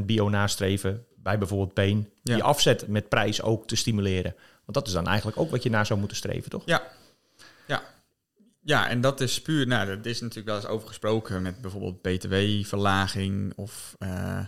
25% 0.00 0.04
bio 0.06 0.28
nastreven, 0.28 1.04
bij 1.16 1.38
bijvoorbeeld 1.38 1.74
peen, 1.74 2.08
die 2.22 2.42
afzet 2.42 2.88
met 2.88 3.08
prijs 3.08 3.42
ook 3.42 3.66
te 3.66 3.76
stimuleren? 3.76 4.34
Want 4.64 4.74
dat 4.74 4.86
is 4.86 4.92
dan 4.92 5.06
eigenlijk 5.06 5.38
ook 5.38 5.50
wat 5.50 5.62
je 5.62 5.70
naar 5.70 5.86
zou 5.86 5.98
moeten 5.98 6.16
streven, 6.16 6.50
toch? 6.50 6.62
Ja. 6.64 6.82
Ja, 8.68 8.88
en 8.88 9.00
dat 9.00 9.20
is 9.20 9.42
puur, 9.42 9.66
nou, 9.66 9.86
dat 9.96 10.06
is 10.06 10.20
natuurlijk 10.20 10.46
wel 10.46 10.56
eens 10.56 10.66
over 10.66 10.88
gesproken 10.88 11.42
met 11.42 11.60
bijvoorbeeld 11.60 12.02
btw-verlaging 12.02 13.52
of 13.56 13.96
uh, 13.98 14.46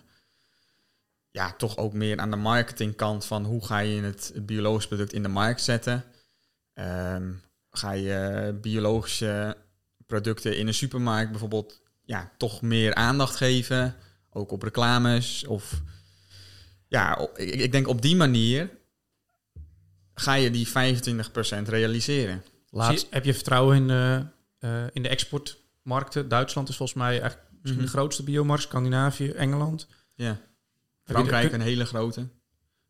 ja, 1.31 1.53
toch 1.53 1.77
ook 1.77 1.93
meer 1.93 2.19
aan 2.19 2.31
de 2.31 2.37
marketingkant 2.37 3.25
van 3.25 3.45
hoe 3.45 3.65
ga 3.65 3.79
je 3.79 4.03
het, 4.03 4.31
het 4.35 4.47
biologisch 4.47 4.87
product 4.87 5.13
in 5.13 5.23
de 5.23 5.29
markt 5.29 5.61
zetten. 5.61 6.05
Ehm, 6.75 7.33
ga 7.71 7.93
je 7.93 8.59
biologische 8.61 9.57
producten 10.07 10.57
in 10.57 10.67
een 10.67 10.75
supermarkt 10.75 11.31
bijvoorbeeld 11.31 11.81
ja, 12.05 12.33
toch 12.37 12.63
meer 12.63 12.95
aandacht 12.95 13.37
geven, 13.37 13.97
ook 14.31 14.53
op 14.53 14.63
reclames 14.63 15.45
of 15.47 15.83
ja, 16.89 17.29
ik 17.37 17.73
denk 17.73 17.89
op 17.89 18.03
die 18.03 18.17
manier 18.17 18.71
ga 20.15 20.35
je 20.35 20.51
die 20.51 20.69
25% 20.69 20.73
realiseren. 21.69 22.43
Laatst. 22.71 23.07
heb 23.11 23.25
je 23.25 23.35
vertrouwen 23.35 23.77
in, 23.77 23.89
uh, 23.89 24.21
uh, 24.61 24.87
in 24.93 25.03
de 25.03 25.09
exportmarkten? 25.09 26.29
Duitsland 26.29 26.69
is 26.69 26.77
volgens 26.77 26.99
mij 26.99 27.21
echt 27.21 27.39
misschien 27.63 27.85
de 27.85 27.91
grootste 27.91 28.23
biomarkt, 28.23 28.63
Scandinavië, 28.63 29.31
Engeland. 29.31 29.87
Ja. 30.15 30.41
Frankrijk 31.05 31.53
een 31.53 31.61
hele 31.61 31.85
grote. 31.85 32.29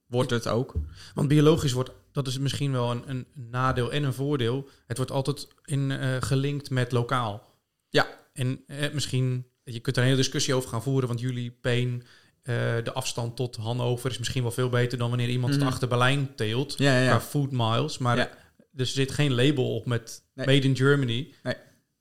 Wordt 0.06 0.30
het 0.30 0.48
ook. 0.48 0.74
Want 1.14 1.28
biologisch 1.28 1.72
wordt, 1.72 1.90
dat 2.12 2.26
is 2.26 2.38
misschien 2.38 2.72
wel 2.72 2.90
een, 2.90 3.02
een 3.06 3.26
nadeel 3.34 3.92
en 3.92 4.02
een 4.02 4.14
voordeel. 4.14 4.68
Het 4.86 4.96
wordt 4.96 5.12
altijd 5.12 5.48
in, 5.64 5.90
uh, 5.90 6.16
gelinkt 6.20 6.70
met 6.70 6.92
lokaal. 6.92 7.48
Ja. 7.88 8.06
En 8.32 8.64
misschien, 8.92 9.46
je 9.64 9.80
kunt 9.80 9.96
er 9.96 10.02
een 10.02 10.08
hele 10.08 10.20
discussie 10.20 10.54
over 10.54 10.68
gaan 10.68 10.82
voeren, 10.82 11.08
want 11.08 11.20
jullie 11.20 11.50
Peen, 11.50 12.02
uh, 12.42 12.56
de 12.84 12.92
afstand 12.92 13.36
tot 13.36 13.56
Hannover 13.56 14.10
is 14.10 14.18
misschien 14.18 14.42
wel 14.42 14.52
veel 14.52 14.68
beter 14.68 14.98
dan 14.98 15.08
wanneer 15.08 15.28
iemand 15.28 15.52
mm. 15.52 15.58
het 15.58 15.68
achter 15.68 15.88
Berlijn 15.88 16.34
teelt. 16.34 16.78
Ja, 16.78 16.96
ja, 16.96 17.02
ja. 17.02 17.08
Qua 17.08 17.20
food 17.20 17.50
miles. 17.50 17.98
Maar 17.98 18.16
Ja. 18.16 18.30
Er 18.76 18.86
zit 18.86 19.10
geen 19.10 19.32
label 19.34 19.74
op 19.74 19.86
met 19.86 20.22
Nee. 20.34 20.46
Made 20.46 20.66
in 20.68 20.76
Germany. 20.76 21.34
Nee. 21.42 21.54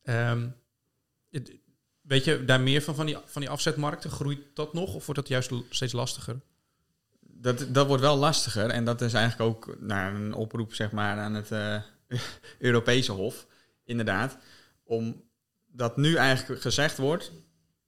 Ehm, 0.04 0.48
het- 1.30 1.58
weet 2.02 2.24
je 2.24 2.46
daar 2.46 2.62
meer 2.62 2.82
van, 2.82 2.96
van 2.96 3.06
die, 3.06 3.18
van 3.26 3.42
die 3.42 3.50
afzetmarkten? 3.50 4.10
Groeit 4.12 4.40
dat 4.54 4.74
nog 4.74 4.94
of 4.94 5.06
wordt 5.06 5.20
dat 5.22 5.28
juist 5.30 5.52
steeds 5.70 5.94
lastiger? 5.94 6.40
Dat, 7.20 7.68
dat 7.74 7.88
wordt 7.88 8.02
wel 8.04 8.18
lastiger. 8.18 8.70
En 8.70 8.86
dat 8.86 9.02
is 9.02 9.14
eigenlijk 9.14 9.50
ook 9.50 9.76
nou, 9.80 10.16
een 10.16 10.34
oproep 10.34 10.74
zeg 10.74 10.92
maar, 10.92 11.18
aan 11.18 11.34
het 11.34 11.52
eh, 11.52 11.82
Europese 12.60 13.12
Hof. 13.12 13.48
Inderdaad. 13.84 14.38
Omdat 14.84 15.98
nu 15.98 16.16
eigenlijk 16.16 16.62
gezegd 16.62 16.98
wordt... 16.98 17.32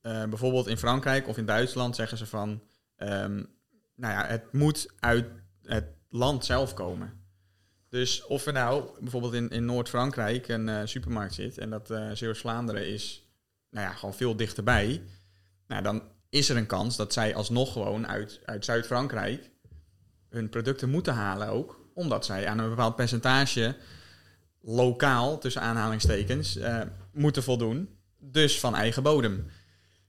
eh, 0.02 0.24
bijvoorbeeld 0.26 0.68
in 0.68 0.78
Frankrijk 0.78 1.28
of 1.28 1.38
in 1.38 1.46
Duitsland 1.46 1.96
zeggen 1.96 2.18
ze 2.18 2.26
van... 2.26 2.64
ehm, 2.96 3.44
nou 3.96 4.14
ja, 4.14 4.26
het 4.26 4.54
moet 4.54 4.92
uit 5.00 5.26
het 5.64 5.86
land 6.10 6.46
zelf 6.46 6.74
komen. 6.74 7.21
Dus 7.92 8.26
of 8.26 8.46
er 8.46 8.54
nou 8.54 8.90
bijvoorbeeld 9.00 9.34
in, 9.34 9.50
in 9.50 9.66
Noord-Frankrijk 9.66 10.48
een 10.48 10.70
eh, 10.70 10.82
supermarkt 10.84 11.34
zit... 11.34 11.58
en 11.58 11.70
dat 11.70 11.90
eh 11.90 12.12
Zeeuws-Vlaanderen 12.14 12.88
is 12.88 13.28
nou 13.70 13.88
ja, 13.88 13.94
gewoon 13.94 14.16
veel 14.16 14.36
dichterbij... 14.36 15.02
Nou, 15.68 15.84
dan 15.84 16.04
is 16.30 16.50
er 16.50 16.58
een 16.58 16.66
kans 16.66 16.96
dat 16.96 17.14
zij 17.14 17.36
alsnog 17.36 17.74
gewoon 17.74 18.08
uit, 18.08 18.40
uit 18.46 18.66
Zuid-Frankrijk 18.66 19.50
hun 20.30 20.50
producten 20.50 20.90
moeten 20.90 21.14
halen 21.14 21.48
ook. 21.48 21.90
Omdat 21.94 22.26
zij 22.26 22.48
aan 22.48 22.60
een 22.60 22.70
bepaald 22.70 22.96
percentage 22.96 23.76
lokaal, 24.62 25.40
tussen 25.40 25.62
aanhalingstekens, 25.62 26.56
eh, 26.56 26.82
moeten 27.14 27.44
voldoen. 27.44 27.98
Dus 28.20 28.60
van 28.60 28.76
eigen 28.76 29.04
bodem. 29.04 29.48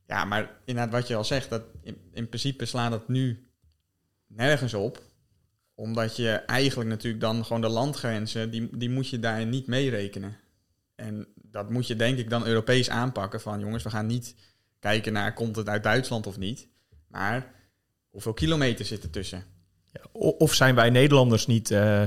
Ja, 0.07 0.25
maar 0.25 0.61
inderdaad 0.65 0.93
wat 0.93 1.09
je 1.09 1.17
al 1.17 1.25
zegt, 1.25 1.51
dat 1.51 1.63
in, 1.83 1.99
in 2.13 2.29
principe 2.29 2.65
slaat 2.65 2.91
dat 2.91 3.09
nu 3.09 3.49
nergens 4.27 4.75
op. 4.75 5.03
Omdat 5.83 6.17
je 6.17 6.31
eigenlijk 6.31 6.91
natuurlijk 6.91 7.23
dan 7.23 7.45
gewoon 7.45 7.63
de 7.63 7.69
landgrenzen, 7.69 8.51
die, 8.51 8.77
die 8.77 8.91
moet 8.91 9.09
je 9.09 9.19
daar 9.19 9.47
niet 9.47 9.67
meerekenen. 9.67 10.37
En 10.95 11.27
dat 11.35 11.71
moet 11.71 11.87
je 11.87 11.97
denk 11.97 12.19
ik 12.19 12.31
dan 12.31 12.47
Europees 12.47 12.91
aanpakken 12.91 13.41
van 13.41 13.61
jongens, 13.61 13.83
we 13.83 13.91
gaan 13.91 14.07
niet 14.07 14.35
kijken 14.79 15.13
naar 15.13 15.35
komt 15.35 15.57
het 15.57 15.69
uit 15.69 15.83
Duitsland 15.83 16.27
of 16.27 16.39
niet. 16.39 16.69
Maar 17.09 17.53
hoeveel 18.11 18.33
kilometer 18.33 18.85
zit 18.85 19.03
er 19.03 19.11
tussen? 19.11 19.45
Ja, 19.93 20.01
of 20.13 20.55
zijn 20.55 20.75
wij 20.75 20.91
Nederlanders 20.91 21.47
niet 21.47 21.71
eh, 21.71 22.03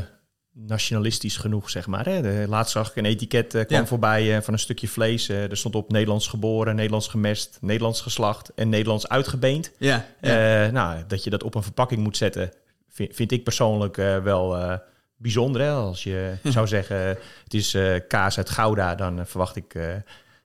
nationalistisch 0.51 1.37
genoeg, 1.37 1.69
zeg 1.69 1.87
maar. 1.87 2.05
Hè? 2.05 2.21
De, 2.21 2.45
laatst 2.47 2.71
zag 2.71 2.89
ik 2.89 2.95
een 2.95 3.05
etiket 3.05 3.53
eh, 3.55 3.65
kwam 3.65 3.79
Ja. 3.79 3.85
voorbij 3.87 4.35
eh, 4.35 4.41
van 4.41 4.53
een 4.53 4.59
stukje 4.59 4.87
vlees. 4.87 5.29
Er 5.29 5.57
stond 5.57 5.75
op 5.75 5.91
Nederlands 5.91 6.27
geboren, 6.27 6.75
Nederlands 6.75 7.07
gemest, 7.07 7.57
Nederlands 7.61 8.01
geslacht 8.01 8.53
en 8.53 8.69
Nederlands 8.69 9.07
uitgebeend. 9.07 9.71
Ja, 9.77 10.05
Eh, 10.21 10.31
nou, 10.71 11.03
dat 11.07 11.23
je 11.23 11.29
dat 11.29 11.43
op 11.43 11.55
een 11.55 11.63
verpakking 11.63 12.03
moet 12.03 12.17
zetten, 12.17 12.51
vind, 12.95 13.15
vind 13.15 13.31
ik 13.31 13.43
persoonlijk 13.43 13.97
eh, 13.97 14.17
wel 14.17 14.57
eh, 14.57 14.77
bijzonder. 15.17 15.61
Hè? 15.61 15.71
Als 15.71 16.03
je 16.03 16.35
zou 16.43 16.67
zeggen, 16.67 16.97
het 17.43 17.53
is 17.53 17.73
eh, 17.73 17.99
kaas 18.07 18.37
uit 18.37 18.49
Gouda, 18.49 18.95
dan 18.95 19.25
verwacht 19.25 19.55
ik... 19.55 19.77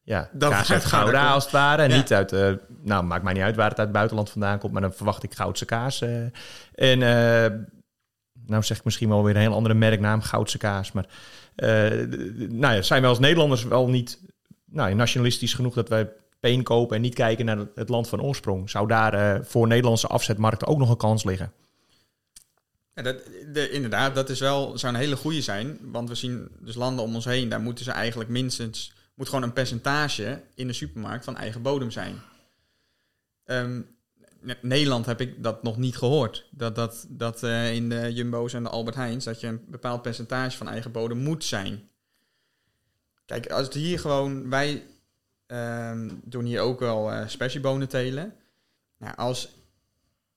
ja, 0.03 0.29
Dat 0.33 0.51
kaas 0.51 0.73
uit 0.73 0.85
Gouda 0.85 1.33
als 1.33 1.43
het 1.43 1.53
ware. 1.53 1.89
Ja. 1.89 1.97
Niet 1.97 2.13
uit, 2.13 2.31
nou 2.83 3.05
maakt 3.05 3.23
mij 3.23 3.33
niet 3.33 3.43
uit 3.43 3.57
waar 3.57 3.69
het 3.69 3.79
uit 3.79 3.87
het 3.87 3.97
buitenland 3.97 4.31
vandaan 4.31 4.59
komt, 4.59 4.73
maar 4.73 4.83
dan 4.83 4.93
verwacht 4.93 5.23
ik 5.23 5.35
Goudse 5.35 5.65
kaas. 5.65 6.01
en 6.75 7.03
eh, 7.03 7.59
nou 8.47 8.63
zeg 8.63 8.79
ik 8.79 8.85
misschien 8.85 9.09
wel 9.09 9.25
weer 9.25 9.35
een 9.35 9.41
heel 9.41 9.55
andere 9.55 9.75
merknaam, 9.75 10.21
Goudse 10.21 10.59
kaas. 10.59 10.93
Maar 10.93 11.07
nou 12.49 12.75
ja, 12.75 12.83
zijn 12.83 13.01
wij 13.01 13.11
als 13.11 13.19
Nederlanders 13.19 13.65
wel 13.65 13.89
niet 13.89 14.21
nou, 14.65 14.95
nationalistisch 14.95 15.55
genoeg 15.55 15.75
dat 15.75 15.89
wij 15.89 16.13
peen 16.41 16.63
kopen 16.63 16.97
en 16.97 17.03
niet 17.03 17.15
kijken 17.15 17.45
naar 17.45 17.59
het 17.75 17.89
land 17.89 18.09
van 18.09 18.23
oorsprong? 18.23 18.71
Zou 18.71 18.89
daar 18.89 19.45
voor 19.45 19.67
Nederlandse 19.67 20.07
afzetmarkten 20.07 20.69
ook 20.69 20.79
nog 20.79 20.91
een 20.91 20.97
kans 20.97 21.25
liggen? 21.25 21.53
Ja, 22.95 23.03
dat, 23.03 23.17
de, 23.53 23.71
inderdaad, 23.71 24.15
dat 24.15 24.29
is 24.29 24.41
wel, 24.41 24.79
zou 24.79 24.95
een 24.95 25.01
hele 25.01 25.17
goede 25.17 25.43
zijn. 25.43 25.79
Want 25.83 26.09
we 26.09 26.15
zien 26.15 26.49
dus 26.59 26.75
landen 26.75 27.05
om 27.05 27.15
ons 27.15 27.25
heen, 27.25 27.49
daar 27.49 27.61
moeten 27.61 27.85
ze 27.85 27.91
eigenlijk 27.91 28.31
minstens, 28.31 28.93
moet 29.15 29.29
gewoon 29.29 29.45
een 29.45 29.53
percentage 29.53 30.43
in 30.55 30.67
de 30.67 30.73
supermarkt 30.73 31.25
van 31.25 31.37
eigen 31.37 31.63
bodem 31.63 31.91
zijn. 31.91 32.23
Ne- 34.41 34.59
Nederland 34.63 35.07
heb 35.07 35.21
ik 35.21 35.43
dat 35.43 35.63
nog 35.63 35.77
niet 35.77 35.97
gehoord. 35.97 36.49
Dat, 36.51 36.75
dat, 36.75 37.07
dat 37.09 37.43
eh, 37.43 37.75
in 37.75 37.89
de 37.89 38.13
Jumbo's 38.13 38.53
en 38.53 38.63
de 38.63 38.69
Albert 38.69 38.97
Heijns, 38.97 39.25
dat 39.25 39.41
je 39.41 39.47
een 39.47 39.65
bepaald 39.69 40.03
percentage 40.03 40.57
van 40.57 40.69
eigen 40.69 40.93
bodem 40.93 41.19
moet 41.19 41.45
zijn. 41.45 41.89
Kijk, 43.27 43.51
als 43.51 43.65
het 43.65 43.75
hier 43.75 43.99
gewoon, 43.99 44.51
wij 44.51 44.87
ehm, 45.47 46.11
doen 46.25 46.45
hier 46.45 46.61
ook 46.61 46.81
wel 46.81 47.13
spersiebonen 47.27 47.89
telen. 47.89 48.35
Nou, 48.99 49.17
als 49.17 49.49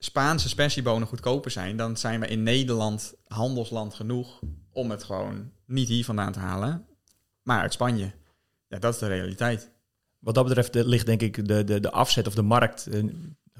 Spaanse 0.04 0.50
spersiebonen 0.50 1.08
goedkoper 1.08 1.52
zijn, 1.52 1.78
dan 1.78 1.98
zijn 1.98 2.20
we 2.20 2.28
in 2.28 2.44
Nederland 2.44 3.14
handelsland 3.28 3.94
genoeg 3.94 4.40
om 4.72 4.92
het 4.92 5.04
gewoon 5.04 5.52
niet 5.66 5.88
hier 5.88 6.06
vandaan 6.06 6.32
te 6.32 6.40
halen, 6.40 6.86
maar 7.42 7.62
uit 7.62 7.74
Spanje. 7.74 8.12
Ja, 8.68 8.80
dat 8.80 8.94
is 8.94 9.00
de 9.00 9.08
realiteit. 9.08 9.72
Wat 10.20 10.36
dat 10.36 10.46
betreft 10.46 10.76
eh, 10.76 10.84
ligt 10.84 11.06
denk 11.06 11.22
ik 11.22 11.48
de, 11.48 11.64
de, 11.64 11.80
de 11.80 11.92
afzet 11.92 12.28
of 12.28 12.36
de 12.36 12.42
markt, 12.42 12.88
eh, 12.88 13.04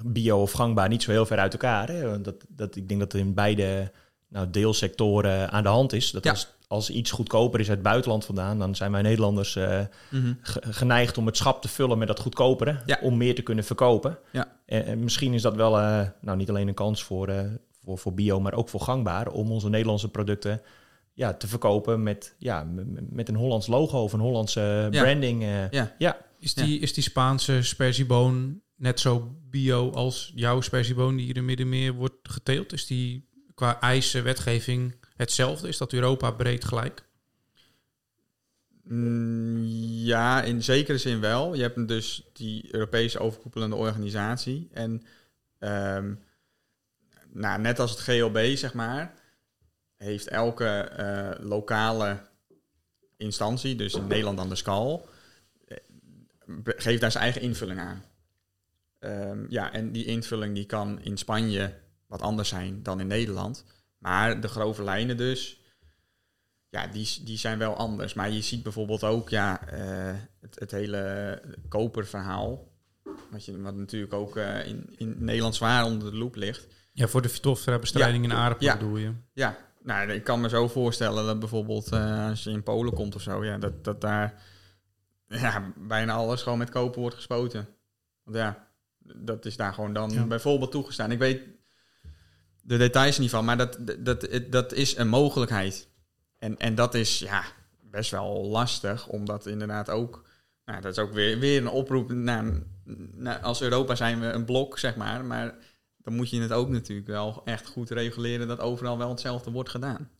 bio 0.04 0.40
of 0.40 0.52
gangbaar, 0.52 0.88
niet 0.88 1.02
zo 1.02 1.10
heel 1.10 1.26
ver 1.26 1.38
uit 1.38 1.52
elkaar. 1.52 1.88
Hè? 1.88 2.20
Dat, 2.20 2.44
dat, 2.48 2.76
ik 2.76 2.88
denk 2.88 3.00
dat 3.00 3.12
het 3.12 3.20
in 3.20 3.34
beide 3.34 3.92
nou, 4.28 4.50
deelsectoren 4.50 5.50
aan 5.50 5.62
de 5.62 5.68
hand 5.68 5.92
is. 5.92 6.10
Dat 6.10 6.24
Ja. 6.24 6.30
als, 6.30 6.54
als 6.74 6.90
iets 6.90 7.10
goedkoper 7.10 7.60
is 7.60 7.68
uit 7.68 7.78
het 7.78 7.86
buitenland 7.86 8.24
vandaan, 8.24 8.58
dan 8.58 8.74
zijn 8.74 8.92
wij 8.92 9.02
Nederlanders 9.02 9.56
eh, 9.56 9.80
ge- 10.40 10.62
geneigd 10.70 11.18
om 11.18 11.26
het 11.26 11.36
schap 11.36 11.62
te 11.62 11.68
vullen 11.68 11.98
met 11.98 12.08
dat 12.08 12.20
goedkopere, 12.20 12.82
Ja. 12.86 12.98
om 13.02 13.16
meer 13.16 13.34
te 13.34 13.42
kunnen 13.42 13.64
verkopen. 13.64 14.18
Ja. 14.32 14.56
En, 14.66 14.84
en 14.86 14.98
misschien 14.98 15.32
is 15.34 15.42
dat 15.42 15.54
wel 15.54 15.78
eh, 15.78 16.00
nou, 16.20 16.36
niet 16.36 16.48
alleen 16.48 16.68
een 16.68 16.74
kans 16.74 17.02
voor, 17.04 17.28
eh, 17.28 17.40
voor, 17.84 17.98
voor 17.98 18.14
bio, 18.14 18.40
maar 18.40 18.54
ook 18.54 18.68
voor 18.68 18.80
gangbaar, 18.80 19.28
om 19.28 19.50
onze 19.52 19.68
Nederlandse 19.68 20.08
producten 20.08 20.62
ja, 21.12 21.34
te 21.34 21.46
verkopen 21.48 22.02
met, 22.02 22.34
ja, 22.38 22.66
met 23.10 23.28
een 23.28 23.36
Hollands 23.36 23.66
logo 23.66 24.02
of 24.02 24.12
een 24.12 24.20
Hollandse 24.20 24.88
Ja. 24.90 25.02
branding. 25.02 25.42
eh. 25.42 25.70
Ja. 25.70 25.94
ja, 25.98 26.16
Is 26.38 26.54
die, 26.54 26.78
is 26.78 26.92
die 26.94 27.02
Spaanse 27.04 27.62
sperzieboon 27.62 28.60
net 28.76 29.00
zo 29.00 29.34
bio 29.50 29.90
als 29.90 30.32
jouw 30.34 30.60
sperzieboon 30.60 31.16
die 31.16 31.24
hier 31.26 31.36
in 31.36 31.44
Middenmeer 31.44 31.92
wordt 31.92 32.16
geteeld? 32.22 32.72
Is 32.72 32.86
die 32.86 33.28
qua 33.54 33.80
eisen, 33.80 34.24
wetgeving 34.24 34.94
hetzelfde? 35.16 35.68
Is 35.68 35.78
dat 35.78 35.92
Europa 35.92 36.30
breed 36.30 36.64
gelijk? 36.64 37.04
Mm, 38.82 39.62
Ja, 40.04 40.42
in 40.42 40.62
zekere 40.62 40.98
zin 40.98 41.20
wel. 41.20 41.54
Je 41.54 41.62
hebt 41.62 41.88
dus 41.88 42.28
die 42.32 42.74
Europese 42.74 43.18
overkoepelende 43.18 43.76
organisatie. 43.76 44.68
En 44.72 45.02
ehm, 45.58 46.14
nou, 47.28 47.60
net 47.60 47.78
als 47.78 47.90
het 47.90 48.00
GLB, 48.00 48.56
zeg 48.56 48.74
maar, 48.74 49.14
heeft 49.96 50.28
elke 50.28 50.66
eh, 50.66 51.44
lokale 51.44 52.20
instantie, 53.16 53.74
dus 53.76 53.94
in 53.94 54.06
Nederland 54.06 54.36
dan 54.36 54.48
de 54.48 54.54
SCAL, 54.54 55.08
eh, 55.66 55.76
geeft 56.64 57.00
daar 57.00 57.10
zijn 57.10 57.24
eigen 57.24 57.42
invulling 57.42 57.80
aan. 57.80 58.04
Ehm, 58.98 59.44
ja, 59.48 59.72
en 59.72 59.92
die 59.92 60.04
invulling 60.04 60.54
die 60.54 60.66
kan 60.66 61.00
in 61.00 61.16
Spanje 61.16 61.74
wat 62.06 62.22
anders 62.22 62.48
zijn 62.48 62.82
dan 62.82 63.00
in 63.00 63.06
Nederland. 63.06 63.64
Maar 64.04 64.40
de 64.40 64.48
grove 64.48 64.82
lijnen 64.82 65.16
dus, 65.16 65.60
ja, 66.68 66.86
die, 66.86 67.08
die 67.24 67.38
zijn 67.38 67.58
wel 67.58 67.74
anders. 67.76 68.14
Maar 68.14 68.30
je 68.30 68.40
ziet 68.42 68.62
bijvoorbeeld 68.62 69.04
ook 69.04 69.28
ja, 69.28 69.66
eh, 69.68 70.14
het, 70.40 70.58
het 70.58 70.70
hele 70.70 71.42
koperverhaal. 71.68 72.72
Wat, 73.30 73.44
je, 73.44 73.60
wat 73.60 73.74
natuurlijk 73.74 74.12
ook 74.12 74.36
eh, 74.36 74.66
in, 74.66 74.94
in 74.96 75.14
Nederland 75.18 75.54
zwaar 75.54 75.84
onder 75.84 76.10
de 76.10 76.16
loep 76.16 76.34
ligt. 76.34 76.66
Ja, 76.92 77.06
voor 77.06 77.22
de 77.22 77.28
Phytophthora-bestrijding 77.28 78.24
Ja. 78.26 78.30
in 78.30 78.36
aardappelen 78.36 78.72
Ja. 78.72 78.78
bedoel 78.78 78.96
je? 78.96 79.12
Ja, 79.32 79.56
nou, 79.82 80.10
ik 80.10 80.24
kan 80.24 80.40
me 80.40 80.48
zo 80.48 80.68
voorstellen 80.68 81.26
dat 81.26 81.38
bijvoorbeeld 81.38 81.92
eh, 81.92 82.28
als 82.28 82.44
je 82.44 82.50
in 82.50 82.62
Polen 82.62 82.92
komt 82.94 83.14
of 83.14 83.22
zo, 83.22 83.44
ja, 83.44 83.58
dat, 83.58 83.84
dat 83.84 84.00
daar 84.00 84.42
ja, 85.26 85.72
bijna 85.76 86.12
alles 86.12 86.42
gewoon 86.42 86.58
met 86.58 86.70
koper 86.70 87.00
wordt 87.00 87.16
gespoten. 87.16 87.68
Want 88.24 88.36
ja, 88.36 88.68
dat 89.16 89.44
is 89.44 89.56
daar 89.56 89.74
gewoon 89.74 89.92
dan 89.92 90.10
Ja. 90.10 90.24
bijvoorbeeld 90.26 90.70
toegestaan. 90.70 91.10
Ik 91.12 91.18
weet 91.18 91.40
de 92.66 92.76
details 92.76 93.18
niet 93.18 93.30
van, 93.30 93.44
maar 93.44 93.56
dat, 93.56 93.78
dat, 93.80 94.04
dat, 94.04 94.28
dat 94.50 94.72
is 94.72 94.96
een 94.96 95.08
mogelijkheid. 95.08 95.88
En, 96.38 96.58
en 96.58 96.74
dat 96.74 96.94
is 96.94 97.18
ja, 97.18 97.44
best 97.90 98.10
wel 98.10 98.44
lastig, 98.44 99.06
omdat 99.06 99.46
inderdaad 99.46 99.90
ook... 99.90 100.24
Nou, 100.64 100.80
dat 100.80 100.92
is 100.92 100.98
ook 100.98 101.12
weer, 101.12 101.38
weer 101.38 101.60
een 101.60 101.68
oproep 101.68 102.12
naar, 102.12 102.44
naar... 103.12 103.38
Als 103.38 103.62
Europa 103.62 103.94
zijn 103.94 104.20
we 104.20 104.26
een 104.26 104.44
blok, 104.44 104.78
zeg 104.78 104.96
maar. 104.96 105.24
Maar 105.24 105.54
dan 105.96 106.14
moet 106.14 106.30
je 106.30 106.40
het 106.40 106.52
ook 106.52 106.68
natuurlijk 106.68 107.08
wel 107.08 107.42
echt 107.44 107.66
goed 107.66 107.90
reguleren... 107.90 108.48
dat 108.48 108.60
overal 108.60 108.98
wel 108.98 109.08
hetzelfde 109.08 109.50
wordt 109.50 109.70
gedaan. 109.70 110.10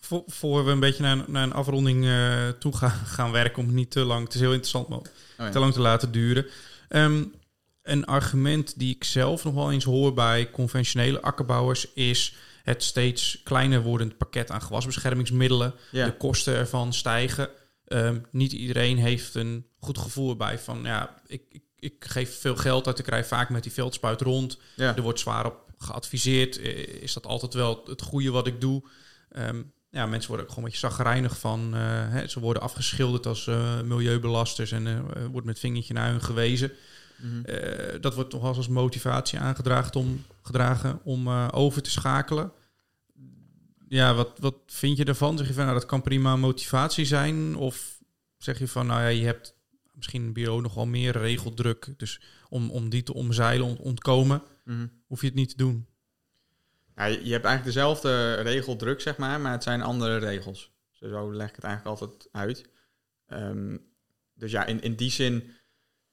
Voor, 0.00 0.22
voor 0.26 0.64
we 0.64 0.70
een 0.70 0.80
beetje 0.80 1.02
naar, 1.02 1.24
naar 1.26 1.42
een 1.42 1.52
afronding 1.52 2.04
uh, 2.04 2.48
toe 2.48 2.76
gaan, 2.76 2.90
gaan 2.90 3.32
werken... 3.32 3.58
om 3.58 3.66
het 3.66 3.74
niet 3.74 3.90
te 3.90 4.04
lang... 4.04 4.24
Het 4.24 4.34
is 4.34 4.40
heel 4.40 4.52
interessant, 4.52 4.88
maar 4.88 4.98
oh 4.98 5.06
ja. 5.36 5.50
te 5.50 5.58
lang 5.58 5.72
te 5.72 5.80
laten 5.80 6.12
duren... 6.12 6.46
Um, 6.88 7.34
een 7.90 8.04
argument 8.04 8.78
die 8.78 8.94
ik 8.94 9.04
zelf 9.04 9.44
nog 9.44 9.54
wel 9.54 9.72
eens 9.72 9.84
hoor 9.84 10.14
bij 10.14 10.50
conventionele 10.50 11.20
akkerbouwers 11.20 11.92
is 11.92 12.34
het 12.62 12.82
steeds 12.82 13.40
kleiner 13.44 13.82
wordend 13.82 14.16
pakket 14.16 14.50
aan 14.50 14.62
gewasbeschermingsmiddelen. 14.62 15.74
De 15.90 16.14
kosten 16.18 16.54
ervan 16.54 16.92
stijgen. 16.92 17.48
Um, 17.86 18.26
niet 18.30 18.52
iedereen 18.52 18.98
heeft 18.98 19.34
een 19.34 19.66
goed 19.78 19.98
gevoel 19.98 20.30
erbij 20.30 20.58
van 20.58 20.80
ja, 20.82 21.20
ik, 21.26 21.42
ik, 21.48 21.62
ik, 21.78 22.04
geef 22.04 22.40
veel 22.40 22.56
geld 22.56 22.86
uit, 22.86 22.98
ik 22.98 23.04
krijg 23.04 23.26
vaak 23.26 23.48
met 23.48 23.62
die 23.62 23.72
veldspuit 23.72 24.20
rond. 24.20 24.58
Ja. 24.76 24.96
Er 24.96 25.02
wordt 25.02 25.20
zwaar 25.20 25.46
op 25.46 25.56
geadviseerd. 25.78 26.58
Is 27.02 27.12
dat 27.12 27.26
altijd 27.26 27.54
wel 27.54 27.82
het 27.86 28.02
goede 28.02 28.30
wat 28.30 28.46
ik 28.46 28.60
doe? 28.60 28.82
Um, 29.36 29.72
ja, 29.90 30.06
mensen 30.06 30.28
worden 30.28 30.46
ook 30.46 30.52
gewoon 30.52 30.64
een 30.64 30.70
beetje 30.70 30.88
zagrijnig 30.88 31.38
van. 31.38 31.70
Uh, 31.74 31.80
hè, 32.08 32.26
ze 32.26 32.40
worden 32.40 32.62
afgeschilderd 32.62 33.26
als 33.26 33.46
uh, 33.46 33.80
milieubelasters 33.80 34.72
en 34.72 34.86
uh, 34.86 34.98
wordt 35.30 35.46
met 35.46 35.58
vingertje 35.58 35.94
naar 35.94 36.10
hun 36.10 36.22
gewezen. 36.22 36.72
Mhm. 37.18 37.44
Eh, 37.44 38.00
dat 38.00 38.14
wordt 38.14 38.30
toch 38.30 38.42
als 38.42 38.68
motivatie 38.68 39.38
aangedragen 39.38 39.94
om, 39.94 40.24
gedragen 40.42 41.00
om 41.04 41.26
uh, 41.26 41.48
over 41.50 41.82
te 41.82 41.90
schakelen. 41.90 42.52
Ja, 43.88 44.14
wat, 44.14 44.38
wat 44.38 44.56
vind 44.66 44.96
je 44.96 45.04
ervan? 45.04 45.38
Zeg 45.38 45.46
je 45.46 45.54
van, 45.54 45.64
nou, 45.64 45.78
dat 45.78 45.86
kan 45.86 46.02
prima 46.02 46.36
motivatie 46.36 47.04
zijn? 47.04 47.56
Of 47.56 48.02
zeg 48.36 48.58
je 48.58 48.68
van, 48.68 48.86
nou 48.86 49.00
ja, 49.00 49.08
je 49.08 49.24
hebt 49.24 49.56
misschien 49.92 50.32
bio 50.32 50.60
nog 50.60 50.74
wel 50.74 50.86
meer 50.86 51.18
regeldruk. 51.18 51.94
Dus 51.96 52.20
om, 52.48 52.70
om 52.70 52.88
die 52.88 53.02
te 53.02 53.14
omzeilen, 53.14 53.76
ontkomen, 53.78 54.42
mm 54.64 54.96
hoef 55.06 55.20
je 55.20 55.26
het 55.26 55.36
niet 55.36 55.48
te 55.48 55.56
doen. 55.56 55.86
Ja, 56.96 57.04
je 57.04 57.32
hebt 57.32 57.44
eigenlijk 57.44 57.64
dezelfde 57.64 58.34
regeldruk, 58.34 59.00
zeg 59.00 59.16
maar, 59.16 59.40
maar 59.40 59.52
het 59.52 59.62
zijn 59.62 59.82
andere 59.82 60.16
regels. 60.16 60.70
Zo 60.92 61.32
leg 61.32 61.48
ik 61.48 61.54
het 61.54 61.64
eigenlijk 61.64 62.00
altijd 62.00 62.28
uit. 62.32 62.68
Um, 63.28 63.86
dus 64.34 64.50
ja, 64.50 64.64
in, 64.64 64.80
in 64.80 64.94
die 64.94 65.10
zin 65.10 65.50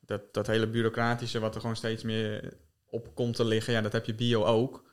dat, 0.06 0.34
dat 0.34 0.48
hele 0.48 0.68
bureaucratische 0.68 1.40
wat 1.40 1.56
er 1.56 1.62
gewoon 1.62 1.76
steeds 1.76 2.04
meer 2.04 2.54
op 2.86 3.16
komt 3.16 3.36
te 3.36 3.46
liggen, 3.46 3.74
ja, 3.74 3.82
dat 3.82 3.92
heb 3.92 4.06
je 4.06 4.16
bio 4.16 4.44
ook. 4.44 4.84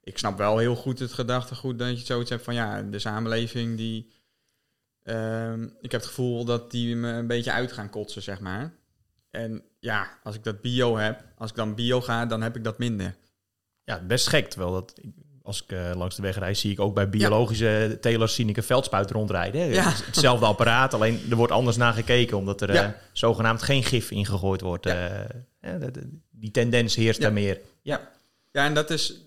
Ik 0.00 0.18
snap 0.18 0.38
wel 0.38 0.58
heel 0.58 0.76
goed 0.76 0.98
het 0.98 1.12
gedachtegoed 1.12 1.78
dat 1.78 1.98
je 1.98 2.06
zoiets 2.06 2.30
hebt 2.30 2.44
van 2.44 2.54
ja, 2.54 2.82
de 2.82 2.98
samenleving 2.98 3.76
die. 3.76 4.12
Uh, 5.02 5.52
ik 5.80 5.92
heb 5.92 6.00
het 6.00 6.06
gevoel 6.06 6.44
dat 6.44 6.70
die 6.70 6.96
me 6.96 7.08
een 7.08 7.26
beetje 7.26 7.52
uit 7.52 7.72
gaan 7.72 7.90
kotsen, 7.90 8.22
zeg 8.22 8.40
maar. 8.40 8.74
En 9.30 9.64
ja, 9.78 10.18
als 10.22 10.34
ik 10.34 10.44
dat 10.44 10.60
bio 10.60 10.96
heb, 10.96 11.24
als 11.36 11.50
ik 11.50 11.56
dan 11.56 11.74
bio 11.74 12.00
ga, 12.00 12.26
dan 12.26 12.42
heb 12.42 12.56
ik 12.56 12.64
dat 12.64 12.78
minder. 12.78 13.16
Ja, 13.84 14.04
best 14.04 14.28
gek. 14.28 14.48
Terwijl 14.48 14.72
dat, 14.72 15.00
als 15.44 15.62
ik 15.62 15.72
uh, 15.72 15.90
langs 15.94 16.16
de 16.16 16.22
weg 16.22 16.38
rijd, 16.38 16.58
zie 16.58 16.70
ik 16.70 16.80
ook 16.80 16.94
bij 16.94 17.08
biologische 17.08 17.66
ja. 17.66 17.96
telers 17.96 18.34
zie 18.34 18.48
ik 18.48 18.56
een 18.56 18.62
veldspuit 18.62 19.10
rondrijden. 19.10 19.66
Ja. 19.66 19.92
Hetzelfde 20.04 20.46
apparaat, 20.46 20.94
alleen 20.94 21.20
er 21.30 21.36
wordt 21.36 21.52
anders 21.52 21.76
naar 21.76 21.92
gekeken, 21.92 22.36
omdat 22.36 22.60
er 22.60 22.72
ja. 22.72 22.86
uh, 22.86 22.90
zogenaamd 23.12 23.62
geen 23.62 23.82
gif 23.82 24.10
ingegooid 24.10 24.60
wordt. 24.60 24.86
Uh, 24.86 25.20
die 26.30 26.50
tendens 26.50 26.94
heerst 26.94 27.20
daar 27.20 27.32
meer. 27.32 27.60
Ja. 27.82 28.10
ja, 28.52 28.64
en 28.64 28.74
dat 28.74 28.90
is 28.90 29.20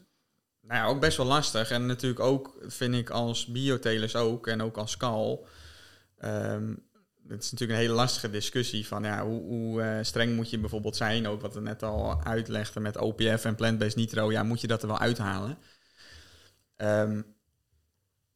nou 0.61 0.79
ja, 0.81 0.85
ook 0.85 0.99
best 0.99 1.17
wel 1.17 1.25
lastig. 1.25 1.71
En 1.71 1.85
natuurlijk 1.85 2.21
ook, 2.21 2.57
vind 2.67 2.95
ik, 2.95 3.09
als 3.09 3.45
biotelers 3.45 4.15
ook, 4.15 4.47
en 4.47 4.61
ook 4.61 4.77
als 4.77 4.91
skal. 4.91 5.47
Um, 6.25 6.85
het 7.27 7.43
is 7.43 7.51
natuurlijk 7.51 7.79
een 7.79 7.85
hele 7.85 7.99
lastige 7.99 8.29
discussie 8.29 8.87
van 8.87 9.03
ja, 9.03 9.25
hoe, 9.25 9.41
hoe 9.41 9.99
streng 10.01 10.35
moet 10.35 10.49
je 10.49 10.59
bijvoorbeeld 10.59 10.95
zijn. 10.95 11.27
Ook 11.27 11.41
wat 11.41 11.53
we 11.53 11.61
net 11.61 11.83
al 11.83 12.21
uitlegden 12.23 12.81
met 12.81 12.97
OPF 12.97 13.45
en 13.45 13.55
plant-based 13.55 13.95
nitro. 13.95 14.31
Ja, 14.31 14.43
moet 14.43 14.61
je 14.61 14.67
dat 14.67 14.81
er 14.81 14.87
wel 14.87 14.99
uithalen? 14.99 15.57
Um, 16.77 17.35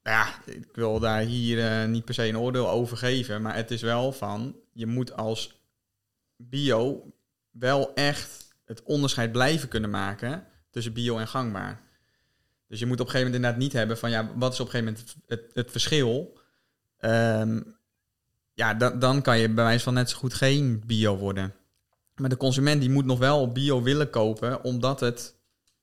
ja, 0.04 0.34
ik 0.46 0.68
wil 0.74 1.00
daar 1.00 1.22
hier 1.22 1.58
uh, 1.58 1.90
niet 1.90 2.06
per 2.06 2.14
se 2.14 2.28
een 2.28 2.38
oordeel 2.38 2.70
over 2.70 2.98
geven, 2.98 3.42
maar 3.42 3.56
het 3.56 3.72
is 3.72 3.82
wel 3.82 4.12
van, 4.12 4.56
je 4.74 4.86
moet 4.86 5.16
als 5.16 5.62
bio 6.38 7.14
wel 7.52 7.94
echt 7.94 8.56
het 8.66 8.84
onderscheid 8.84 9.32
blijven 9.32 9.70
kunnen 9.70 9.90
maken 9.90 10.48
tussen 10.70 10.94
bio 10.94 11.18
en 11.18 11.28
gangbaar. 11.28 11.82
Dus 12.68 12.80
je 12.80 12.86
moet 12.86 13.00
op 13.00 13.06
een 13.06 13.12
gegeven 13.12 13.32
moment 13.32 13.36
inderdaad 13.36 13.68
niet 13.68 13.80
hebben 13.80 13.98
van, 13.98 14.10
ja, 14.10 14.32
wat 14.36 14.54
is 14.54 14.60
op 14.60 14.66
een 14.66 14.72
gegeven 14.72 14.94
moment 14.94 15.16
het, 15.28 15.52
het, 15.54 15.72
verschil? 15.72 16.40
Um, 17.00 17.76
ja, 18.54 18.74
dan, 18.74 19.00
dan 19.00 19.22
kan 19.22 19.38
je 19.38 19.50
bij 19.50 19.64
wijze 19.64 19.84
van 19.84 19.94
net 19.94 20.10
zo 20.10 20.18
goed 20.18 20.34
geen 20.34 20.84
bio 20.86 21.18
worden. 21.18 21.54
Maar 22.16 22.30
de 22.30 22.38
consument 22.38 22.82
die 22.82 22.90
moet 22.90 23.06
nog 23.06 23.20
wel 23.20 23.52
bio 23.52 23.82
willen 23.82 24.10
kopen, 24.10 24.64
omdat 24.64 25.00
het 25.00 25.36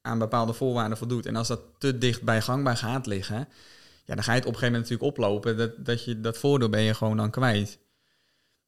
aan 0.09 0.19
bepaalde 0.19 0.53
voorwaarden 0.53 0.99
voldoet. 0.99 1.27
En 1.27 1.37
als 1.37 1.49
dat 1.49 1.61
te 1.79 1.99
dicht 1.99 2.23
bij 2.23 2.41
gangbaar 2.41 2.77
gaat 2.77 3.07
liggen, 3.07 3.49
ja, 4.05 4.15
dan 4.15 4.25
ga 4.25 4.33
je 4.33 4.39
het 4.39 4.49
op 4.49 4.55
een 4.55 4.59
gegeven 4.59 4.81
moment 4.81 4.91
natuurlijk 4.91 5.19
oplopen. 5.19 5.57
Dat, 5.57 5.87
dat, 5.87 6.05
je, 6.05 6.21
dat 6.21 6.39
voordeel 6.39 6.69
ben 6.69 6.83
je 6.83 6.95
gewoon 6.95 7.17
dan 7.17 7.31
kwijt. 7.31 7.79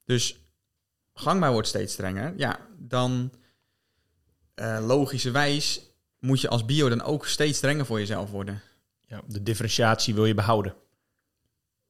Dus 0.04 0.40
gangbaar 1.14 1.52
wordt 1.52 1.68
steeds 1.68 1.92
strenger. 1.92 2.34
Ja, 2.36 2.58
dan 2.78 3.32
uh, 4.54 4.86
logischerwijs 4.86 5.80
moet 6.18 6.40
je 6.40 6.48
als 6.48 6.64
bio 6.64 6.88
dan 6.88 7.02
ook 7.02 7.26
steeds 7.26 7.58
strenger 7.58 7.86
voor 7.86 7.98
jezelf 7.98 8.30
worden. 8.30 8.60
Ja, 9.06 9.22
de 9.26 9.42
differentiatie 9.42 10.14
wil 10.14 10.24
je 10.24 10.34
behouden. 10.34 10.74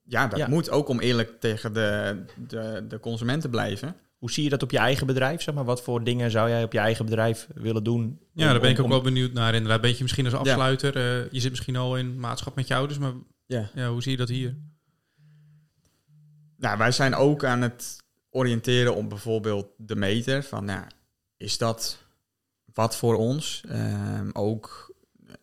Ja, 0.02 0.26
dat 0.26 0.48
moet 0.48 0.70
ook 0.70 0.88
om 0.88 1.00
eerlijk 1.00 1.40
tegen 1.40 1.72
de, 1.72 2.22
de, 2.46 2.84
de 2.88 3.00
consument 3.00 3.42
te 3.42 3.48
blijven. 3.48 3.96
Hoe 4.20 4.30
zie 4.30 4.44
je 4.44 4.50
dat 4.50 4.62
op 4.62 4.70
je 4.70 4.78
eigen 4.78 5.06
bedrijf? 5.06 5.42
Zeg 5.42 5.54
maar, 5.54 5.64
wat 5.64 5.82
voor 5.82 6.04
dingen 6.04 6.30
zou 6.30 6.48
jij 6.48 6.62
op 6.62 6.72
je 6.72 6.78
eigen 6.78 7.04
bedrijf 7.04 7.48
willen 7.54 7.84
doen? 7.84 8.20
Ja, 8.32 8.50
daar 8.50 8.60
ben 8.60 8.70
ik 8.70 8.80
ook 8.80 8.88
wel 8.88 9.00
benieuwd 9.00 9.32
naar. 9.32 9.54
Inderdaad, 9.54 9.80
beetje 9.80 10.02
misschien 10.02 10.24
als 10.24 10.34
afsluiter. 10.34 10.96
Uh, 10.96 11.30
je 11.30 11.40
zit 11.40 11.50
misschien 11.50 11.76
al 11.76 11.96
in 11.96 12.18
maatschap 12.18 12.54
met 12.54 12.68
je 12.68 12.74
ouders, 12.74 12.98
maar 12.98 13.12
ja. 13.46 13.70
ja. 13.74 13.90
hoe 13.90 14.02
zie 14.02 14.10
je 14.10 14.16
dat 14.16 14.28
hier? 14.28 14.56
Nou, 16.56 16.78
wij 16.78 16.92
zijn 16.92 17.14
ook 17.14 17.44
aan 17.44 17.62
het 17.62 17.96
oriënteren 18.30 18.94
op 18.94 19.08
bijvoorbeeld 19.08 19.66
de 19.76 19.96
meter. 19.96 20.42
Van, 20.42 20.64
nou, 20.64 20.84
is 21.36 21.58
dat 21.58 21.98
wat 22.74 22.96
voor 22.96 23.16
ons? 23.16 23.62
Uh, 23.70 24.20
ook, 24.32 24.94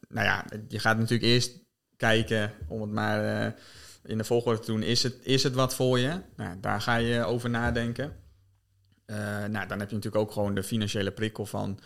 nou 0.07 0.25
ja, 0.25 0.45
je 0.67 0.79
gaat 0.79 0.97
natuurlijk 0.97 1.29
eerst 1.29 1.59
kijken 1.95 2.53
om 2.67 2.81
het 2.81 2.91
maar 2.91 3.45
uh, 3.45 3.51
in 4.03 4.17
de 4.17 4.23
volgorde 4.23 4.59
te 4.59 4.71
doen. 4.71 4.83
Is 4.83 5.03
het, 5.03 5.15
is 5.21 5.43
het 5.43 5.53
wat 5.53 5.75
voor 5.75 5.99
je? 5.99 6.21
Nou, 6.35 6.59
daar 6.59 6.81
ga 6.81 6.95
je 6.95 7.23
over 7.23 7.49
nadenken. 7.49 8.25
Uh, 9.07 9.17
nou, 9.45 9.67
dan 9.67 9.79
heb 9.79 9.89
je 9.89 9.95
natuurlijk 9.95 10.15
ook 10.15 10.31
gewoon 10.31 10.55
de 10.55 10.63
financiële 10.63 11.11
prikkel 11.11 11.45
van... 11.45 11.79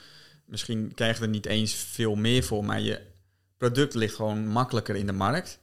misschien 0.46 0.94
krijg 0.94 1.18
je 1.18 1.24
er 1.24 1.30
niet 1.30 1.46
eens 1.46 1.74
veel 1.74 2.16
meer 2.16 2.44
voor... 2.44 2.66
maar 2.66 2.82
je 2.82 3.02
product 3.58 3.94
ligt 3.94 4.16
gewoon 4.16 4.48
makkelijker 4.48 4.96
in 4.96 5.06
de 5.06 5.12
markt. 5.12 5.60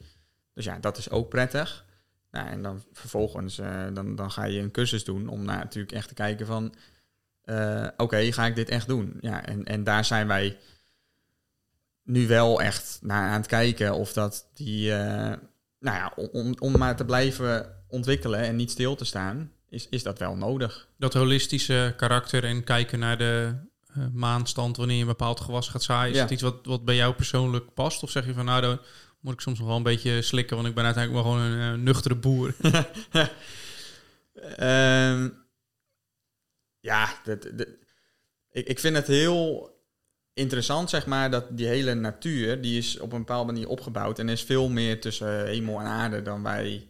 Dus 0.54 0.64
ja, 0.64 0.78
dat 0.78 0.96
is 0.98 1.11
ook 1.11 1.28
prettig. 1.28 1.84
Nou, 2.30 2.48
en 2.48 2.62
dan 2.62 2.84
vervolgens 2.92 3.59
uh, 3.59 3.86
dan, 3.92 4.16
dan 4.16 4.30
ga 4.30 4.44
je 4.44 4.61
een 4.61 4.70
cursus 4.70 5.04
doen... 5.04 5.28
om 5.28 5.44
nou, 5.44 5.59
natuurlijk 5.59 5.94
echt 5.94 6.09
te 6.09 6.14
kijken 6.14 6.46
van... 6.46 6.74
Uh, 7.44 7.88
Oké, 7.96 8.32
ga 8.32 8.46
ik 8.46 8.54
dit 8.54 8.68
echt 8.68 8.86
doen? 8.86 9.18
Ja, 9.20 9.46
en, 9.46 9.64
en 9.64 9.84
daar 9.84 10.04
zijn 10.04 10.26
wij 10.26 10.59
nu 12.02 12.26
wel 12.26 12.62
echt 12.62 12.98
naar 13.02 13.30
aan 13.30 13.40
het 13.40 13.46
kijken... 13.46 13.94
of 13.94 14.12
dat 14.12 14.48
die... 14.54 14.90
nou 14.90 15.38
ja, 15.80 16.12
om, 16.16 16.54
om 16.59 16.78
maar 16.78 16.96
te 16.96 17.04
blijven 17.04 17.74
ontwikkelen 17.88 18.40
en 18.40 18.56
niet 18.56 18.70
stil 18.70 18.96
te 18.96 19.04
staan 19.04 19.52
is, 19.68 19.88
is 19.88 20.02
dat 20.02 20.18
wel 20.18 20.34
nodig. 20.34 20.88
Dat 20.96 21.14
holistische 21.14 21.94
karakter 21.96 22.44
en 22.44 22.64
kijken 22.64 22.98
naar 22.98 23.18
de 23.18 23.54
uh, 23.96 24.06
maanstand 24.12 24.76
wanneer 24.76 24.96
je 24.96 25.02
een 25.02 25.08
bepaald 25.08 25.40
gewas 25.40 25.68
gaat 25.68 25.82
zaaien. 25.82 26.14
Is 26.14 26.20
het 26.20 26.30
iets 26.30 26.42
wat, 26.42 26.58
wat 26.62 26.84
bij 26.84 26.96
jou 26.96 27.14
persoonlijk 27.14 27.74
past? 27.74 28.02
Of 28.02 28.10
zeg 28.10 28.26
je 28.26 28.34
van 28.34 28.44
nou, 28.44 28.60
dan 28.60 28.80
moet 29.20 29.32
ik 29.32 29.40
soms 29.40 29.58
nog 29.58 29.68
wel 29.68 29.76
een 29.76 29.82
beetje 29.82 30.22
slikken, 30.22 30.56
want 30.56 30.68
ik 30.68 30.74
ben 30.74 30.84
uiteindelijk 30.84 31.24
maar 31.24 31.32
gewoon 31.32 31.50
een 31.50 31.78
uh, 31.78 31.84
nuchtere 31.84 32.14
boer. 32.14 32.54
um, 34.58 35.46
ja, 36.90 37.20
dat, 37.24 37.44
ik, 38.50 38.66
ik 38.66 38.78
vind 38.78 38.96
het 38.96 39.06
heel 39.06 39.70
interessant, 40.34 40.90
zeg 40.90 41.06
maar, 41.06 41.30
dat 41.30 41.56
die 41.56 41.66
hele 41.66 41.94
natuur, 41.94 42.60
die 42.60 42.78
is 42.78 42.98
op 42.98 43.12
een 43.12 43.18
bepaalde 43.18 43.52
manier 43.52 43.68
opgebouwd 43.68 44.18
en 44.18 44.28
is 44.28 44.42
veel 44.42 44.68
meer 44.68 45.00
tussen 45.00 45.46
hemel 45.46 45.80
en 45.80 45.86
aarde 45.86 46.22
dan 46.22 46.42
wij 46.42 46.88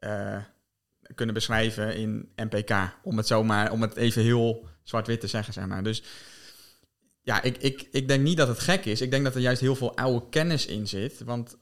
uh, 0.00 0.36
kunnen 1.14 1.34
beschrijven 1.34 1.96
in 1.96 2.28
NPK. 2.36 2.72
Om 3.02 3.16
het 3.16 3.26
zomaar, 3.26 3.72
om 3.72 3.82
het 3.82 3.96
even 3.96 4.22
heel 4.22 4.66
zwart-wit 4.82 5.20
te 5.20 5.26
zeggen, 5.26 5.52
zeg 5.52 5.66
maar. 5.66 5.82
Dus 5.82 6.02
ja, 7.22 7.42
ik, 7.42 7.56
ik, 7.56 7.88
ik 7.90 8.08
denk 8.08 8.22
niet 8.22 8.36
dat 8.36 8.48
het 8.48 8.58
gek 8.58 8.84
is. 8.84 9.00
Ik 9.00 9.10
denk 9.10 9.24
dat 9.24 9.34
er 9.34 9.40
juist 9.40 9.60
heel 9.60 9.74
veel 9.74 9.96
oude 9.96 10.28
kennis 10.30 10.66
in 10.66 10.88
zit. 10.88 11.22
Want 11.24 11.56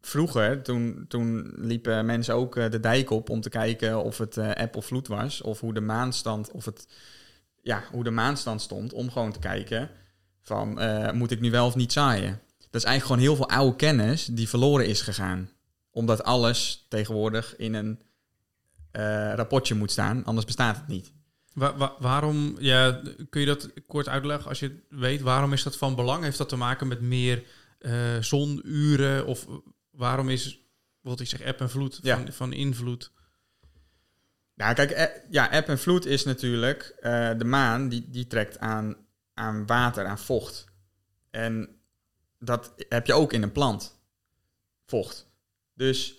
vroeger, 0.00 0.62
toen, 0.62 1.04
toen 1.08 1.52
liepen 1.56 2.06
mensen 2.06 2.34
ook 2.34 2.56
eh, 2.56 2.70
de 2.70 2.80
dijk 2.80 3.10
op 3.10 3.30
om 3.30 3.40
te 3.40 3.48
kijken 3.48 4.02
of 4.02 4.18
het 4.18 4.36
uh, 4.36 4.50
eb 4.54 4.76
of 4.76 4.86
vloed 4.86 5.08
was. 5.08 5.42
Of 5.42 5.60
hoe 5.60 5.74
de 5.74 5.80
maanstand, 5.80 6.50
of 6.50 6.64
het, 6.64 6.88
ja, 7.62 7.84
hoe 7.90 8.04
de 8.04 8.10
maanstand 8.10 8.62
stond. 8.62 8.92
Om 8.92 9.10
gewoon 9.10 9.32
te 9.32 9.38
kijken 9.38 9.90
van, 10.42 10.82
uh, 10.82 11.12
moet 11.12 11.30
ik 11.30 11.40
nu 11.40 11.50
wel 11.50 11.66
of 11.66 11.74
niet 11.74 11.92
zaaien? 11.92 12.40
Dat 12.70 12.84
is 12.84 12.88
eigenlijk 12.88 13.04
gewoon 13.04 13.36
heel 13.36 13.46
veel 13.46 13.56
oude 13.58 13.76
kennis 13.76 14.24
die 14.24 14.48
verloren 14.48 14.86
is 14.86 15.00
gegaan 15.00 15.50
omdat 15.96 16.24
alles 16.24 16.86
tegenwoordig 16.88 17.56
in 17.56 17.74
een 17.74 18.00
rapportje 19.34 19.74
moet 19.74 19.90
staan, 19.90 20.24
anders 20.24 20.46
bestaat 20.46 20.76
het 20.76 20.86
niet. 20.86 21.12
waarom, 21.98 22.56
ja, 22.58 23.02
kun 23.30 23.40
je 23.40 23.46
dat 23.46 23.72
kort 23.86 24.08
uitleggen 24.08 24.48
als 24.48 24.60
je 24.60 24.86
weet, 24.88 25.20
waarom 25.20 25.52
is 25.52 25.62
dat 25.62 25.76
van 25.76 25.94
belang? 25.94 26.22
Heeft 26.22 26.38
dat 26.38 26.48
te 26.48 26.56
maken 26.56 26.88
met 26.88 27.00
meer 27.00 27.42
uh, 27.80 27.92
zonuren 28.20 29.26
of 29.26 29.46
waarom 29.90 30.28
is, 30.28 30.60
wat 31.00 31.20
ik 31.20 31.26
zeg, 31.26 31.42
app 31.42 31.60
en 31.60 31.70
vloed 31.70 32.00
van, 32.02 32.32
van 32.32 32.52
invloed? 32.52 33.12
Nou, 34.54 34.74
kijk, 34.74 35.22
ja, 35.30 35.48
app 35.50 35.68
en 35.68 35.78
vloed 35.78 36.06
is 36.06 36.24
natuurlijk 36.24 36.96
uh, 37.00 37.30
de 37.38 37.44
maan 37.44 37.88
die, 37.88 38.10
die 38.10 38.26
trekt 38.26 38.58
aan, 38.58 38.96
aan 39.34 39.66
water, 39.66 40.06
aan 40.06 40.18
vocht. 40.18 40.64
En 41.30 41.68
dat 42.38 42.74
heb 42.88 43.06
je 43.06 43.14
ook 43.14 43.32
in 43.32 43.42
een 43.42 43.52
plant, 43.52 44.00
vocht. 44.86 45.28
Dus 45.74 46.18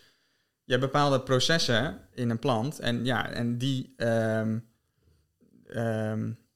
je 0.67 0.73
hebt 0.73 0.85
bepaalde 0.85 1.21
processen 1.21 1.97
in 2.13 2.29
een 2.29 2.39
plant 2.39 2.79
en 2.79 3.05
ja, 3.05 3.29
en 3.29 3.57
die, 3.57 3.93
um, 3.97 4.63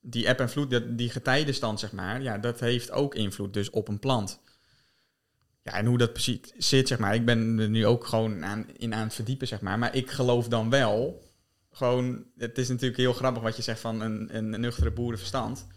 die 0.01 0.27
eb 0.27 0.39
en 0.39 0.49
vloed, 0.49 0.97
die 0.97 1.09
getijdenstand 1.09 1.79
zeg 1.79 1.91
maar, 1.91 2.21
ja, 2.21 2.37
dat 2.37 2.59
heeft 2.59 2.91
ook 2.91 3.15
invloed 3.15 3.53
dus 3.53 3.69
op 3.69 3.87
een 3.87 3.99
plant. 3.99 4.39
Ja, 5.63 5.73
en 5.73 5.85
hoe 5.85 5.97
dat 5.97 6.13
precies 6.13 6.39
zit, 6.57 6.87
zeg 6.87 6.99
maar, 6.99 7.15
ik 7.15 7.25
ben 7.25 7.59
er 7.59 7.69
nu 7.69 7.85
ook 7.85 8.05
gewoon 8.05 8.45
aan, 8.45 8.65
in 8.77 8.93
aan 8.93 9.03
het 9.03 9.13
verdiepen, 9.13 9.47
zeg 9.47 9.61
maar, 9.61 9.79
maar 9.79 9.95
ik 9.95 10.11
geloof 10.11 10.47
dan 10.47 10.69
wel, 10.69 11.23
gewoon, 11.71 12.25
het 12.37 12.57
is 12.57 12.69
natuurlijk 12.69 12.97
heel 12.97 13.13
grappig 13.13 13.43
wat 13.43 13.55
je 13.55 13.61
zegt 13.61 13.79
van 13.79 14.01
een, 14.01 14.37
een 14.37 14.49
nuchtere 14.49 14.91
boerenverstand. 14.91 15.67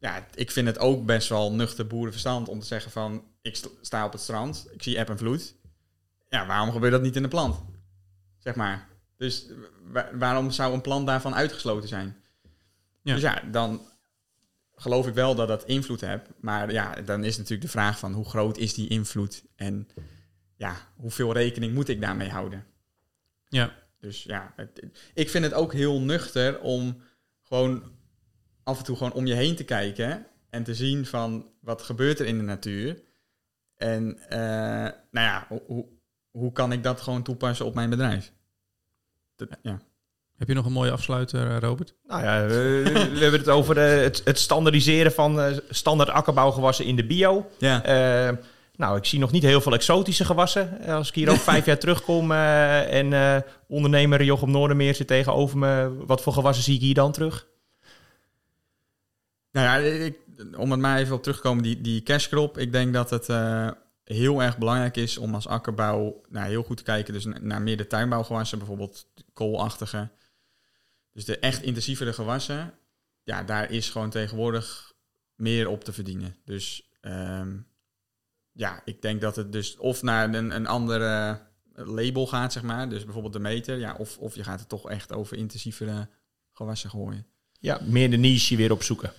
Ja, 0.00 0.26
ik 0.34 0.50
vind 0.50 0.66
het 0.66 0.78
ook 0.78 1.06
best 1.06 1.28
wel 1.28 1.52
nuchter 1.52 1.86
boerenverstand 1.86 2.48
om 2.48 2.60
te 2.60 2.66
zeggen 2.66 2.90
van, 2.90 3.24
ik 3.42 3.60
sta 3.80 4.04
op 4.04 4.12
het 4.12 4.20
strand, 4.20 4.66
ik 4.72 4.82
zie 4.82 4.98
eb 4.98 5.08
en 5.08 5.18
vloed, 5.18 5.54
ja, 6.28 6.46
waarom 6.46 6.72
gebeurt 6.72 6.92
dat 6.92 7.02
niet 7.02 7.16
in 7.16 7.22
de 7.22 7.28
plant? 7.28 7.64
Zeg 8.38 8.54
maar. 8.54 8.88
Dus 9.16 9.46
waarom 10.12 10.50
zou 10.50 10.74
een 10.74 10.80
plant 10.80 11.06
daarvan 11.06 11.34
uitgesloten 11.34 11.88
zijn? 11.88 12.16
Ja. 13.02 13.12
Dus 13.12 13.22
ja, 13.22 13.42
dan 13.50 13.80
geloof 14.74 15.06
ik 15.06 15.14
wel 15.14 15.34
dat 15.34 15.48
dat 15.48 15.64
invloed 15.64 16.00
heeft. 16.00 16.30
Maar 16.40 16.72
ja, 16.72 16.94
dan 16.94 17.24
is 17.24 17.36
natuurlijk 17.36 17.62
de 17.62 17.68
vraag 17.68 17.98
van 17.98 18.12
hoe 18.12 18.28
groot 18.28 18.58
is 18.58 18.74
die 18.74 18.88
invloed? 18.88 19.44
En 19.56 19.88
ja, 20.56 20.76
hoeveel 20.96 21.32
rekening 21.32 21.74
moet 21.74 21.88
ik 21.88 22.00
daarmee 22.00 22.28
houden? 22.28 22.66
Ja. 23.48 23.84
Dus 24.00 24.22
ja, 24.22 24.54
ik 25.14 25.30
vind 25.30 25.44
het 25.44 25.54
ook 25.54 25.72
heel 25.72 26.00
nuchter 26.00 26.60
om 26.60 27.02
gewoon 27.42 27.82
af 28.62 28.78
en 28.78 28.84
toe 28.84 28.96
gewoon 28.96 29.12
om 29.12 29.26
je 29.26 29.34
heen 29.34 29.56
te 29.56 29.64
kijken 29.64 30.26
en 30.50 30.62
te 30.62 30.74
zien 30.74 31.06
van 31.06 31.50
wat 31.60 31.82
gebeurt 31.82 32.18
er 32.18 32.26
in 32.26 32.38
de 32.38 32.44
natuur. 32.44 33.02
En 33.76 34.18
uh, 34.22 34.38
nou 35.10 35.26
ja, 35.26 35.46
hoe, 35.66 35.86
hoe 36.36 36.52
kan 36.52 36.72
ik 36.72 36.82
dat 36.82 37.00
gewoon 37.00 37.22
toepassen 37.22 37.66
op 37.66 37.74
mijn 37.74 37.90
bedrijf? 37.90 38.32
ja. 39.62 39.80
Heb 40.36 40.48
je 40.48 40.54
nog 40.54 40.66
een 40.66 40.72
mooie 40.72 40.90
afsluiter, 40.90 41.50
eh, 41.50 41.58
Robert? 41.58 41.94
Nou 42.06 42.22
ja, 42.22 42.46
we, 42.46 42.82
we 43.14 43.18
hebben 43.18 43.40
het 43.40 43.48
over 43.48 43.76
uh, 43.76 44.02
het, 44.02 44.22
het, 44.24 44.38
standaardiseren 44.38 45.12
van 45.12 45.38
uh, 45.38 45.56
standaard 45.70 46.10
akkerbouwgewassen 46.10 46.84
in 46.84 46.96
de 46.96 47.06
bio. 47.06 47.50
Ja. 47.58 47.82
nou, 48.76 48.96
ik 48.96 49.04
zie 49.04 49.18
nog 49.18 49.32
niet 49.32 49.42
heel 49.42 49.60
veel 49.60 49.72
exotische 49.72 50.24
gewassen. 50.24 50.80
Als 50.86 51.08
ik 51.08 51.14
hier 51.14 51.30
ook 51.30 51.36
vijf 51.52 51.64
jaar 51.64 51.78
terugkom 51.78 52.32
en 52.32 53.44
ondernemer 53.68 54.22
Jochem 54.22 54.50
Noordermeer 54.50 54.94
zit 54.94 55.06
tegenover 55.06 55.58
me, 55.58 55.96
wat 56.06 56.22
voor 56.22 56.32
gewassen 56.32 56.64
zie 56.64 56.74
ik 56.74 56.80
hier 56.80 56.94
dan 56.94 57.12
terug? 57.12 57.46
Nou 59.52 59.66
ja, 59.66 59.88
ik, 60.04 60.18
om 60.56 60.70
het 60.70 60.80
maar 60.80 60.98
even 60.98 61.14
op 61.14 61.22
terug 61.22 61.36
te 61.36 61.42
komen, 61.42 61.62
die, 61.62 61.80
die 61.80 62.02
cashcrop. 62.02 62.58
Ik 62.58 62.72
denk 62.72 62.92
dat 62.92 63.10
het 63.10 63.28
heel 64.14 64.42
erg 64.42 64.58
belangrijk 64.58 64.96
is 64.96 65.18
om 65.18 65.34
als 65.34 65.46
akkerbouw 65.46 66.20
nou, 66.28 66.48
heel 66.48 66.62
goed 66.62 66.76
te 66.76 66.82
kijken 66.82 67.12
dus 67.12 67.24
naar 67.24 67.62
meer 67.62 67.76
de 67.76 67.86
tuinbouwgewassen, 67.86 68.58
bijvoorbeeld 68.58 69.06
koolachtige. 69.32 70.08
Dus 71.12 71.24
de 71.24 71.38
echt 71.38 71.62
intensievere 71.62 72.12
gewassen, 72.12 72.74
ja, 73.22 73.42
daar 73.42 73.70
is 73.70 73.90
gewoon 73.90 74.10
tegenwoordig 74.10 74.92
meer 75.34 75.68
op 75.68 75.84
te 75.84 75.92
verdienen. 75.92 76.36
Dus 76.44 76.90
ehm, 77.00 77.56
ja, 78.52 78.82
ik 78.84 79.02
denk 79.02 79.20
dat 79.20 79.36
het 79.36 79.52
dus 79.52 79.76
of 79.76 80.02
naar 80.02 80.34
een, 80.34 80.56
een 80.56 80.66
andere 80.66 81.40
label 81.72 82.26
gaat, 82.26 82.52
zeg 82.52 82.62
maar. 82.62 82.88
Dus 82.88 83.04
bijvoorbeeld 83.04 83.32
de 83.32 83.38
meter, 83.38 83.78
ja, 83.78 83.94
of, 83.94 84.18
of 84.18 84.34
je 84.34 84.44
gaat 84.44 84.60
het 84.60 84.68
toch 84.68 84.90
echt 84.90 85.12
over 85.12 85.36
intensievere 85.36 86.08
gewassen 86.52 86.90
gooien. 86.90 87.26
Ja, 87.60 87.80
meer 87.82 88.10
de 88.10 88.16
niche 88.16 88.56
weer 88.56 88.72
opzoeken. 88.72 89.12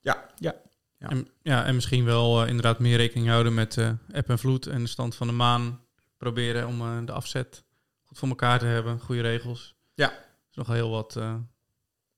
Ja, 0.00 0.30
ja. 0.36 0.54
Ja. 0.98 1.08
En, 1.08 1.28
ja, 1.42 1.64
en 1.64 1.74
misschien 1.74 2.04
wel 2.04 2.42
uh, 2.42 2.48
inderdaad 2.48 2.78
meer 2.78 2.96
rekening 2.96 3.28
houden 3.28 3.54
met 3.54 3.76
uh, 3.76 3.90
eb 4.10 4.28
en 4.28 4.38
vloed 4.38 4.66
en 4.66 4.82
de 4.82 4.88
stand 4.88 5.14
van 5.14 5.26
de 5.26 5.32
maan. 5.32 5.80
Proberen 6.16 6.66
om 6.66 6.80
uh, 6.80 6.98
de 7.04 7.12
afzet 7.12 7.64
goed 8.02 8.18
voor 8.18 8.28
elkaar 8.28 8.58
te 8.58 8.64
hebben, 8.64 9.00
goede 9.00 9.20
regels. 9.20 9.74
Ja. 9.94 10.10
is 10.50 10.56
nog 10.56 10.66
heel 10.66 10.90
wat, 10.90 11.12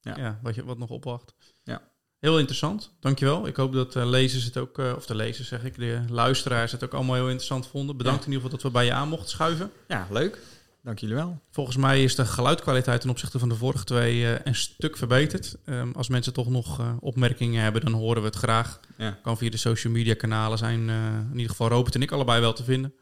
ja. 0.00 0.16
ja. 0.16 0.38
wat, 0.42 0.54
je, 0.54 0.64
wat 0.64 0.78
nog 0.78 0.90
opwacht. 0.90 1.34
Ja. 1.62 1.82
Heel 2.18 2.38
interessant, 2.38 2.92
dankjewel. 3.00 3.46
Ik 3.46 3.56
hoop 3.56 3.72
dat 3.72 3.92
de 3.92 4.06
lezers 4.06 4.44
het 4.44 4.56
ook, 4.56 4.78
of 4.78 5.06
de 5.06 5.14
lezers 5.14 5.48
zeg 5.48 5.64
ik, 5.64 5.74
de 5.74 6.04
luisteraars 6.08 6.72
het 6.72 6.84
ook 6.84 6.94
allemaal 6.94 7.14
heel 7.14 7.24
interessant 7.24 7.66
vonden. 7.66 7.96
Bedankt 7.96 8.26
in 8.26 8.32
ieder 8.32 8.42
geval 8.42 8.56
dat 8.56 8.66
we 8.66 8.78
bij 8.78 8.84
je 8.84 8.92
aan 8.92 9.08
mochten 9.08 9.28
schuiven. 9.28 9.72
Ja, 9.88 10.06
leuk. 10.10 10.38
Dank 10.82 10.98
jullie 10.98 11.14
wel. 11.14 11.40
Volgens 11.50 11.76
mij 11.76 12.02
is 12.02 12.14
de 12.14 12.24
geluidkwaliteit 12.24 13.00
ten 13.00 13.10
opzichte 13.10 13.38
van 13.38 13.48
de 13.48 13.54
vorige 13.54 13.84
twee 13.84 14.20
uh, 14.20 14.38
een 14.44 14.54
stuk 14.54 14.96
verbeterd. 14.96 15.56
Um, 15.66 15.92
als 15.94 16.08
mensen 16.08 16.32
toch 16.32 16.48
nog 16.48 16.80
uh, 16.80 16.92
opmerkingen 17.00 17.62
hebben, 17.62 17.80
dan 17.80 17.92
horen 17.92 18.22
we 18.22 18.28
het 18.28 18.36
graag. 18.36 18.80
Ja. 18.96 19.18
Kan 19.22 19.38
via 19.38 19.50
de 19.50 19.56
social 19.56 19.92
media 19.92 20.14
kanalen 20.14 20.58
zijn. 20.58 20.88
Uh, 20.88 21.06
in 21.06 21.32
ieder 21.32 21.50
geval 21.50 21.68
Robert 21.68 21.94
en 21.94 22.02
ik 22.02 22.12
allebei 22.12 22.40
wel 22.40 22.52
te 22.52 22.64
vinden. 22.64 22.94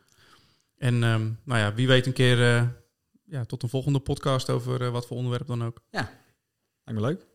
En 0.79 1.03
um, 1.03 1.39
nou 1.45 1.61
ja, 1.61 1.75
wie 1.75 1.87
weet 1.87 2.07
een 2.07 2.13
keer 2.13 2.39
ja, 3.25 3.45
tot 3.47 3.63
een 3.63 3.69
volgende 3.69 3.99
podcast 3.99 4.51
over 4.51 4.91
wat 4.91 5.07
voor 5.07 5.17
onderwerp 5.17 5.47
dan 5.47 5.65
ook. 5.65 5.83
Ja, 5.91 6.11
lijkt 6.85 7.01
me 7.01 7.07
leuk. 7.07 7.27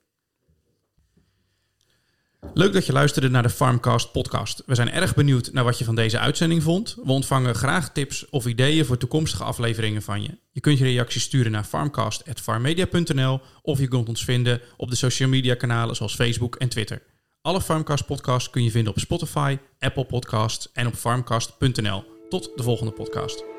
Leuk 2.53 2.73
dat 2.73 2.85
je 2.85 2.91
luisterde 2.93 3.29
naar 3.29 3.43
de 3.43 3.49
Farmcast 3.49 4.11
podcast. 4.11 4.63
We 4.65 4.75
zijn 4.75 4.91
erg 4.91 5.15
benieuwd 5.15 5.49
naar 5.53 5.63
wat 5.63 5.77
je 5.77 5.85
van 5.85 5.95
deze 5.95 6.19
uitzending 6.19 6.63
vond. 6.63 6.95
We 7.03 7.11
ontvangen 7.11 7.55
graag 7.55 7.91
tips 7.91 8.29
of 8.29 8.45
ideeën 8.45 8.85
voor 8.85 8.97
toekomstige 8.97 9.43
afleveringen 9.43 10.01
van 10.01 10.21
je. 10.21 10.37
Je 10.51 10.59
kunt 10.59 10.77
je 10.77 10.83
reacties 10.83 11.23
sturen 11.23 11.51
naar 11.51 11.63
farmcast.farmmedia.nl 11.63 13.39
of 13.61 13.79
je 13.79 13.87
kunt 13.87 14.07
ons 14.07 14.23
vinden 14.23 14.61
op 14.77 14.89
de 14.89 14.95
social 14.95 15.29
media 15.29 15.55
kanalen 15.55 15.95
zoals 15.95 16.15
Facebook 16.15 16.55
en 16.55 16.69
Twitter. 16.69 17.01
Alle 17.41 17.61
Farmcast 17.61 18.05
podcasts 18.05 18.49
kun 18.49 18.63
je 18.63 18.71
vinden 18.71 18.93
op 18.93 18.99
Spotify, 18.99 19.57
Apple 19.79 20.05
Podcasts 20.05 20.71
en 20.73 20.87
op 20.87 20.95
farmcast.nl. 20.95 22.03
Tot 22.29 22.51
de 22.55 22.63
volgende 22.63 22.91
podcast. 22.91 23.50